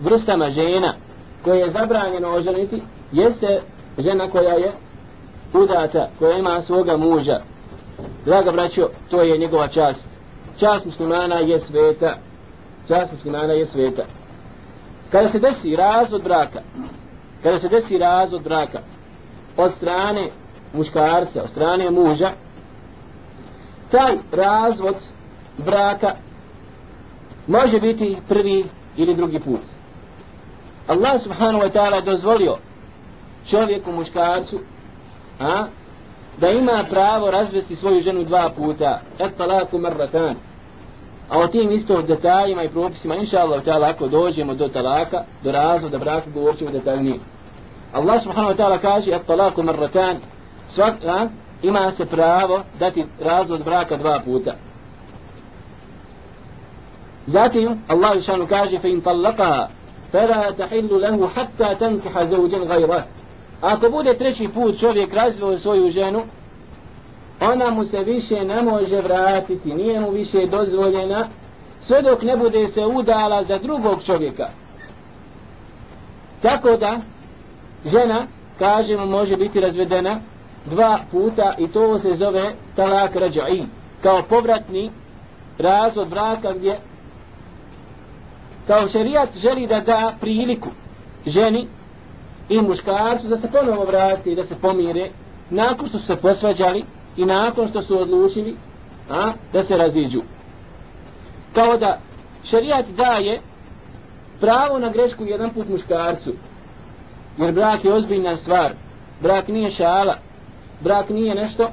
vrstama 0.00 0.50
žena 0.50 0.94
koje 1.44 1.61
je 1.61 1.70
zabranjeno 1.70 2.35
oženiti 2.35 2.83
jeste 3.12 3.62
žena 3.98 4.31
koja 4.31 4.54
je 4.54 4.72
udata, 5.52 6.09
koja 6.18 6.38
ima 6.38 6.62
svoga 6.62 6.96
muža 6.96 7.40
Draga 8.24 8.52
braćo, 8.52 8.88
to 9.11 9.22
je 9.22 9.38
njegova 9.38 9.68
čast. 9.68 10.09
Čast 10.60 10.86
muslimana 10.86 11.34
je 11.34 11.60
sveta. 11.60 12.18
Čast 12.88 13.12
muslimana 13.12 13.52
je 13.52 13.66
sveta. 13.66 14.04
Kada 15.10 15.28
se 15.28 15.38
desi 15.38 15.76
razvod 15.76 16.22
braka, 16.22 16.60
kada 17.42 17.58
se 17.58 17.68
desi 17.68 17.98
razvod 17.98 18.42
braka 18.42 18.80
od 19.56 19.74
strane 19.74 20.30
muškarca, 20.72 21.42
od 21.42 21.50
strane 21.50 21.90
muža, 21.90 22.32
taj 23.90 24.16
razvod 24.32 24.96
braka 25.58 26.14
može 27.46 27.80
biti 27.80 28.16
prvi 28.28 28.64
ili 28.96 29.14
drugi 29.14 29.40
put. 29.40 29.60
Allah 30.86 31.22
subhanahu 31.22 31.64
wa 31.64 31.72
ta'ala 31.72 32.04
dozvolio 32.04 32.56
čovjeku 33.50 33.92
muškarcu 33.92 34.60
a, 35.40 35.66
da 36.40 36.50
ima 36.50 36.84
pravo 36.90 37.30
razvesti 37.30 37.76
svoju 37.76 38.00
ženu 38.00 38.24
dva 38.24 38.50
puta 38.56 39.00
et 39.18 39.36
talaku 39.36 39.78
marratan 39.78 40.36
a 41.28 41.38
o 41.38 41.46
tim 41.48 41.70
isto 41.70 42.02
detaljima 42.02 42.62
i 42.62 42.68
propisima 42.68 43.14
inša 43.14 43.40
Allah 43.40 43.64
ta'ala 43.64 43.90
ako 43.90 44.08
dođemo 44.08 44.54
do 44.54 44.68
talaka 44.68 45.24
do 45.42 45.52
razvoda 45.52 45.98
braka 45.98 46.30
govorit 46.30 46.58
ćemo 46.58 46.70
detaljnije. 46.70 47.18
Allah 47.92 48.22
subhanahu 48.22 48.54
wa 48.54 48.56
ta'ala 48.56 48.78
kaže 48.78 49.12
at 49.12 49.26
talaku 49.26 49.62
marratan 49.62 50.16
svak, 50.70 50.94
a, 51.06 51.28
ima 51.62 51.90
se 51.90 52.06
pravo 52.06 52.62
dati 52.78 53.04
razvod 53.20 53.64
braka 53.64 53.96
dva 53.96 54.20
puta. 54.24 54.54
Zatim 57.26 57.82
Allah 57.88 58.20
subhanahu 58.20 58.48
kaže 58.48 58.78
fe 58.78 58.88
in 58.88 59.00
talakaha 59.00 59.68
fela 60.12 60.52
tahillu 60.56 60.98
lehu 60.98 61.26
hatta 61.34 61.74
tankiha 61.74 62.26
zauđen 62.26 62.68
gajrah 62.68 63.04
Ako 63.60 63.90
bude 63.90 64.14
treći 64.14 64.48
put 64.48 64.80
čovjek 64.80 65.14
razveo 65.14 65.56
svoju 65.56 65.88
ženu, 65.88 66.22
ona 67.40 67.70
mu 67.70 67.85
se 67.85 67.98
više 67.98 68.44
ne 68.44 68.62
može 68.62 69.01
vratiti, 69.01 69.74
nije 69.74 70.01
mu 70.01 70.11
više 70.11 70.46
dozvoljena, 70.46 71.29
sve 71.81 72.03
dok 72.03 72.22
ne 72.22 72.37
bude 72.37 72.66
se 72.66 72.87
udala 72.87 73.42
za 73.42 73.59
drugog 73.59 74.03
čovjeka. 74.05 74.48
Tako 76.42 76.77
da, 76.77 77.01
žena 77.87 78.27
kažemo 78.59 79.07
može 79.07 79.37
biti 79.37 79.61
razvedena 79.61 80.20
dva 80.66 81.01
puta 81.11 81.55
i 81.59 81.68
to 81.68 81.98
se 81.98 82.16
zove 82.16 82.55
talak 82.77 83.14
rađa'i 83.14 83.64
kao 84.03 84.22
povratni 84.22 84.90
razvod 85.59 86.09
braka 86.09 86.53
gdje 86.53 86.81
kao 88.66 88.88
šerijat 88.88 89.37
želi 89.37 89.66
da 89.66 89.81
da 89.81 90.14
priliku 90.20 90.68
ženi 91.27 91.68
i 92.48 92.62
muškarcu 92.62 93.29
da 93.29 93.37
se 93.37 93.51
ponovo 93.53 93.85
vrati 93.85 94.35
da 94.35 94.44
se 94.44 94.55
pomire 94.55 95.11
nakon 95.51 95.88
što 95.88 95.98
su 95.98 96.07
se 96.07 96.16
posvađali 96.16 96.85
i 97.18 97.24
nakon 97.24 97.68
što 97.68 97.83
su 97.83 98.00
odlučili 98.00 98.57
a, 99.11 99.33
da 99.52 99.62
se 99.62 99.76
raziđu. 99.76 100.22
Kao 101.54 101.76
da 101.76 102.00
šerijat 102.44 102.87
daje 102.87 103.40
pravo 104.40 104.78
na 104.78 104.90
grešku 104.90 105.24
jedan 105.24 105.50
put 105.54 105.68
muškarcu. 105.68 106.33
Jer 107.38 107.52
brak 107.52 107.85
je 107.85 107.92
ozbiljna 107.92 108.37
stvar. 108.37 108.72
Brak 109.20 109.48
nije 109.48 109.70
šala. 109.70 110.14
Brak 110.81 111.09
nije 111.09 111.35
nešto 111.35 111.70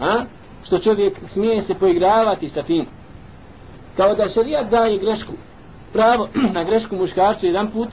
a, 0.00 0.24
što 0.64 0.78
čovjek 0.78 1.14
smije 1.26 1.60
se 1.60 1.74
poigravati 1.74 2.48
sa 2.48 2.62
tim. 2.62 2.86
Kao 3.96 4.14
da 4.14 4.28
šerijat 4.28 4.70
daje 4.70 4.98
grešku 4.98 5.32
pravo 5.92 6.28
na 6.54 6.64
grešku 6.64 6.96
muškarcu 6.96 7.46
jedan 7.46 7.70
put 7.70 7.88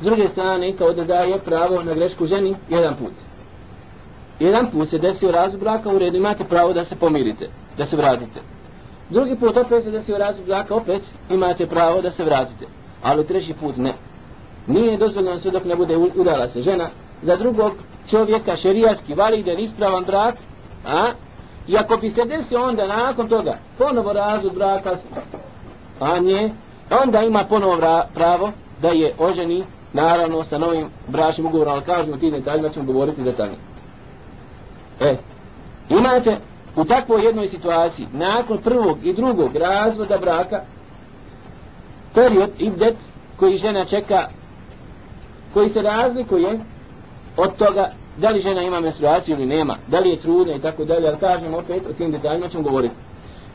s 0.00 0.04
druge 0.04 0.28
strane 0.28 0.76
kao 0.76 0.92
da 0.92 1.04
daje 1.04 1.40
pravo 1.44 1.82
na 1.82 1.94
grešku 1.94 2.26
ženi 2.26 2.56
jedan 2.68 2.96
put 2.96 3.25
jedan 4.40 4.70
put 4.70 4.88
se 4.88 4.98
desio 4.98 5.30
razvod 5.30 5.60
braka 5.60 5.88
u 5.88 5.98
redu 5.98 6.16
imate 6.16 6.44
pravo 6.44 6.72
da 6.72 6.84
se 6.84 6.96
pomirite 6.96 7.48
da 7.78 7.84
se 7.84 7.96
vratite. 7.96 8.40
Drugi 9.10 9.36
put 9.36 9.56
opet 9.56 9.84
se 9.84 9.90
desio 9.90 10.18
razvod 10.18 10.46
braka 10.46 10.74
opet 10.74 11.02
imate 11.30 11.66
pravo 11.66 12.02
da 12.02 12.10
se 12.10 12.24
vratite 12.24 12.66
ali 13.02 13.26
treći 13.26 13.54
put 13.54 13.76
ne. 13.76 13.94
Nije 14.66 14.96
dozvoljeno 14.96 15.38
sve 15.38 15.50
dok 15.50 15.64
ne 15.64 15.76
bude 15.76 15.96
udala 15.96 16.48
se 16.48 16.62
žena 16.62 16.90
za 17.22 17.36
drugog 17.36 17.72
čovjeka 18.10 18.56
šerijaski 18.56 19.14
validen 19.14 19.58
ispravan 19.58 20.04
brak 20.04 20.34
a? 20.86 21.12
I 21.68 21.76
ako 21.76 21.96
bi 21.96 22.08
se 22.08 22.24
desio 22.24 22.62
onda 22.62 22.86
nakon 22.86 23.28
toga 23.28 23.58
ponovo 23.78 24.12
razvod 24.12 24.54
braka 24.54 24.96
a 26.00 26.18
nje 26.18 26.50
onda 27.02 27.22
ima 27.22 27.44
ponovo 27.44 27.78
pravo 28.14 28.52
da 28.82 28.88
je 28.88 29.14
oženi 29.18 29.64
naravno 29.92 30.44
sa 30.44 30.58
novim 30.58 30.88
bračnim 31.08 31.46
ugovorom 31.46 31.74
ali 31.74 31.84
kažemo 31.84 32.16
ti 32.16 32.30
detaljima 32.30 32.68
ćemo 32.68 32.92
govoriti 32.92 33.22
detaljno 33.22 33.56
e 35.00 35.16
imate 35.88 36.38
u 36.76 36.84
takvoj 36.84 37.24
jednoj 37.24 37.48
situaciji 37.48 38.06
nakon 38.12 38.58
prvog 38.58 38.98
i 39.06 39.12
drugog 39.12 39.56
razvoda 39.56 40.18
braka 40.18 40.62
period 42.14 42.50
ibdet 42.58 42.96
koji 43.36 43.56
žena 43.56 43.84
čeka 43.84 44.28
koji 45.54 45.68
se 45.68 45.82
razlikuje 45.82 46.60
od 47.36 47.56
toga 47.56 47.92
da 48.16 48.30
li 48.30 48.40
žena 48.40 48.62
ima 48.62 48.80
menstruaciju 48.80 49.36
ili 49.36 49.46
nema, 49.46 49.78
da 49.88 49.98
li 50.00 50.08
je 50.10 50.20
trudna 50.20 50.54
i 50.54 50.60
tako 50.60 50.84
dalje, 50.84 51.08
ali 51.08 51.18
kažem 51.18 51.54
opet 51.54 51.86
o 51.90 51.92
tim 51.92 52.12
detaljima 52.12 52.48
ćemo 52.48 52.62
govoriti. 52.62 52.94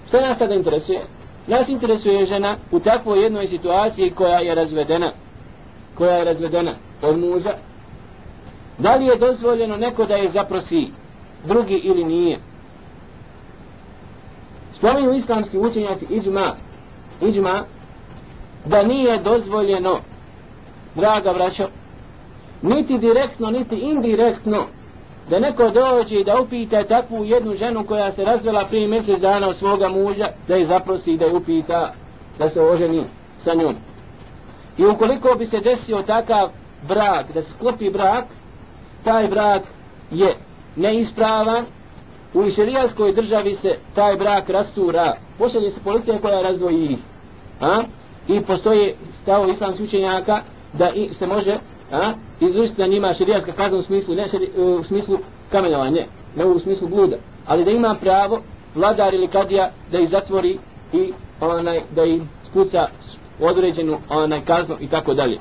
Sve 0.06 0.22
nas 0.22 0.38
sada 0.38 0.54
interesuje? 0.54 1.06
Nas 1.48 1.70
interesuje 1.70 2.26
žena 2.26 2.58
u 2.72 2.80
takvoj 2.80 3.24
jednoj 3.24 3.48
situaciji 3.48 4.12
koja 4.12 4.40
je 4.40 4.56
razvedena, 4.56 5.12
koja 5.98 6.16
je 6.16 6.24
razvedena 6.24 6.76
od 7.02 7.20
muža, 7.20 7.54
da 8.78 8.96
li 8.96 9.06
je 9.06 9.16
dozvoljeno 9.16 9.78
neko 9.78 10.06
da 10.06 10.16
je 10.16 10.28
zaprosi 10.28 10.88
drugi 11.46 11.76
ili 11.76 12.04
nije. 12.04 12.40
Spominju 14.72 15.14
islamski 15.14 15.58
učenjaci 15.58 16.06
iđma, 16.10 16.56
iđma, 17.22 17.64
da 18.66 18.84
nije 18.84 19.18
dozvoljeno, 19.18 20.00
draga 20.96 21.34
braćo, 21.34 21.68
niti 22.62 22.98
direktno, 22.98 23.52
niti 23.52 23.76
indirektno, 23.76 24.68
da 25.30 25.40
neko 25.40 25.70
dođe 25.70 26.16
i 26.20 26.24
da 26.24 26.42
upita 26.42 26.84
takvu 26.84 27.26
jednu 27.26 27.54
ženu 27.54 27.86
koja 27.86 28.12
se 28.12 28.26
razvela 28.26 28.66
prije 28.66 28.88
mjesec 28.88 29.20
dana 29.20 29.48
od 29.48 29.58
svoga 29.58 29.90
muža, 29.90 30.28
da 30.48 30.56
je 30.56 30.66
zaprosi 30.66 31.12
i 31.12 31.18
da 31.18 31.26
je 31.26 31.36
upita 31.36 31.94
da 32.38 32.50
se 32.50 32.62
oženi 32.62 33.06
sa 33.38 33.54
njom. 33.54 33.76
I 34.78 34.86
ukoliko 34.86 35.36
bi 35.36 35.46
se 35.46 35.60
desio 35.60 36.02
takav 36.02 36.50
brak, 36.88 37.34
da 37.34 37.42
se 37.42 37.54
sklopi 37.54 37.90
brak, 37.90 38.26
taj 39.04 39.28
brak 39.28 39.64
je 40.12 40.36
neispravan, 40.76 41.66
u 42.34 42.50
šerijalskoj 42.50 43.14
državi 43.14 43.56
se 43.56 43.78
taj 43.96 44.16
brak 44.16 44.50
rastura, 44.50 45.14
pošalje 45.38 45.72
se 45.72 45.80
policija 45.84 46.20
koja 46.20 46.42
razvoji 46.42 46.86
ih. 46.86 47.00
A? 47.62 47.84
I 48.28 48.42
postoje 48.42 48.96
stavo 49.22 49.48
islamskih 49.48 49.88
učenjaka 49.88 50.42
da 50.74 50.92
se 51.12 51.28
može 51.28 51.58
a, 51.92 52.14
izvršiti 52.40 52.82
na 52.82 52.88
njima 52.88 53.14
šerijalska 53.14 53.52
kazna 53.52 53.78
u 53.78 53.82
smislu, 53.82 54.16
ne 54.16 54.28
šeri, 54.28 54.52
u 54.58 54.84
smislu 54.84 55.18
kamenovanja, 55.52 55.92
ne, 55.92 56.08
ne 56.36 56.46
u 56.46 56.60
smislu 56.60 56.88
bluda, 56.88 57.18
ali 57.46 57.66
da 57.66 57.72
ima 57.72 57.96
pravo 58.02 58.42
vladar 58.76 59.14
ili 59.14 59.28
kadija 59.28 59.72
da 59.92 60.00
ih 60.00 60.10
zatvori 60.10 60.58
i 60.94 61.14
onaj, 61.42 61.82
da 61.96 62.04
im 62.04 62.30
spuca 62.50 62.88
određenu 63.40 63.98
onaj 64.10 64.46
kaznu 64.46 64.76
i 64.80 64.88
tako 64.88 65.14
dalje. 65.14 65.40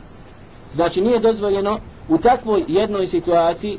Znači 0.74 1.00
nije 1.00 1.18
dozvoljeno 1.18 1.78
u 2.08 2.18
takvoj 2.18 2.64
jednoj 2.68 3.06
situaciji 3.06 3.78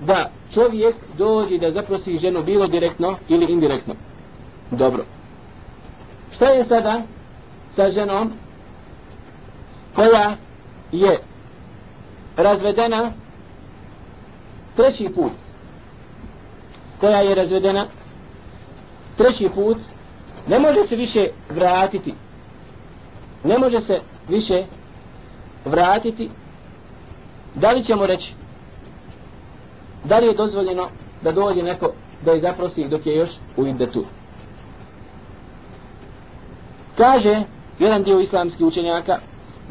da 0.00 0.30
čovjek 0.54 0.94
dođe 1.18 1.58
da 1.58 1.70
zaprosi 1.70 2.18
ženu 2.18 2.42
bilo 2.42 2.66
direktno 2.66 3.18
ili 3.28 3.46
indirektno. 3.48 3.94
Dobro. 4.70 5.04
Šta 6.34 6.44
je 6.44 6.64
sada 6.64 7.02
sa 7.70 7.90
ženom 7.90 8.32
koja 9.94 10.36
je 10.92 11.18
razvedena 12.36 13.12
treći 14.76 15.08
put 15.14 15.32
koja 17.00 17.20
je 17.20 17.34
razvedena 17.34 17.86
treći 19.16 19.48
put 19.54 19.76
ne 20.48 20.58
može 20.58 20.84
se 20.84 20.96
više 20.96 21.28
vratiti 21.50 22.14
ne 23.44 23.58
može 23.58 23.80
se 23.80 24.00
više 24.28 24.64
vratiti 25.64 26.30
da 27.54 27.72
li 27.72 27.82
ćemo 27.82 28.06
reći 28.06 28.34
da 30.04 30.18
li 30.18 30.26
je 30.26 30.34
dozvoljeno 30.34 30.88
da 31.22 31.32
dođe 31.32 31.62
neko 31.62 31.92
da 32.24 32.32
je 32.32 32.40
zaprosi 32.40 32.88
dok 32.88 33.06
je 33.06 33.16
još 33.16 33.30
u 33.56 33.66
idetu 33.66 34.04
kaže 36.96 37.42
jedan 37.78 38.02
dio 38.02 38.20
islamskih 38.20 38.66
učenjaka 38.66 39.18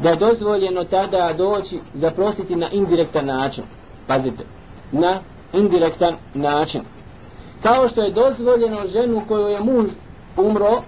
da 0.02 0.10
je 0.10 0.16
dozvoljeno 0.16 0.84
tada 0.84 1.32
doći 1.32 1.80
zaprositi 1.94 2.56
na 2.56 2.70
indirektan 2.70 3.26
način. 3.26 3.64
Pazite, 4.06 4.44
na 4.92 5.20
indirektan 5.52 6.16
način. 6.34 6.82
Kao 7.62 7.88
što 7.88 8.02
je 8.02 8.12
dozvoljeno 8.12 8.86
ženu 8.86 9.22
koju 9.28 9.46
je 9.48 9.60
muž 9.60 9.86
umro, 10.36 10.82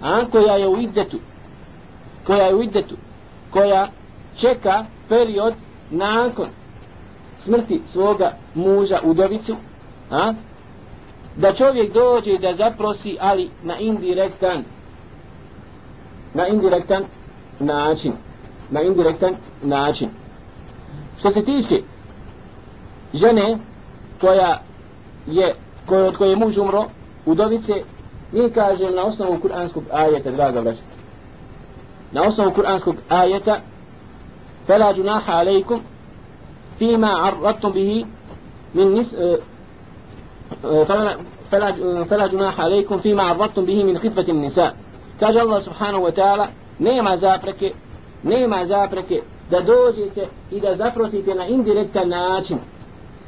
a 0.00 0.30
koja 0.30 0.56
je 0.56 0.68
u 0.68 0.80
idetu 0.80 1.18
koja 2.26 2.46
je 2.46 2.54
u 2.54 2.62
idetu 2.62 2.96
koja 3.50 3.88
čeka 4.40 4.84
period 5.08 5.54
nakon 5.90 6.48
smrti 7.43 7.81
svoga 7.85 8.37
muža 8.55 8.99
udovicu, 9.03 9.55
a, 10.11 10.33
da 11.35 11.53
čovjek 11.53 11.93
dođe 11.93 12.31
i 12.31 12.39
da 12.39 12.53
zaprosi, 12.53 13.17
ali 13.21 13.49
na 13.63 13.77
indirektan, 13.79 14.63
na 16.33 16.47
indirektan 16.47 17.03
način 17.59 18.13
na 18.71 18.81
indirektan 18.81 19.35
način 19.63 20.09
što 21.19 21.29
se 21.29 21.45
tiče 21.45 21.75
žene 23.13 23.57
koja 24.21 24.61
je 25.27 25.55
koja, 25.85 26.05
od 26.05 26.17
koje 26.17 26.29
je 26.29 26.35
muž 26.35 26.57
umro 26.57 26.85
udovice 27.25 27.73
mi 28.31 28.49
kažem 28.51 28.95
na 28.95 29.03
osnovu 29.05 29.39
kuranskog 29.39 29.83
ajeta 29.91 30.31
draga 30.31 30.59
vraća 30.59 30.81
na 32.11 32.23
osnovu 32.23 32.51
kuranskog 32.51 32.95
ajeta 33.09 33.59
فلا 34.67 34.91
جناح 34.91 35.29
عليكم 35.29 35.81
فيما 36.78 37.08
عرضتم 37.08 37.70
به 37.72 38.04
من 38.74 38.94
نس 38.94 39.16
فلا 40.62 41.16
فلا 41.50 42.04
فلا 42.04 42.26
جناح 42.26 42.60
عليكم 42.60 42.98
فيما 43.00 43.22
عرضتم 43.22 43.64
به 43.64 43.84
من 43.84 43.98
خفة 43.98 44.26
النساء 44.28 44.76
كاج 45.20 45.36
الله 45.36 45.60
سبحانه 45.60 45.98
وتعالى 45.98 46.48
nema 46.80 47.16
zapreke 47.16 47.72
nema 48.22 48.64
zapreke 48.64 49.22
da 49.50 49.60
dođete 49.60 50.28
i 50.50 50.60
da 50.60 50.76
zaprosite 50.76 51.34
na 51.34 51.46
indirektan 51.46 52.08
način 52.08 52.58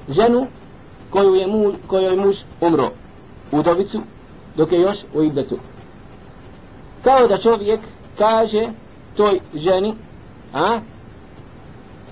ženu 0.09 0.47
koju 1.11 1.35
je 1.35 1.47
muž, 1.47 1.75
koju 1.87 2.03
je 2.03 2.17
muž 2.17 2.37
umro 2.61 2.91
u 3.53 3.63
dobicu 3.63 4.01
dok 4.57 4.73
je 4.73 4.81
još 4.81 4.99
u 5.15 5.23
idetu 5.23 5.59
kao 7.05 7.27
da 7.27 7.39
čovjek 7.39 7.81
kaže 8.19 8.69
toj 9.17 9.41
ženi 9.55 9.95
a 10.55 10.81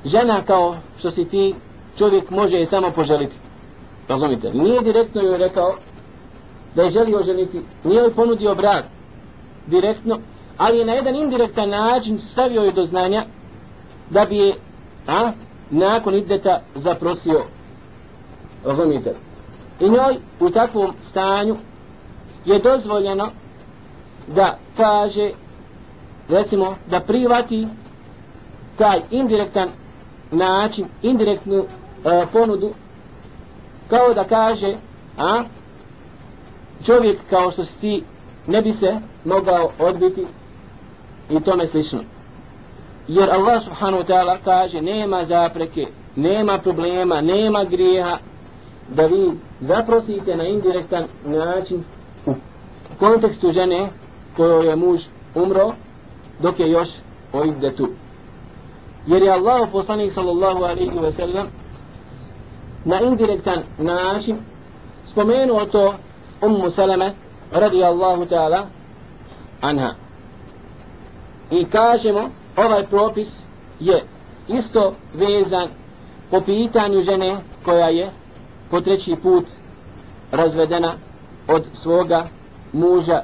žena 0.04 0.44
kao 0.44 0.76
što 0.98 1.10
si 1.10 1.24
ti 1.24 1.54
čovjek 1.98 2.30
može 2.30 2.56
je 2.56 2.66
samo 2.66 2.90
poželiti. 2.90 3.36
Razumite? 4.08 4.50
Nije 4.52 4.82
direktno 4.82 5.22
joj 5.22 5.38
rekao 5.38 5.76
da 6.74 6.82
je 6.82 6.90
želio 6.90 7.22
ženiti 7.22 7.60
nije 7.84 7.98
joj 7.98 8.14
ponudio 8.14 8.54
brak 8.54 8.84
direktno 9.66 10.18
ali 10.58 10.78
je 10.78 10.84
na 10.84 10.92
jedan 10.92 11.16
indirektan 11.16 11.68
način 11.68 12.18
stavio 12.18 12.62
joj 12.62 12.72
do 12.72 12.84
znanja 12.84 13.24
da 14.10 14.24
bi 14.24 14.36
je 14.36 14.54
a, 15.06 15.32
nakon 15.70 16.14
ideta 16.14 16.60
zaprosio. 16.74 17.44
Razumite? 18.64 19.14
I 19.80 19.88
njoj 19.88 20.16
u 20.40 20.50
takvom 20.50 20.92
stanju 21.00 21.56
je 22.44 22.58
dozvoljeno 22.58 23.30
da 24.26 24.58
kaže 24.76 25.30
recimo 26.28 26.76
da 26.90 27.00
privati 27.00 27.68
taj 28.78 29.00
indirektan 29.10 29.68
način 30.34 30.86
indirektnu 31.02 31.58
e, 31.58 31.66
ponudu 32.32 32.70
kao 33.90 34.14
da 34.14 34.24
kaže 34.24 34.76
a 35.18 35.44
čovjek 36.86 37.18
kao 37.30 37.50
što 37.50 37.64
si 37.64 37.80
ti 37.80 38.04
ne 38.46 38.62
bi 38.62 38.72
se 38.72 39.00
mogao 39.24 39.70
odbiti 39.78 40.26
i 41.30 41.40
tome 41.40 41.66
slično. 41.66 42.00
Jer 43.08 43.30
Allah 43.30 43.62
subhanahu 43.62 44.02
wa 44.02 44.06
ta'ala 44.06 44.38
kaže 44.44 44.82
nema 44.82 45.24
zapreke 45.24 45.86
nema 46.16 46.58
problema 46.58 47.20
nema 47.20 47.64
grijeha 47.64 48.18
da 48.88 49.06
vi 49.06 49.32
zaprosite 49.60 50.36
na 50.36 50.44
indirektan 50.44 51.06
način 51.24 51.84
u 52.26 52.34
kontekstu 52.98 53.52
žene 53.52 53.90
kojoj 54.36 54.66
je 54.66 54.76
muž 54.76 55.02
umro 55.34 55.72
dok 56.42 56.60
je 56.60 56.70
još 56.70 56.88
ojde 57.32 57.76
tu 57.76 57.88
jer 59.06 59.22
je 59.22 59.32
Allah 59.32 59.68
poslanik 59.72 60.12
sallallahu 60.12 60.64
alaihi 60.64 60.98
wa 60.98 61.10
sallam 61.10 61.48
na 62.84 63.00
indirektan 63.00 63.62
način 63.78 64.36
spomenuo 65.10 65.66
to 65.66 65.94
ummu 66.42 66.70
salame 66.70 67.14
radi 67.52 67.84
Allahu 67.84 68.26
ta'ala 68.26 68.66
anha. 69.60 69.94
I 71.50 71.64
kažemo 71.64 72.30
ovaj 72.56 72.86
propis 72.86 73.42
je 73.80 74.04
isto 74.48 74.94
vezan 75.14 75.68
po 76.30 76.40
pitanju 76.40 77.02
žene 77.02 77.36
koja 77.64 77.88
je 77.88 78.12
po 78.70 78.80
treći 78.80 79.16
put 79.22 79.44
razvedena 80.30 80.94
od 81.48 81.64
svoga 81.72 82.28
muža 82.72 83.22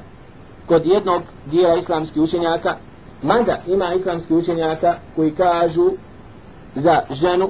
kod 0.67 0.85
jednog 0.85 1.21
dijela 1.45 1.75
islamskih 1.75 2.21
učenjaka 2.21 2.77
mada 3.23 3.61
ima 3.67 3.93
islamski 3.93 4.33
učenjaka 4.33 4.95
koji 5.15 5.35
kažu 5.35 5.91
za 6.75 7.01
ženu 7.11 7.49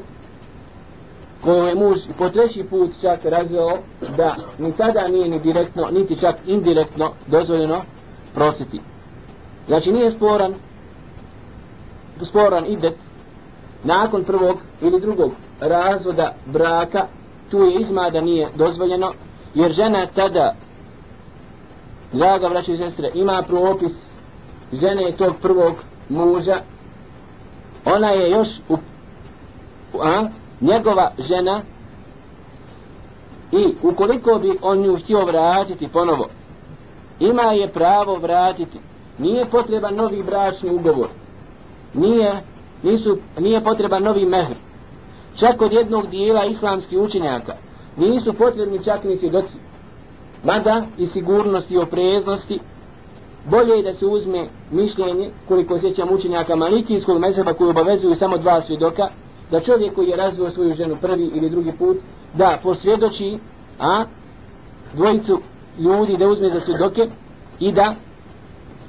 koju 1.43 1.63
je 1.63 1.75
muž 1.75 1.99
po 2.17 2.29
treći 2.29 2.63
put 2.63 2.91
čak 3.01 3.25
razveo 3.25 3.77
da 4.17 4.35
ni 4.59 4.73
tada 4.77 5.07
nije 5.07 5.29
ni 5.29 5.39
direktno 5.39 5.87
niti 5.91 6.19
čak 6.19 6.35
indirektno 6.45 7.13
dozvoljeno 7.27 7.81
prositi 8.33 8.81
znači 9.67 9.91
nije 9.91 10.11
sporan 10.11 10.53
sporan 12.21 12.65
idet 12.65 12.95
nakon 13.83 14.23
prvog 14.23 14.57
ili 14.81 15.01
drugog 15.01 15.31
razvoda 15.59 16.35
braka 16.45 17.07
tu 17.51 17.57
je 17.57 17.79
izma 17.79 18.09
da 18.09 18.21
nije 18.21 18.49
dozvoljeno 18.55 19.13
jer 19.53 19.71
žena 19.71 20.07
tada 20.15 20.55
draga 22.13 22.49
braće 22.49 22.73
i 22.73 22.77
sestre 22.77 23.11
ima 23.13 23.43
propis 23.47 24.10
žene 24.73 25.11
tog 25.17 25.35
prvog 25.41 25.75
muža 26.09 26.61
ona 27.85 28.09
je 28.09 28.31
još 28.31 28.47
u, 28.69 28.77
a, 30.03 30.27
njegova 30.61 31.11
žena 31.19 31.61
i 33.51 33.75
ukoliko 33.81 34.39
bi 34.39 34.57
on 34.61 34.81
nju 34.81 34.99
htio 35.03 35.25
vratiti 35.25 35.87
ponovo 35.87 36.27
ima 37.21 37.43
je 37.43 37.67
pravo 37.67 38.15
vratiti. 38.15 38.79
Nije 39.17 39.49
potreban 39.49 39.95
novi 39.95 40.23
bračni 40.23 40.69
ugovor. 40.69 41.09
Nije, 41.93 42.43
nisu, 42.83 43.17
nije 43.39 43.63
potreban 43.63 44.03
novi 44.03 44.25
mehr. 44.25 44.55
Čak 45.39 45.61
od 45.61 45.73
jednog 45.73 46.09
dijela 46.09 46.45
islamskih 46.45 46.99
učenjaka 46.99 47.55
nisu 47.97 48.33
potrebni 48.33 48.83
čak 48.83 49.03
ni 49.03 49.15
svjedoci. 49.15 49.57
Mada 50.43 50.85
i 50.97 51.05
sigurnosti 51.05 51.73
i 51.73 51.77
opreznosti 51.77 52.59
bolje 53.44 53.76
je 53.76 53.82
da 53.82 53.92
se 53.92 54.06
uzme 54.06 54.48
mišljenje 54.70 55.30
koliko 55.48 55.80
sjećam 55.80 56.12
učenjaka 56.12 56.56
malikijskog 56.56 57.18
mezheba 57.18 57.52
koji 57.52 57.70
obavezuju 57.70 58.14
samo 58.14 58.38
dva 58.38 58.62
svjedoka 58.62 59.08
da 59.50 59.60
čovjek 59.60 59.94
koji 59.94 60.08
je 60.08 60.16
razvio 60.16 60.50
svoju 60.50 60.74
ženu 60.74 60.96
prvi 61.00 61.24
ili 61.34 61.50
drugi 61.50 61.72
put 61.78 61.96
da 62.34 62.60
posvjedoči 62.62 63.38
a 63.78 64.04
dvojicu 64.92 65.40
ljudi 65.78 66.16
da 66.16 66.28
uzme 66.28 66.48
za 66.54 66.60
svjedoke 66.60 67.10
i 67.60 67.72
da 67.72 67.94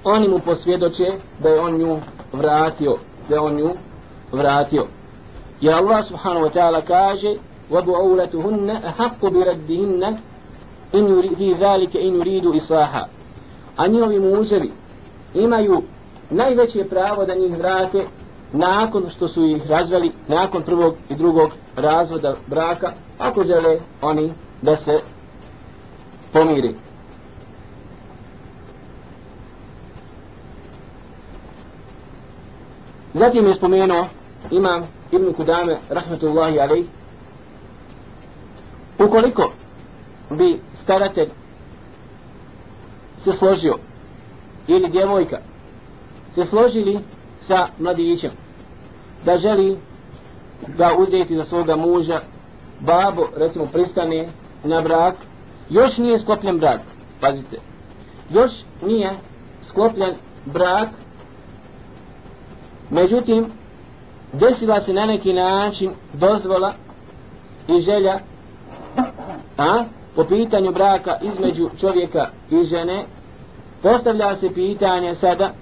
oni 0.04 0.28
mu 0.28 0.39
posvjedoče 0.39 1.06
da 1.39 1.50
je 1.50 1.60
on 1.60 1.78
nju 1.78 2.00
vratio 2.34 2.97
da 3.30 3.36
je 3.36 3.41
on 3.41 3.56
nju 3.56 3.69
vratio 4.32 4.88
jer 5.62 5.76
Allah 5.76 6.06
subhanahu 6.06 6.45
wa 6.45 6.54
ta'ala 6.54 6.82
kaže 6.82 7.38
وَبُعُولَتُهُنَّ 7.71 8.69
أَحَقُّ 8.69 9.21
بِرَدِّهِنَّ 9.26 10.04
إِنْ 10.95 11.04
يُرِيدُ 11.08 11.41
ذَلِكَ 11.63 11.97
إِنْ 11.97 12.15
يُرِيدُ 12.15 12.45
إِصْلَاحًا 12.45 13.04
a 13.76 13.87
njihovi 13.87 14.20
muževi 14.20 14.72
imaju 15.35 15.82
najveće 16.30 16.85
pravo 16.85 17.24
da 17.24 17.35
njih 17.35 17.56
vrate 17.56 18.06
nakon 18.52 19.11
što 19.11 19.28
su 19.28 19.44
ih 19.44 19.70
razveli 19.70 20.12
nakon 20.28 20.62
prvog 20.62 20.94
i 21.08 21.14
drugog 21.14 21.50
razvoda 21.76 22.37
braka 22.46 22.92
ako 23.18 23.44
žele 23.44 23.80
oni 24.02 24.32
da 24.62 24.76
se 24.76 25.00
pomiri. 26.32 26.74
Zatim 33.12 33.46
je 33.46 33.54
spomenuo 33.54 34.06
imam 34.50 34.87
Ibn 35.12 35.32
Kudame 35.32 35.78
rahmetullahi 35.88 36.61
alaih 36.61 36.87
ukoliko 38.98 39.52
bi 40.30 40.61
staratelj 40.72 41.28
se 43.24 43.32
složio. 43.32 43.74
Ili 44.66 44.90
djevojka. 44.90 45.38
Se 46.35 46.44
složili 46.44 46.98
sa 47.38 47.68
mladićem. 47.78 48.30
Da 49.24 49.38
želi 49.38 49.78
da 50.76 50.90
uzeti 50.98 51.37
za 51.37 51.44
svoga 51.44 51.76
muža 51.76 52.20
babo 52.80 53.28
recimo 53.37 53.66
pristane 53.66 54.32
na 54.64 54.80
brak. 54.80 55.14
Još 55.70 55.98
nije 55.98 56.18
sklopljen 56.18 56.58
brak 56.58 56.80
pazite. 57.20 57.58
Još 58.30 58.52
nije 58.82 59.18
sklopljen 59.68 60.14
brak. 60.44 60.88
Međutim 62.90 63.52
desila 64.32 64.80
se 64.80 64.92
na 64.92 65.06
neki 65.06 65.32
način 65.32 65.90
dozvola 66.12 66.74
i 67.68 67.80
želja 67.80 68.20
a? 69.58 69.85
Po 70.16 70.25
pitanju 70.25 70.72
braka 70.72 71.18
između 71.22 71.70
čovjeka 71.81 72.27
i 72.51 72.64
žene 72.64 73.07
postavlja 73.83 74.35
se 74.35 74.51
pitanje 74.55 75.14
sada 75.14 75.53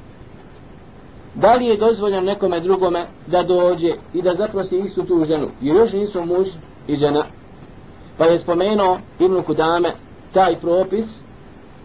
da 1.35 1.55
li 1.55 1.67
je 1.67 1.77
dozvoljeno 1.77 2.23
nekome 2.23 2.61
drugome 2.61 3.07
da 3.27 3.43
dođe 3.43 3.93
i 4.15 4.23
da 4.23 4.35
zaprosi 4.35 4.79
istu 4.79 5.03
tu 5.03 5.25
ženu 5.25 5.49
jer 5.61 5.77
još 5.77 5.93
nisu 5.93 6.25
muž 6.25 6.47
i 6.87 6.95
žena. 6.95 7.25
Pa 8.19 8.25
je 8.25 8.39
spomenuo 8.39 8.99
Ibn 9.19 9.43
Kudame 9.43 9.93
taj 10.33 10.61
propis 10.61 11.09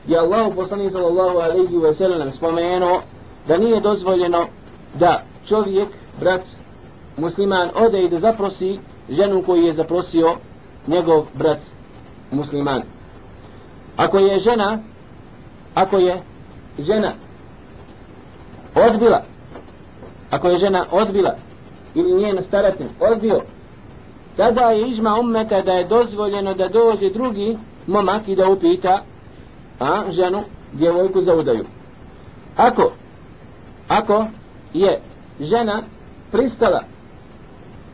je 0.07 0.17
Allahu 0.17 0.55
poslanih 0.55 0.91
sallallahu 0.91 1.37
alaihi 1.37 1.75
wa 1.75 1.93
sallam 1.93 2.33
spomenuo 2.33 3.01
da 3.47 3.57
nije 3.57 3.81
dozvoljeno 3.81 4.47
da 4.99 5.23
čovjek, 5.47 5.89
brat 6.19 6.41
musliman 7.17 7.69
ode 7.75 8.03
i 8.03 8.09
da 8.09 8.19
zaprosi 8.19 8.79
ženu 9.09 9.43
koju 9.45 9.63
je 9.63 9.73
zaprosio 9.73 10.35
njegov 10.87 11.25
brat 11.33 11.59
musliman. 12.35 12.81
Ako 13.97 14.19
je 14.19 14.39
žena 14.39 14.79
ako 15.75 15.97
je 15.97 16.21
žena 16.79 17.13
odbila 18.75 19.23
ako 20.31 20.47
je 20.49 20.57
žena 20.57 20.85
odbila 20.91 21.35
ili 21.95 22.23
njen 22.23 22.41
staratelj 22.41 22.87
odbio 22.99 23.41
tada 24.37 24.61
je 24.61 24.89
ižma 24.89 25.19
ummeta 25.19 25.61
da 25.61 25.73
je 25.73 25.83
dozvoljeno 25.83 26.53
da 26.53 26.67
dođe 26.67 27.09
drugi 27.09 27.57
momak 27.87 28.27
i 28.27 28.35
da 28.35 28.49
upita 28.49 29.01
a 29.79 30.03
ženu 30.11 30.43
djevojku 30.73 31.21
za 31.21 31.35
udaju. 31.35 31.65
Ako 32.57 32.91
ako 33.87 34.25
je 34.73 35.01
žena 35.39 35.83
pristala 36.31 36.83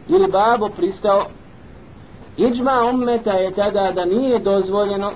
ili 0.07 0.31
babo 0.31 0.69
pristao 0.69 1.25
Iđma 2.49 2.89
ummeta 2.93 3.31
je 3.31 3.53
tada 3.53 3.91
da 3.91 4.05
nije 4.05 4.39
dozvoljeno 4.39 5.11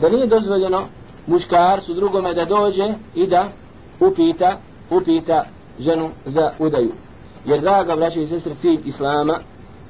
da 0.00 0.08
nije 0.08 0.26
dozvoljeno 0.26 0.86
muškarcu 1.26 1.94
drugome 1.94 2.34
da 2.34 2.44
dođe 2.44 2.94
i 3.14 3.26
da 3.26 3.48
upita 4.00 4.58
upita 4.90 5.44
ženu 5.78 6.10
za 6.26 6.52
udaju. 6.58 6.92
Jer 7.44 7.60
draga 7.60 7.96
braća 7.96 8.20
i 8.20 8.26
sestre 8.26 8.54
cilj 8.54 8.80
Islama 8.84 9.40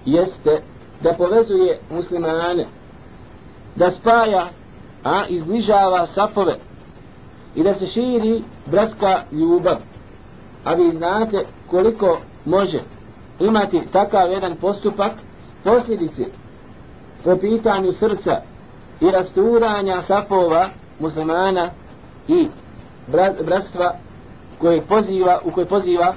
jeste 0.04 0.62
da 1.02 1.12
povezuje 1.12 1.80
muslimane 1.90 2.66
da 3.76 3.88
spaja 3.88 4.48
a 5.04 5.26
izbližava 5.28 6.06
sapove 6.06 6.58
i 7.54 7.62
da 7.62 7.72
se 7.72 7.86
širi 7.86 8.42
bratska 8.66 9.22
ljubav 9.32 9.76
a 10.64 10.74
vi 10.74 10.90
znate 10.90 11.46
koliko 11.70 12.18
može 12.44 12.78
imati 13.40 13.82
takav 13.92 14.32
jedan 14.32 14.56
postupak 14.56 15.12
posljedice 15.64 16.24
po 17.24 17.36
pitanju 17.36 17.92
srca 17.92 18.42
i 19.00 19.10
rasturanja 19.10 20.00
sapova 20.00 20.70
muslimana 21.00 21.70
i 22.28 22.48
bratstva 23.44 23.94
koje 24.58 24.82
poziva, 24.82 25.40
u 25.44 25.50
koje 25.50 25.66
poziva 25.66 26.14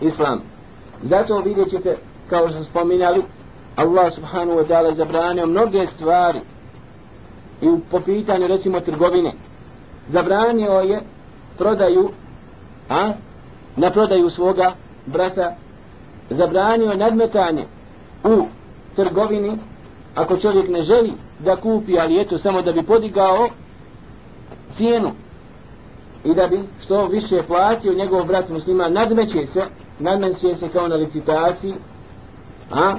islam. 0.00 0.42
Zato 1.02 1.38
vidjet 1.38 1.70
ćete, 1.70 1.96
kao 2.30 2.48
što 2.48 2.56
smo 2.56 2.64
spominjali, 2.64 3.22
Allah 3.76 4.12
subhanahu 4.12 4.58
wa 4.58 4.66
ta'ala 4.66 4.92
zabranio 4.92 5.46
mnoge 5.46 5.86
stvari 5.86 6.40
i 7.62 7.66
po 7.90 8.00
pitanju 8.00 8.46
recimo 8.46 8.80
trgovine. 8.80 9.32
Zabranio 10.08 10.72
je 10.72 11.02
prodaju, 11.58 12.10
a, 12.88 13.12
na 13.76 13.90
prodaju 13.90 14.30
svoga 14.30 14.72
brata. 15.06 15.56
Zabranio 16.30 16.94
nadmetanje 16.94 17.66
u 18.24 18.46
trgovini 18.98 19.58
ako 20.14 20.36
čovjek 20.36 20.68
ne 20.68 20.82
želi 20.82 21.12
da 21.38 21.56
kupi, 21.56 21.98
ali 21.98 22.20
eto 22.20 22.38
samo 22.38 22.62
da 22.62 22.72
bi 22.72 22.82
podigao 22.82 23.48
cijenu 24.70 25.12
i 26.24 26.34
da 26.34 26.46
bi 26.46 26.60
što 26.82 27.06
više 27.06 27.42
platio 27.46 27.94
njegov 27.94 28.24
brat 28.26 28.48
muslima, 28.48 28.88
nadmeće 28.88 29.46
se, 29.46 29.62
nadmeće 29.98 30.56
se 30.56 30.68
kao 30.68 30.88
na 30.88 30.96
licitaciji, 30.96 31.74
a? 32.70 32.96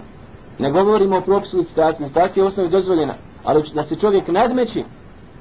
Ne 0.59 0.71
govorimo 0.71 1.17
o 1.17 1.21
propisu 1.21 1.57
licitacije, 1.57 2.03
licitacija 2.03 2.43
je 2.43 2.47
osnovi 2.47 2.69
dozvoljena, 2.69 3.15
ali 3.43 3.63
da 3.73 3.83
se 3.83 3.95
čovjek 3.95 4.27
nadmeće, 4.27 4.83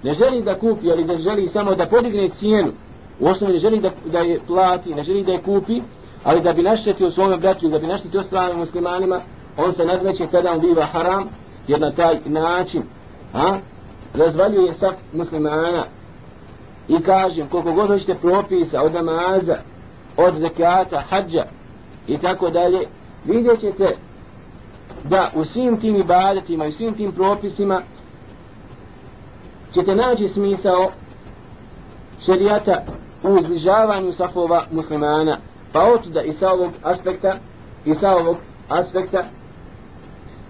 ne 0.02 0.12
želi 0.12 0.42
da 0.42 0.58
kupi, 0.58 0.90
ali 0.90 1.04
da 1.04 1.18
želi 1.18 1.48
samo 1.48 1.74
da 1.74 1.86
podigne 1.86 2.28
cijenu, 2.28 2.72
u 3.20 3.26
osnovi 3.26 3.52
ne 3.52 3.58
želi 3.58 3.80
da, 3.80 3.90
da 4.06 4.18
je 4.18 4.40
plati, 4.46 4.94
ne 4.94 5.02
želi 5.02 5.24
da 5.24 5.32
je 5.32 5.42
kupi, 5.42 5.80
ali 6.24 6.40
da 6.40 6.52
bi 6.52 6.62
naštetio 6.62 7.10
svome 7.10 7.36
bratu, 7.36 7.68
da 7.68 7.78
bi 7.78 7.86
naštetio 7.86 8.22
stranim 8.22 8.58
muslimanima, 8.58 9.20
on 9.58 9.72
se 9.72 9.84
nadmeće 9.84 10.26
kada 10.26 10.50
on 10.50 10.60
biva 10.60 10.86
haram, 10.86 11.28
jer 11.68 11.80
na 11.80 11.92
taj 11.92 12.20
način 12.24 12.82
a, 13.34 13.58
razvaljuje 14.14 14.74
sa 14.74 14.92
muslimana. 15.12 15.86
I 16.88 17.02
kažem 17.02 17.48
koliko 17.48 17.72
god 17.72 17.88
hoćete 17.88 18.14
propisa 18.14 18.82
od 18.82 18.92
namaza 18.94 19.56
od 20.16 20.38
zekata, 20.38 21.02
hađa 21.10 21.44
i 22.06 22.18
tako 22.18 22.50
dalje 22.50 22.88
vidjet 23.24 23.60
ćete 23.60 23.96
da 25.04 25.32
u 25.34 25.44
svim 25.44 25.80
tim 25.80 25.96
ibadetima 25.96 26.66
i 26.66 26.72
svim 26.72 26.94
tim 26.94 27.12
propisima 27.12 27.82
ćete 29.74 29.94
naći 29.94 30.28
smisao 30.28 30.90
šerijata 32.26 32.84
u 33.22 33.36
izbližavanju 33.38 34.12
safova 34.12 34.66
muslimana. 34.70 35.38
Pa 35.72 35.82
otuda 35.82 36.22
i 36.22 36.32
sa 36.32 36.52
ovog 36.52 36.72
aspekta 36.82 37.38
i 37.84 37.94
sa 37.94 38.16
ovog 38.16 38.36
aspekta 38.68 39.24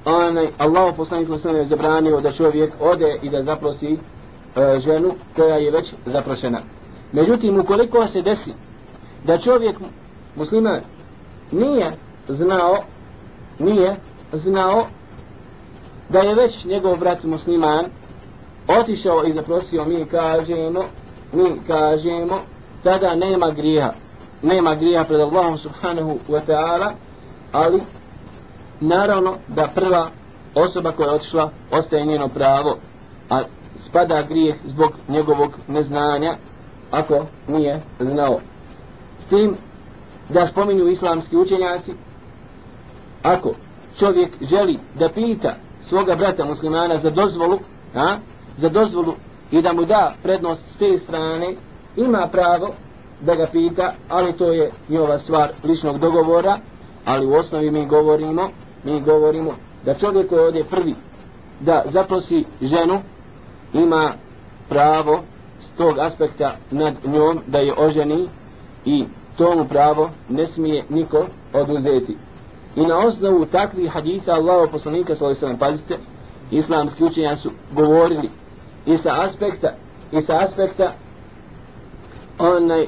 onaj 0.04 0.48
Allah 0.58 0.94
poslanik 0.96 1.26
sallallahu 1.26 1.58
je 1.58 1.64
zabranio 1.64 2.20
da 2.20 2.32
čovjek 2.32 2.72
ode 2.80 3.18
i 3.22 3.30
da 3.30 3.42
zaprosi 3.42 3.92
e, 3.92 4.78
ženu 4.78 5.14
koja 5.36 5.56
je 5.56 5.70
već 5.70 5.94
zaprošena. 6.06 6.62
Međutim 7.12 7.60
ukoliko 7.60 8.06
se 8.06 8.22
desi 8.22 8.52
da 9.24 9.38
čovjek 9.38 9.76
musliman 10.36 10.80
nije 11.52 11.96
znao 12.28 12.84
nije 13.58 13.96
znao 14.32 14.86
da 16.08 16.18
je 16.18 16.34
već 16.34 16.64
njegov 16.64 16.96
brat 16.96 17.24
musliman 17.24 17.84
otišao 18.80 19.24
i 19.24 19.32
zaprosio 19.32 19.84
mi 19.84 20.06
kažemo 20.06 20.84
mi 21.32 21.60
kažemo 21.66 22.40
tada 22.82 23.14
nema 23.14 23.50
griha 23.50 23.92
nema 24.42 24.74
griha 24.74 25.04
pred 25.04 25.20
Allahom 25.20 25.56
subhanahu 25.56 26.18
wa 26.28 26.40
ta'ala 26.46 26.92
ali 27.52 27.82
naravno 28.80 29.36
da 29.48 29.68
prva 29.74 30.10
osoba 30.54 30.92
koja 30.92 31.08
je 31.08 31.14
otišla 31.14 31.50
ostaje 31.70 32.06
njeno 32.06 32.28
pravo 32.28 32.78
a 33.30 33.42
spada 33.76 34.22
grijeh 34.22 34.56
zbog 34.64 34.92
njegovog 35.08 35.52
neznanja 35.68 36.36
ako 36.90 37.26
nije 37.48 37.82
znao. 38.00 38.40
S 39.18 39.24
tim 39.28 39.56
da 40.28 40.46
spominju 40.46 40.86
islamski 40.86 41.36
učenjaci 41.36 41.92
ako 43.22 43.54
čovjek 43.98 44.30
želi 44.40 44.78
da 44.98 45.08
pita 45.08 45.54
svoga 45.80 46.16
brata 46.16 46.44
muslimana 46.44 46.98
za 46.98 47.10
dozvolu 47.10 47.58
a, 47.94 48.16
za 48.56 48.68
dozvolu 48.68 49.14
i 49.50 49.62
da 49.62 49.72
mu 49.72 49.84
da 49.84 50.14
prednost 50.22 50.66
s 50.66 50.78
te 50.78 50.98
strane 50.98 51.54
ima 51.96 52.28
pravo 52.32 52.74
da 53.20 53.34
ga 53.34 53.46
pita 53.52 53.94
ali 54.08 54.36
to 54.36 54.52
je 54.52 54.72
njova 54.88 55.18
stvar 55.18 55.52
ličnog 55.64 55.98
dogovora 55.98 56.58
ali 57.04 57.26
u 57.26 57.32
osnovi 57.32 57.70
mi 57.70 57.86
govorimo 57.86 58.50
mi 58.84 59.00
govorimo 59.00 59.54
da 59.84 59.94
čovjek 59.94 60.28
koji 60.28 60.40
ode 60.40 60.64
prvi 60.64 60.94
da 61.60 61.82
zaprosi 61.86 62.44
ženu 62.62 63.00
ima 63.72 64.12
pravo 64.68 65.22
s 65.58 65.70
tog 65.70 65.98
aspekta 65.98 66.56
nad 66.70 66.94
njom 67.04 67.40
da 67.46 67.58
je 67.58 67.74
oženi 67.78 68.28
i 68.84 69.04
tomu 69.36 69.64
pravo 69.68 70.10
ne 70.28 70.46
smije 70.46 70.84
niko 70.88 71.26
oduzeti. 71.52 72.16
I 72.76 72.86
na 72.86 72.98
osnovu 72.98 73.46
takvih 73.46 73.90
haditha 73.90 74.32
Allaho 74.32 74.70
poslanika 74.72 75.14
s.a.v. 75.14 75.58
pazite, 75.58 75.98
islamski 76.50 77.04
učenja 77.04 77.36
su 77.36 77.50
govorili 77.72 78.30
i 78.86 78.96
sa 78.96 79.22
aspekta 79.22 79.74
i 80.12 80.20
sa 80.20 80.38
aspekta 80.44 80.92
onaj 82.38 82.86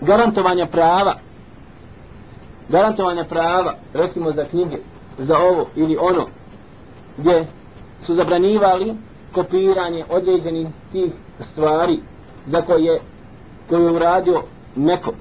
garantovanja 0.00 0.66
prava 0.66 1.14
garantovanja 2.68 3.24
prava, 3.24 3.74
recimo 3.94 4.32
za 4.32 4.44
knjige, 4.44 4.76
za 5.18 5.38
ovo 5.38 5.66
ili 5.76 5.96
ono, 6.00 6.26
gdje 7.18 7.46
su 7.98 8.14
zabranivali 8.14 8.94
kopiranje 9.34 10.04
određenih 10.10 10.66
tih 10.92 11.12
stvari 11.40 11.98
za 12.46 12.62
koje, 12.62 13.00
koje 13.68 13.82
je 13.82 13.92
uradio 13.92 14.42
neko. 14.76 15.12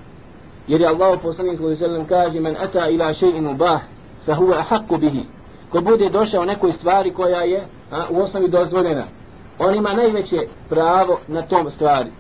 Jer 0.67 0.81
je 0.81 0.87
Allah 0.87 1.19
poslanik 1.21 1.57
sallallahu 1.57 1.83
alejhi 1.83 2.01
ve 2.01 2.07
kaže 2.09 2.39
men 2.39 2.55
ata 2.57 2.89
ila 2.89 3.13
shay'in 3.13 3.41
mubah 3.41 3.81
fa 4.25 4.33
huwa 4.35 4.63
ahqqu 4.63 4.97
bihi. 4.97 5.25
Ko 5.69 5.81
bude 5.81 6.09
došao 6.09 6.45
nekoj 6.45 6.71
stvari 6.71 7.13
koja 7.13 7.41
je 7.41 7.67
a, 7.91 8.05
u 8.09 8.19
osnovi 8.19 8.47
dozvoljena, 8.47 9.05
on 9.59 9.75
ima 9.75 9.93
najveće 9.93 10.47
pravo 10.69 11.19
na 11.27 11.41
tom 11.41 11.69
stvari. 11.69 12.11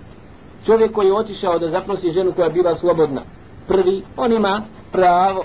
Čovjek 0.65 0.91
koji 0.91 1.07
je 1.07 1.13
otišao 1.13 1.59
da 1.59 1.67
zaprosi 1.67 2.11
ženu 2.11 2.33
koja 2.33 2.45
je 2.45 2.53
bila 2.53 2.75
slobodna, 2.75 3.21
prvi, 3.67 4.03
on 4.17 4.31
ima 4.31 4.61
pravo 4.95 5.43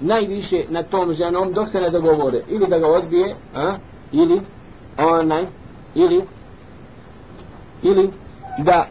najviše 0.00 0.64
na 0.68 0.82
tom 0.82 1.12
ženom 1.12 1.52
dok 1.52 1.68
se 1.68 1.80
ne 1.80 1.90
dogovore. 1.90 2.42
Ili 2.48 2.66
da 2.66 2.78
ga 2.78 2.86
odbije 2.86 3.36
a? 3.54 3.74
ili 4.12 4.40
onaj 4.98 5.46
ili 5.94 6.24
ili 7.82 8.10
da 8.58 8.86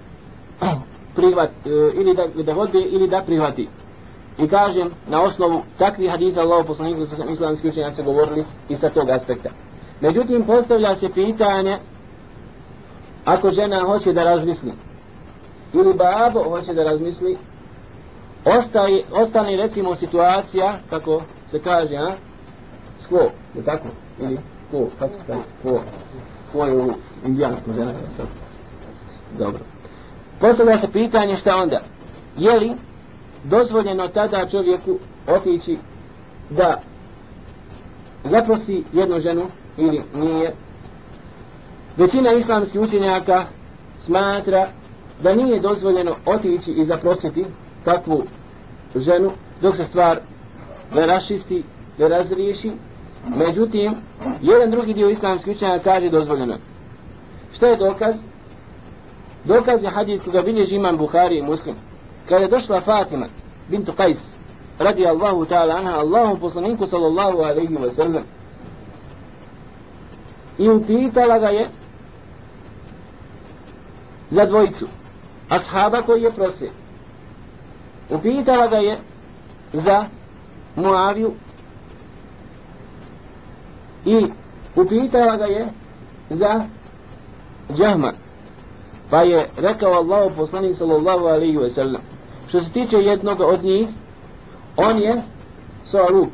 prihvat 1.16 1.50
e, 1.66 1.70
ili 1.94 2.16
da, 2.16 2.44
da 2.44 2.60
odbije 2.60 2.86
ili 2.86 3.08
da 3.08 3.22
prihvati. 3.22 3.68
I 4.38 4.48
kažem 4.48 4.92
na 5.08 5.22
osnovu 5.22 5.62
takvih 5.78 6.10
hadisa 6.12 6.42
Allahu 6.42 6.68
poslanika 6.68 7.06
sa 7.06 7.16
islamski 7.32 7.68
učenjaci 7.68 8.04
govorili 8.04 8.46
i 8.70 8.76
sa 8.76 8.90
tog 8.90 9.10
aspekta. 9.10 9.50
Međutim 10.02 10.44
postavlja 10.46 10.96
se 10.96 11.10
pitanje 11.10 11.78
ako 13.26 13.50
žena 13.50 13.80
hoće 13.80 14.14
da 14.14 14.24
razmisli 14.24 14.72
ili 15.74 15.94
babo 15.94 16.50
hoće 16.50 16.74
da 16.74 16.84
razmisli 16.84 17.38
ostaje, 18.46 19.04
ostane 19.12 19.56
recimo 19.56 19.96
situacija, 19.96 20.80
kako 20.90 21.22
se 21.52 21.60
kaže, 21.60 21.96
a? 21.96 22.16
Sklo, 22.98 23.32
je 23.56 23.64
tako? 23.66 23.88
Ili 24.20 24.40
ko, 24.72 24.88
kako 25.00 25.14
se 25.14 25.24
kaže, 25.28 25.44
ko, 25.64 25.82
ko 26.52 26.66
je 26.66 26.78
u 26.78 26.94
indijanskom 27.26 27.74
žena? 27.74 27.94
Dobro. 29.38 29.60
Postavlja 30.40 30.78
se 30.78 30.92
pitanje 30.92 31.36
šta 31.36 31.56
onda? 31.56 31.82
Je 32.38 32.60
li 32.60 32.72
dozvoljeno 33.44 34.08
tada 34.08 34.48
čovjeku 34.48 34.98
otići 35.28 35.78
da 36.50 36.82
zaprosi 38.24 38.84
jednu 38.94 39.20
ženu 39.20 39.48
ili 39.78 40.04
nije? 40.14 40.56
Većina 41.98 42.32
islamskih 42.32 42.82
učenjaka 42.82 43.46
smatra 43.98 44.70
da 45.24 45.36
nije 45.36 45.60
dozvoljeno 45.60 46.16
otići 46.26 46.72
i 46.72 46.86
zaprositi 46.86 47.46
takvu 47.86 48.24
ženu 48.96 49.32
dok 49.62 49.76
se 49.76 49.86
stvar 49.86 50.20
ne 50.94 51.06
rašisti, 51.06 51.64
ne 51.98 52.08
razriješi. 52.08 52.72
Međutim, 53.28 53.96
jedan 54.42 54.72
drugi 54.72 54.94
dio 54.94 55.10
islamske 55.10 55.52
učenja 55.52 55.80
kaže 55.84 56.10
dozvoljeno. 56.10 56.58
Što 57.54 57.66
je 57.66 57.78
dokaz? 57.78 58.16
Dokaz 59.46 59.84
je 59.84 59.90
hadith 59.90 60.26
koga 60.26 60.42
bilježi 60.42 60.76
imam 60.76 60.98
Buhari 60.98 61.38
i 61.38 61.42
Muslim. 61.42 61.76
Kada 62.30 62.42
je 62.42 62.48
došla 62.48 62.82
Fatima, 62.82 63.28
bintu 63.70 63.92
Qais, 63.92 64.30
radi 64.80 65.08
Allahu 65.08 65.46
ta'ala 65.46 65.76
anha, 65.78 65.92
Allahom 65.92 66.40
poslaniku 66.40 66.86
sallallahu 66.86 67.38
alaihi 67.38 67.76
wa 67.76 67.92
sallam, 67.92 68.24
i 70.58 70.70
upitala 70.70 71.40
ga 71.40 71.48
je 71.48 71.70
za 74.30 74.46
dvojicu 74.46 74.88
ashaba 75.50 76.02
koji 76.02 76.22
je 76.22 76.34
prosjek 76.34 76.72
upitala 78.12 78.68
ga 78.68 78.78
je 78.78 78.98
za 79.74 80.06
Muaviju 80.76 81.34
i 84.06 84.26
upitala 84.76 85.38
ga 85.38 85.46
je 85.46 85.68
za 86.30 86.66
Džahma 87.74 88.14
pa 89.10 89.22
je 89.22 89.50
rekao 89.58 89.94
Allahu 89.94 90.36
poslanik 90.36 90.76
sallallahu 90.76 91.26
alaihi 91.26 91.58
wa 91.58 91.70
sallam 91.70 92.02
što 92.48 92.62
se 92.62 92.72
tiče 92.72 92.98
jednog 92.98 93.40
od 93.42 93.64
njih 93.64 93.90
on 94.78 94.98
je 94.98 95.24
Saruk 95.84 96.30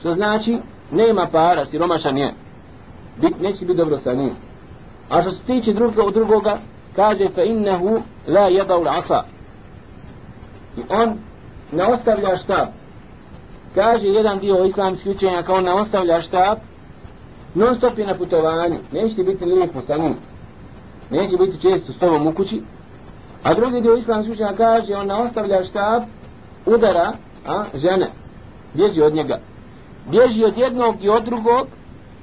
što 0.00 0.14
znači 0.14 0.58
nema 0.90 1.26
para, 1.32 1.64
siromašan 1.64 2.18
je. 2.18 2.34
Bit, 3.20 3.40
neće 3.40 3.64
biti 3.64 3.76
dobro 3.76 3.98
sa 3.98 4.14
njim. 4.14 4.32
A 5.08 5.22
što 5.22 5.30
se 5.30 5.44
tiče 5.44 5.72
drugog, 5.72 6.12
drugoga 6.12 6.58
kaže 6.96 7.28
fa 7.34 7.42
innehu 7.42 8.02
la 8.28 8.48
jedau 8.48 8.84
asa 8.88 9.24
i 10.76 10.80
on 10.88 11.18
ne 11.72 11.84
ostavlja 11.84 12.36
štab. 12.36 12.68
Kaže 13.74 14.06
jedan 14.06 14.38
dio 14.38 14.64
islamskih 14.64 15.12
učenja 15.16 15.42
kao 15.42 15.54
on 15.56 15.64
ne 15.64 15.72
ostavlja 15.72 16.20
štab 16.20 16.58
non 17.54 17.74
stop 17.74 17.98
je 17.98 18.06
na 18.06 18.14
putovanju. 18.14 18.78
Neće 18.92 19.14
ti 19.14 19.22
biti 19.22 19.44
lijepo 19.44 19.80
sa 19.80 19.96
njim 19.96 20.16
neće 21.10 21.36
biti 21.36 21.60
često 21.62 21.92
s 21.92 21.98
tobom 21.98 22.26
u 22.26 22.34
kući. 22.34 22.62
A 23.42 23.54
drugi 23.54 23.80
dio 23.80 23.94
islamskih 23.94 24.32
učenja 24.32 24.56
kaže 24.56 24.94
on 24.94 25.06
ne 25.06 25.14
ostavlja 25.14 25.62
štab 25.62 26.02
udara 26.66 27.12
a, 27.46 27.64
žene. 27.74 28.10
Bježi 28.74 29.02
od 29.02 29.14
njega. 29.14 29.40
Bježi 30.10 30.44
od 30.44 30.58
jednog 30.58 31.04
i 31.04 31.08
od 31.08 31.24
drugog 31.24 31.66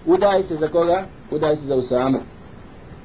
udaj 0.05 0.41
se 0.41 0.55
za 0.55 0.67
koga? 0.67 1.05
Udaj 1.31 1.55
se 1.55 1.65
za 1.65 1.75
Usamu 1.75 2.19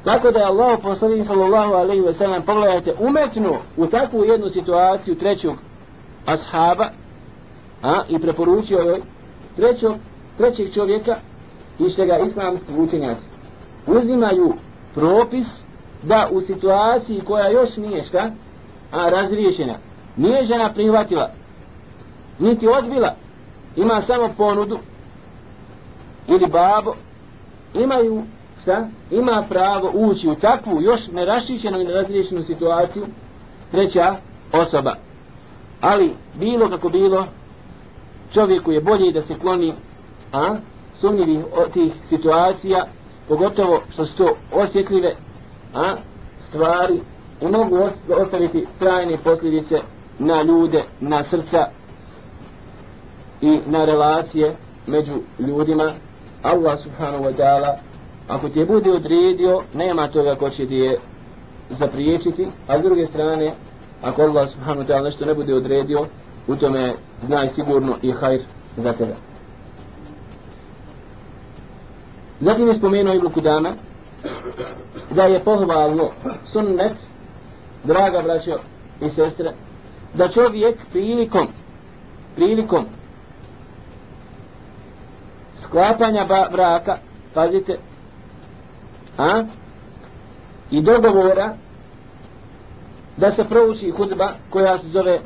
tako 0.05 0.31
da 0.31 0.39
je 0.39 0.45
Allah 0.45 0.79
poslanik 0.83 1.25
sallallahu 1.25 1.73
alaihi 1.73 2.03
ve 2.03 2.13
sellem 2.13 2.43
pogledajte 2.43 2.95
umetnu 3.01 3.57
u 3.77 3.87
takvu 3.87 4.25
jednu 4.25 4.49
situaciju 4.49 5.15
trećog 5.15 5.57
ashaba 6.27 6.91
a, 7.83 8.03
i 8.09 8.19
preporučio 8.19 8.79
joj 8.79 9.03
trećog, 9.57 9.95
trećeg 10.39 10.75
čovjeka 10.75 11.17
i 11.79 11.89
što 11.89 12.07
ga 12.07 12.19
islamski 12.19 12.73
učenjaci 12.79 13.27
uzimaju 13.87 14.55
propis 14.95 15.65
da 16.03 16.29
u 16.33 16.41
situaciji 16.41 17.21
koja 17.21 17.49
još 17.51 17.77
nije 17.77 18.03
šta 18.03 18.31
a 18.93 19.09
razriješena 19.09 19.79
nije 20.17 20.45
žena 20.45 20.73
prihvatila 20.73 21.31
niti 22.39 22.69
odbila 22.69 23.15
ima 23.77 24.01
samo 24.01 24.35
ponudu 24.37 24.79
ili 26.29 26.47
babo 26.47 26.95
imaju 27.75 28.23
šta? 28.63 28.89
Ima 29.11 29.47
pravo 29.49 29.91
ući 29.95 30.29
u 30.29 30.35
takvu 30.35 30.83
još 30.83 31.09
nerašićenu 31.09 31.81
i 31.81 31.85
nerazriješenu 31.85 32.43
situaciju 32.43 33.07
treća 33.71 34.17
osoba. 34.53 34.95
Ali 35.81 36.13
bilo 36.35 36.71
kako 36.71 36.89
bilo 36.89 37.27
čovjeku 38.35 38.73
je 38.73 38.81
bolje 38.81 39.13
da 39.13 39.23
se 39.23 39.39
kloni 39.39 39.75
a 40.33 40.57
sumnjivi 40.95 41.45
tih 41.73 41.93
situacija 42.09 42.87
pogotovo 43.29 43.83
što 43.91 44.05
su 44.05 44.17
to 44.17 44.37
osjetljive 44.53 45.15
a 45.75 45.97
stvari 46.39 47.01
i 47.41 47.47
mogu 47.47 47.89
ostaviti 48.21 48.67
trajne 48.79 49.19
posljedice 49.25 49.79
na 50.19 50.43
ljude, 50.43 50.85
na 51.01 51.23
srca 51.23 51.67
i 53.41 53.59
na 53.67 53.85
relacije 53.85 54.57
među 54.87 55.15
ljudima. 55.39 55.95
Allah 56.43 56.79
subhanahu 56.79 57.25
wa 57.25 57.37
ta'ala 57.37 57.92
ako 58.29 58.49
ti 58.49 58.59
je 58.59 58.67
bude 58.67 58.91
odredio 58.91 59.63
nema 59.75 60.09
toga 60.09 60.35
ko 60.35 60.51
će 60.51 60.67
ti 60.67 60.75
je 60.75 60.99
zapriječiti 61.71 62.47
a 62.69 62.79
s 62.79 62.83
druge 62.83 63.07
strane 63.07 63.55
ako 64.03 64.23
Allah 64.23 64.49
subhanahu 64.49 64.83
wa 64.83 64.87
ta'ala 64.87 65.05
nešto 65.05 65.25
ne 65.27 65.35
bude 65.35 65.55
odredio 65.55 66.07
u 66.47 66.57
tome 66.57 66.95
znaj 67.23 67.49
sigurno 67.49 67.97
i 68.03 68.13
hajr 68.13 68.41
za 68.77 68.93
tebe. 68.93 69.15
Zatim 72.41 72.69
je 72.69 72.75
spomenuo 72.75 73.15
Ibn 73.15 73.33
Kudama 73.33 73.75
da 75.11 75.23
je 75.23 75.45
pohvalno 75.45 76.11
sunnet 76.45 76.97
draga 77.85 78.23
braćo 78.23 78.59
i 79.01 79.09
sestre 79.09 79.53
da 80.15 80.29
čovjek 80.29 80.77
prilikom 80.91 81.49
prilikom 82.37 82.87
sklapanja 85.57 86.27
braka 86.53 86.99
pazite 87.35 87.79
a? 89.19 89.45
I 90.71 90.81
dogovora 90.81 91.57
da 93.17 93.31
se 93.31 93.45
prouči 93.45 93.91
hudba 93.91 94.33
koja 94.51 94.79
se 94.79 94.89
zove 94.89 95.21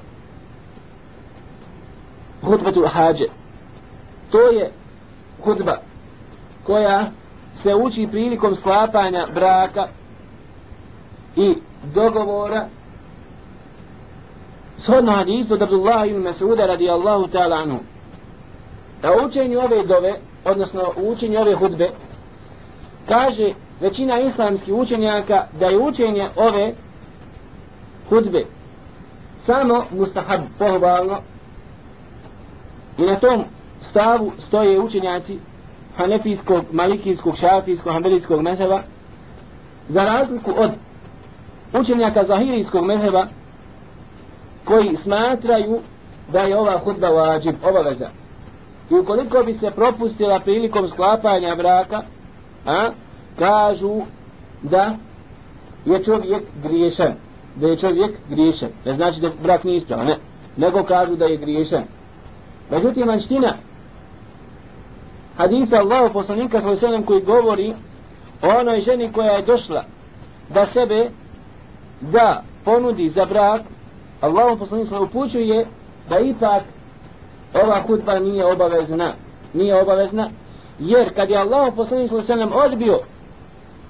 hudbatul 2.42 2.88
hađe. 2.88 3.24
To 4.30 4.38
je 4.38 4.70
hudba 5.44 5.76
koja 6.64 7.10
se 7.52 7.74
uči 7.74 8.08
prilikom 8.10 8.54
sklapanja 8.54 9.26
braka 9.34 9.88
i 11.36 11.54
dogovora 11.94 12.68
shodno 14.78 15.12
hadithu 15.12 15.54
od 15.54 15.62
Abdullah 15.62 16.08
ibn 16.08 16.22
Mas'uda 16.22 16.66
radijallahu 16.66 17.26
ta'ala 17.26 17.56
anhu. 17.62 17.78
Da 19.02 19.12
učenju 19.24 19.58
ove 19.58 19.86
dove 19.86 20.20
odnosno 20.44 20.92
učenju 20.96 21.40
ove 21.40 21.54
hudbe 21.54 21.90
kaže 23.08 23.52
većina 23.80 24.20
islamskih 24.20 24.74
učenjaka 24.74 25.46
da 25.60 25.66
je 25.66 25.78
učenje 25.78 26.28
ove 26.36 26.74
hudbe 28.08 28.44
samo 29.36 29.84
mustahab 29.90 30.40
pohvalno 30.58 31.20
i 32.98 33.02
na 33.02 33.16
tom 33.16 33.44
stavu 33.76 34.32
stoje 34.38 34.80
učenjaci 34.80 35.38
hanefijskog, 35.96 36.64
malikijskog, 36.72 37.36
šafijskog, 37.36 37.92
hanbelijskog 37.92 38.42
mezheba 38.42 38.82
za 39.88 40.04
razliku 40.04 40.52
od 40.56 40.70
učenjaka 41.80 42.24
zahirijskog 42.24 42.84
mezheba 42.84 43.26
koji 44.64 44.96
smatraju 44.96 45.80
da 46.32 46.40
je 46.40 46.58
ova 46.58 46.78
hudba 46.78 47.08
vađib, 47.08 47.54
obaveza. 47.64 48.08
I 48.90 48.94
ukoliko 48.94 49.42
bi 49.42 49.52
se 49.52 49.70
propustila 49.70 50.40
prilikom 50.40 50.88
sklapanja 50.88 51.54
braka, 51.54 52.02
a, 52.66 52.90
kažu 53.38 54.00
da 54.62 54.96
je 55.84 56.04
čovjek 56.04 56.42
griješan. 56.62 57.14
Da 57.56 57.68
je 57.68 57.76
čovjek 57.76 58.10
griješan. 58.28 58.68
Ne 58.84 58.94
znači 58.94 59.20
da 59.20 59.30
brak 59.42 59.64
nije 59.64 59.76
ispravan, 59.76 60.06
ne. 60.06 60.16
Nego 60.56 60.84
kažu 60.84 61.16
da 61.16 61.24
je 61.24 61.36
griješan. 61.36 61.84
Međutim, 62.70 63.06
manština 63.06 63.56
hadisa 65.36 65.80
Allahu 65.80 66.12
poslanika 66.12 66.60
svoj 66.60 66.76
sallam 66.76 67.02
koji 67.02 67.20
govori 67.20 67.74
o 68.42 68.60
onoj 68.60 68.80
ženi 68.80 69.12
koja 69.12 69.32
je 69.32 69.42
došla 69.42 69.84
da 70.48 70.66
sebe 70.66 71.10
da 72.00 72.42
ponudi 72.64 73.08
za 73.08 73.26
brak 73.26 73.62
Allahu 74.20 74.58
poslanik 74.58 74.88
sallam 74.88 75.04
upućuje 75.04 75.66
da 76.08 76.18
ipak 76.18 76.62
ova 77.64 77.82
hudba 77.86 78.18
nije 78.18 78.46
obavezna 78.46 79.14
nije 79.54 79.80
obavezna 79.80 80.30
jer 80.78 81.14
kad 81.14 81.30
je 81.30 81.36
Allahu 81.36 81.76
poslanik 81.76 82.08
svoj 82.08 82.22
sallam 82.22 82.52
odbio 82.52 83.00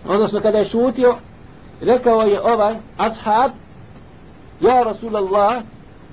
odnosno 0.08 0.40
kada 0.40 0.58
je 0.58 0.64
šutio 0.64 1.16
rekao 1.80 2.20
je 2.20 2.40
ovaj 2.40 2.74
ashab 2.96 3.50
ja 4.60 4.82
Rasulallah 4.82 5.62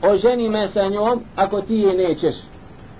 oženi 0.01 0.49
me 0.49 0.67
sa 0.67 0.87
njom 0.87 1.21
ako 1.35 1.61
ti 1.61 1.75
je 1.75 2.07
nećeš 2.07 2.35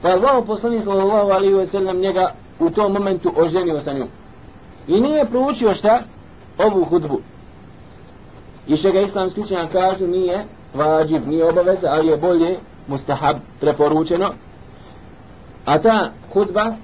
Pa 0.03 0.09
je 0.09 0.15
Allah 0.15 0.43
poslani 0.47 0.81
sallallahu 0.81 1.31
alaihi 1.31 1.55
wa 1.55 1.65
sallam 1.65 1.97
njega 1.97 2.33
u 2.59 2.69
tom 2.69 2.93
momentu 2.93 3.31
oženio 3.35 3.81
sa 3.81 3.93
njom. 3.93 4.07
I 4.87 5.01
nije 5.01 5.25
proučio 5.25 5.73
šta? 5.73 6.03
Ovu 6.57 6.85
hudbu. 6.85 7.19
I 8.67 8.75
što 8.75 8.91
ga 8.91 9.01
islamski 9.01 9.41
učenja 9.41 9.67
kažu 9.71 10.07
nije 10.07 10.45
vađib, 10.73 11.27
nije 11.27 11.49
obaveza, 11.49 11.87
ali 11.91 12.07
je 12.07 12.17
bolje 12.17 12.59
mustahab 12.87 13.37
preporučeno. 13.59 14.33
A 15.65 15.79
ta 15.79 16.11
hudba 16.33 16.75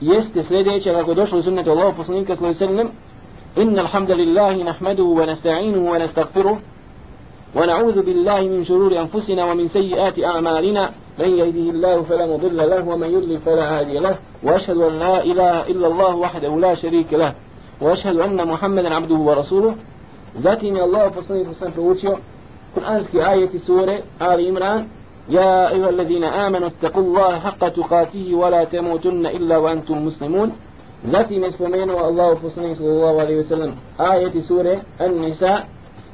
jeste 0.00 0.42
sljedeća 0.42 0.92
kako 0.92 1.14
došlo 1.14 1.38
u 1.38 1.42
sunnetu 1.42 1.70
Allah 1.70 1.94
poslanika 1.96 2.36
sallallahu 2.36 2.64
alaihi 2.64 2.76
wa 2.76 2.84
sallam 2.84 2.92
Inna 3.56 3.82
alhamdulillahi 3.82 4.64
nahmaduhu 4.64 5.14
wa 5.16 5.26
nasta'inuhu 5.26 5.86
wa 5.86 5.98
nasta'gfiruhu 5.98 6.58
ونعوذ 7.54 8.02
بالله 8.02 8.40
من 8.40 8.64
شرور 8.64 8.98
أنفسنا 8.98 9.44
ومن 9.44 9.68
سيئات 9.68 10.24
أعمالنا 10.24 10.90
من 11.18 11.30
يهده 11.38 11.70
الله 11.70 12.02
فلا 12.02 12.26
مضل 12.26 12.56
له 12.56 12.88
ومن 12.88 13.10
يضلل 13.10 13.38
فلا 13.38 13.78
هادي 13.78 13.98
له 13.98 14.18
وأشهد 14.42 14.76
أن 14.76 14.98
لا 14.98 15.24
إله 15.24 15.66
إلا 15.66 15.86
الله 15.86 16.14
وحده 16.16 16.56
لا 16.56 16.74
شريك 16.74 17.12
له 17.12 17.34
وأشهد 17.80 18.16
أن 18.16 18.48
محمدا 18.48 18.94
عبده 18.94 19.14
ورسوله 19.14 19.74
Zatim 20.36 20.74
je 20.76 20.82
Allah 20.82 21.12
poslanik 21.14 21.46
sam 21.58 21.72
proučio 21.72 22.18
Kur'anski 22.74 23.22
ajeti 23.22 23.58
sure 23.58 24.02
Ali 24.18 24.48
Imran 24.48 24.88
يا 25.28 25.68
أيها 25.72 25.88
الذين 25.88 26.24
آمنوا 26.24 26.68
اتقوا 26.68 27.02
الله 27.02 27.38
حق 27.38 27.68
تقاته 27.68 28.34
ولا 28.34 28.64
تموتن 28.64 29.26
إلا 29.26 29.56
وأنتم 29.56 30.04
مسلمون. 30.04 30.52
Zatim 31.04 31.44
je 31.44 31.50
spomenuo 31.50 31.98
Allah 32.00 32.36
poslanik 32.36 32.76
sallallahu 32.76 33.20
alaihi 33.20 33.36
wa 33.36 33.42
sallam 33.42 33.72
ajeti 33.98 34.42
sure 34.42 34.80
An-Nisa 34.98 35.64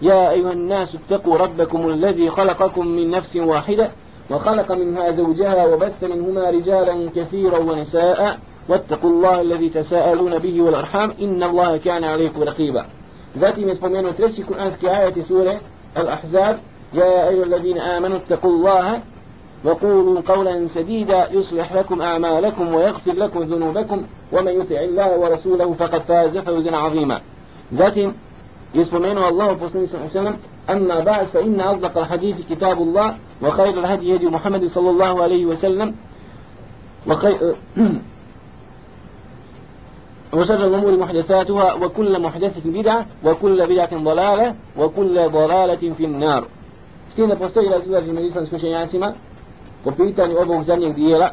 يا 0.02 0.30
أيها 0.30 0.52
الناس 0.52 0.96
اتقوا 0.96 1.36
ربكم 1.36 1.90
الذي 1.90 2.30
خلقكم 2.30 2.86
من 2.86 3.10
نفس 3.10 3.36
واحدة 3.36 3.90
وخلق 4.30 4.72
منها 4.72 5.10
زوجها 5.10 5.66
وبث 5.66 6.04
منهما 6.04 6.50
رجالا 6.50 7.10
كثيرا 7.16 7.58
ونساء 7.58 8.38
واتقوا 8.68 9.10
الله 9.10 9.40
الذي 9.40 9.68
تساءلون 9.68 10.38
به 10.38 10.62
والأرحام 10.62 11.14
إن 11.20 11.42
الله 11.42 11.76
كان 11.76 12.04
عليكم 12.04 12.42
رقيبا. 12.42 12.86
ذاتي 13.38 13.62
يسمونه 13.62 14.10
ترشي 14.10 14.42
قرآن 14.42 14.72
آية 14.84 15.22
سورة 15.22 15.60
الأحزاب. 15.96 16.60
يا 16.94 17.28
أيها 17.28 17.44
الذين 17.44 17.78
آمنوا 17.78 18.16
اتقوا 18.18 18.50
الله 18.50 19.02
وقولوا 19.64 20.20
قولا 20.20 20.64
سديدا 20.64 21.32
يصلح 21.32 21.72
لكم 21.72 22.02
أعمالكم 22.02 22.74
ويغفر 22.74 23.12
لكم 23.12 23.42
ذنوبكم 23.42 24.06
ومن 24.32 24.52
يطع 24.52 24.80
الله 24.80 25.18
ورسوله 25.18 25.74
فقد 25.74 26.00
فاز 26.00 26.38
فوزا 26.38 26.76
عظيما. 26.76 27.20
ذاتي 27.72 28.12
يسمونه 28.74 29.28
الله 29.28 29.68
صلى 29.68 29.82
الله 29.82 29.88
عليه 29.94 30.04
وسلم 30.04 30.36
أما 30.70 31.00
بعد 31.00 31.26
فإن 31.26 31.60
أصدق 31.60 31.98
الحديث 31.98 32.36
كتاب 32.50 32.78
الله 32.82 33.16
وخير 33.42 33.78
الهدي 33.80 34.16
هدي 34.16 34.26
محمد 34.26 34.64
صلى 34.64 34.90
الله 34.90 35.22
عليه 35.22 35.46
وسلم 35.46 35.94
وخير 37.08 37.56
وشر 40.32 40.66
الأمور 40.66 40.96
محدثاتها 40.96 41.72
وكل 41.74 42.22
محدثة 42.22 42.70
بدعة 42.70 43.06
وكل 43.24 43.66
بدعة 43.66 44.02
ضلالة 44.04 44.54
وكل 44.78 45.28
ضلالة 45.28 45.94
في 45.94 46.04
النار 46.04 46.46
S 47.10 47.14
tim 47.14 47.28
ne 47.28 47.38
postoji 47.38 47.68
razilaženje 47.68 48.12
među 48.12 48.26
islamskim 48.26 48.56
učenjacima 48.56 49.14
po 49.84 49.90
pitanju 49.90 50.36
ovog 50.38 50.62
zadnjeg 50.62 50.94
dijela, 50.94 51.30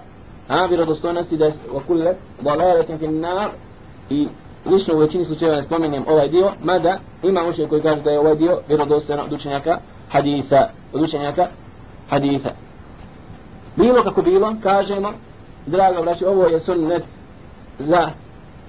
a 0.47 0.65
vjerodostojnosti 0.65 1.37
da 1.37 1.45
je 1.45 1.53
okulile, 1.73 2.15
da 2.41 2.51
je 2.51 2.57
lajala 2.57 3.51
i 4.09 4.27
lično 4.65 4.95
u 4.95 4.99
većini 4.99 5.25
slučajeva 5.25 5.57
ne 5.57 5.63
spomenem 5.63 6.03
ovaj 6.07 6.29
dio, 6.29 6.51
mada 6.63 6.99
ima 7.23 7.43
uče 7.43 7.67
koji 7.67 7.81
kaže 7.81 8.01
da 8.01 8.11
je 8.11 8.19
ovaj 8.19 8.35
dio 8.35 8.61
vjerodostojno 8.67 9.23
od 9.23 9.33
učenjaka 9.33 9.79
hadisa, 10.09 10.69
od 10.93 11.01
učenjaka 11.01 11.47
hadisa. 12.09 12.49
Bilo 13.75 14.03
kako 14.03 14.21
bilo, 14.21 14.55
kažemo, 14.63 15.13
drago 15.65 16.01
vraći, 16.01 16.25
ovo 16.25 16.45
je 16.45 16.59
sunnet 16.59 17.03
za 17.79 18.11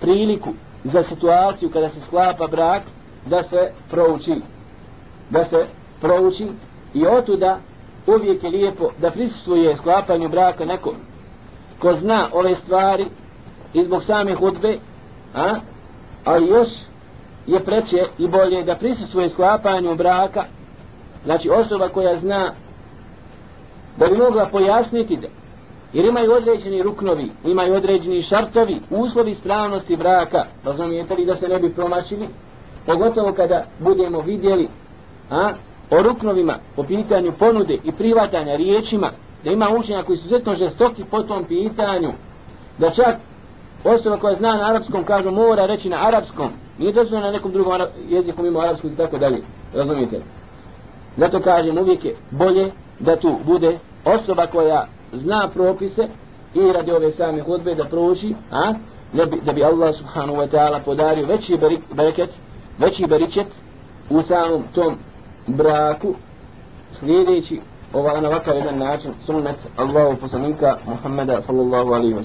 priliku, 0.00 0.50
za 0.84 1.02
situaciju 1.02 1.70
kada 1.70 1.88
se 1.88 2.00
sklapa 2.00 2.46
brak, 2.46 2.82
da 3.26 3.42
se 3.42 3.72
prouči, 3.90 4.34
da 5.30 5.44
se 5.44 5.66
prouči 6.00 6.46
i 6.94 7.06
otuda 7.06 7.58
uvijek 8.06 8.44
je 8.44 8.50
lijepo 8.50 8.90
da 8.98 9.10
prisustuje 9.10 9.76
sklapanju 9.76 10.28
braka 10.28 10.64
neko 10.64 10.94
ko 11.78 11.92
zna 11.92 12.28
ove 12.32 12.54
stvari 12.54 13.06
i 13.74 13.84
zbog 13.84 14.02
same 14.02 14.34
hudbe 14.34 14.78
a? 15.34 15.54
ali 16.24 16.48
još 16.48 16.68
je 17.46 17.64
preče 17.64 18.04
i 18.18 18.28
bolje 18.28 18.62
da 18.64 18.76
prisustuje 18.76 19.28
sklapanju 19.28 19.94
braka. 19.94 20.44
Znači 21.24 21.50
osoba 21.50 21.88
koja 21.88 22.16
zna 22.16 22.54
da 23.96 24.06
bi 24.06 24.16
mogla 24.16 24.48
pojasniti 24.52 25.16
da 25.16 25.28
Jer 25.92 26.04
imaju 26.04 26.32
određeni 26.32 26.82
ruknovi, 26.82 27.30
imaju 27.44 27.74
određeni 27.74 28.22
šartovi, 28.22 28.80
uslovi 28.90 29.34
spravnosti 29.34 29.96
braka, 29.96 30.44
razumijete 30.64 31.14
li 31.14 31.26
da 31.26 31.36
se 31.36 31.48
ne 31.48 31.58
bi 31.58 31.74
promašili, 31.74 32.28
pogotovo 32.86 33.32
kada 33.32 33.64
budemo 33.78 34.20
vidjeli 34.20 34.68
a, 35.30 35.52
o 35.90 36.02
ruknovima, 36.02 36.58
po 36.76 36.82
pitanju 36.82 37.32
ponude 37.38 37.78
i 37.84 37.92
privatanja 37.92 38.56
riječima, 38.56 39.10
da 39.44 39.50
ima 39.50 39.68
učenja 39.78 40.02
koji 40.02 40.16
su 40.16 40.26
izuzetno 40.26 40.54
žestoki 40.54 41.04
po 41.10 41.22
tom 41.22 41.44
pitanju, 41.44 42.12
da 42.78 42.90
čak 42.90 43.16
osoba 43.84 44.16
koja 44.16 44.34
zna 44.34 44.54
na 44.54 44.68
arapskom 44.68 45.04
kažu 45.04 45.30
mora 45.30 45.66
reći 45.66 45.88
na 45.88 46.06
arapskom, 46.06 46.50
nije 46.78 46.92
dozvoljeno 46.92 47.26
na 47.26 47.32
nekom 47.32 47.52
drugom 47.52 47.80
jeziku 48.08 48.42
mimo 48.42 48.60
arapskog 48.60 48.92
i 48.92 48.96
tako 48.96 49.18
dalje, 49.18 49.42
razumijete? 49.74 50.20
Zato 51.16 51.40
kažem 51.40 51.78
uvijek 51.78 52.04
je 52.04 52.16
bolje 52.30 52.72
da 53.00 53.16
tu 53.16 53.38
bude 53.44 53.78
osoba 54.04 54.46
koja 54.46 54.86
zna 55.12 55.48
propise 55.48 56.08
i 56.54 56.72
radi 56.72 56.92
ove 56.92 57.10
same 57.10 57.42
hudbe 57.42 57.74
da 57.74 57.84
prouči, 57.84 58.34
a? 58.50 58.74
Da 59.12 59.26
bi, 59.26 59.40
da 59.40 59.52
bi 59.52 59.64
Allah 59.64 59.94
subhanahu 59.94 60.38
wa 60.38 60.50
ta'ala 60.50 60.84
podario 60.84 61.26
veći 61.26 61.58
bereket, 61.92 62.30
veći 62.78 63.06
beričet 63.06 63.46
u 64.10 64.22
samom 64.22 64.62
tom 64.74 64.96
braku 65.48 66.14
slijedeći 66.92 67.60
ovaj 67.92 68.20
na 68.20 68.28
ovakav 68.28 68.56
jedan 68.56 68.78
način 68.78 69.12
sunnet 69.26 69.56
Allahu 69.76 70.16
poslanika 70.20 70.78
Muhammeda 70.86 71.40
sallallahu 71.40 71.92
alaihi 71.92 72.14
wa. 72.14 72.22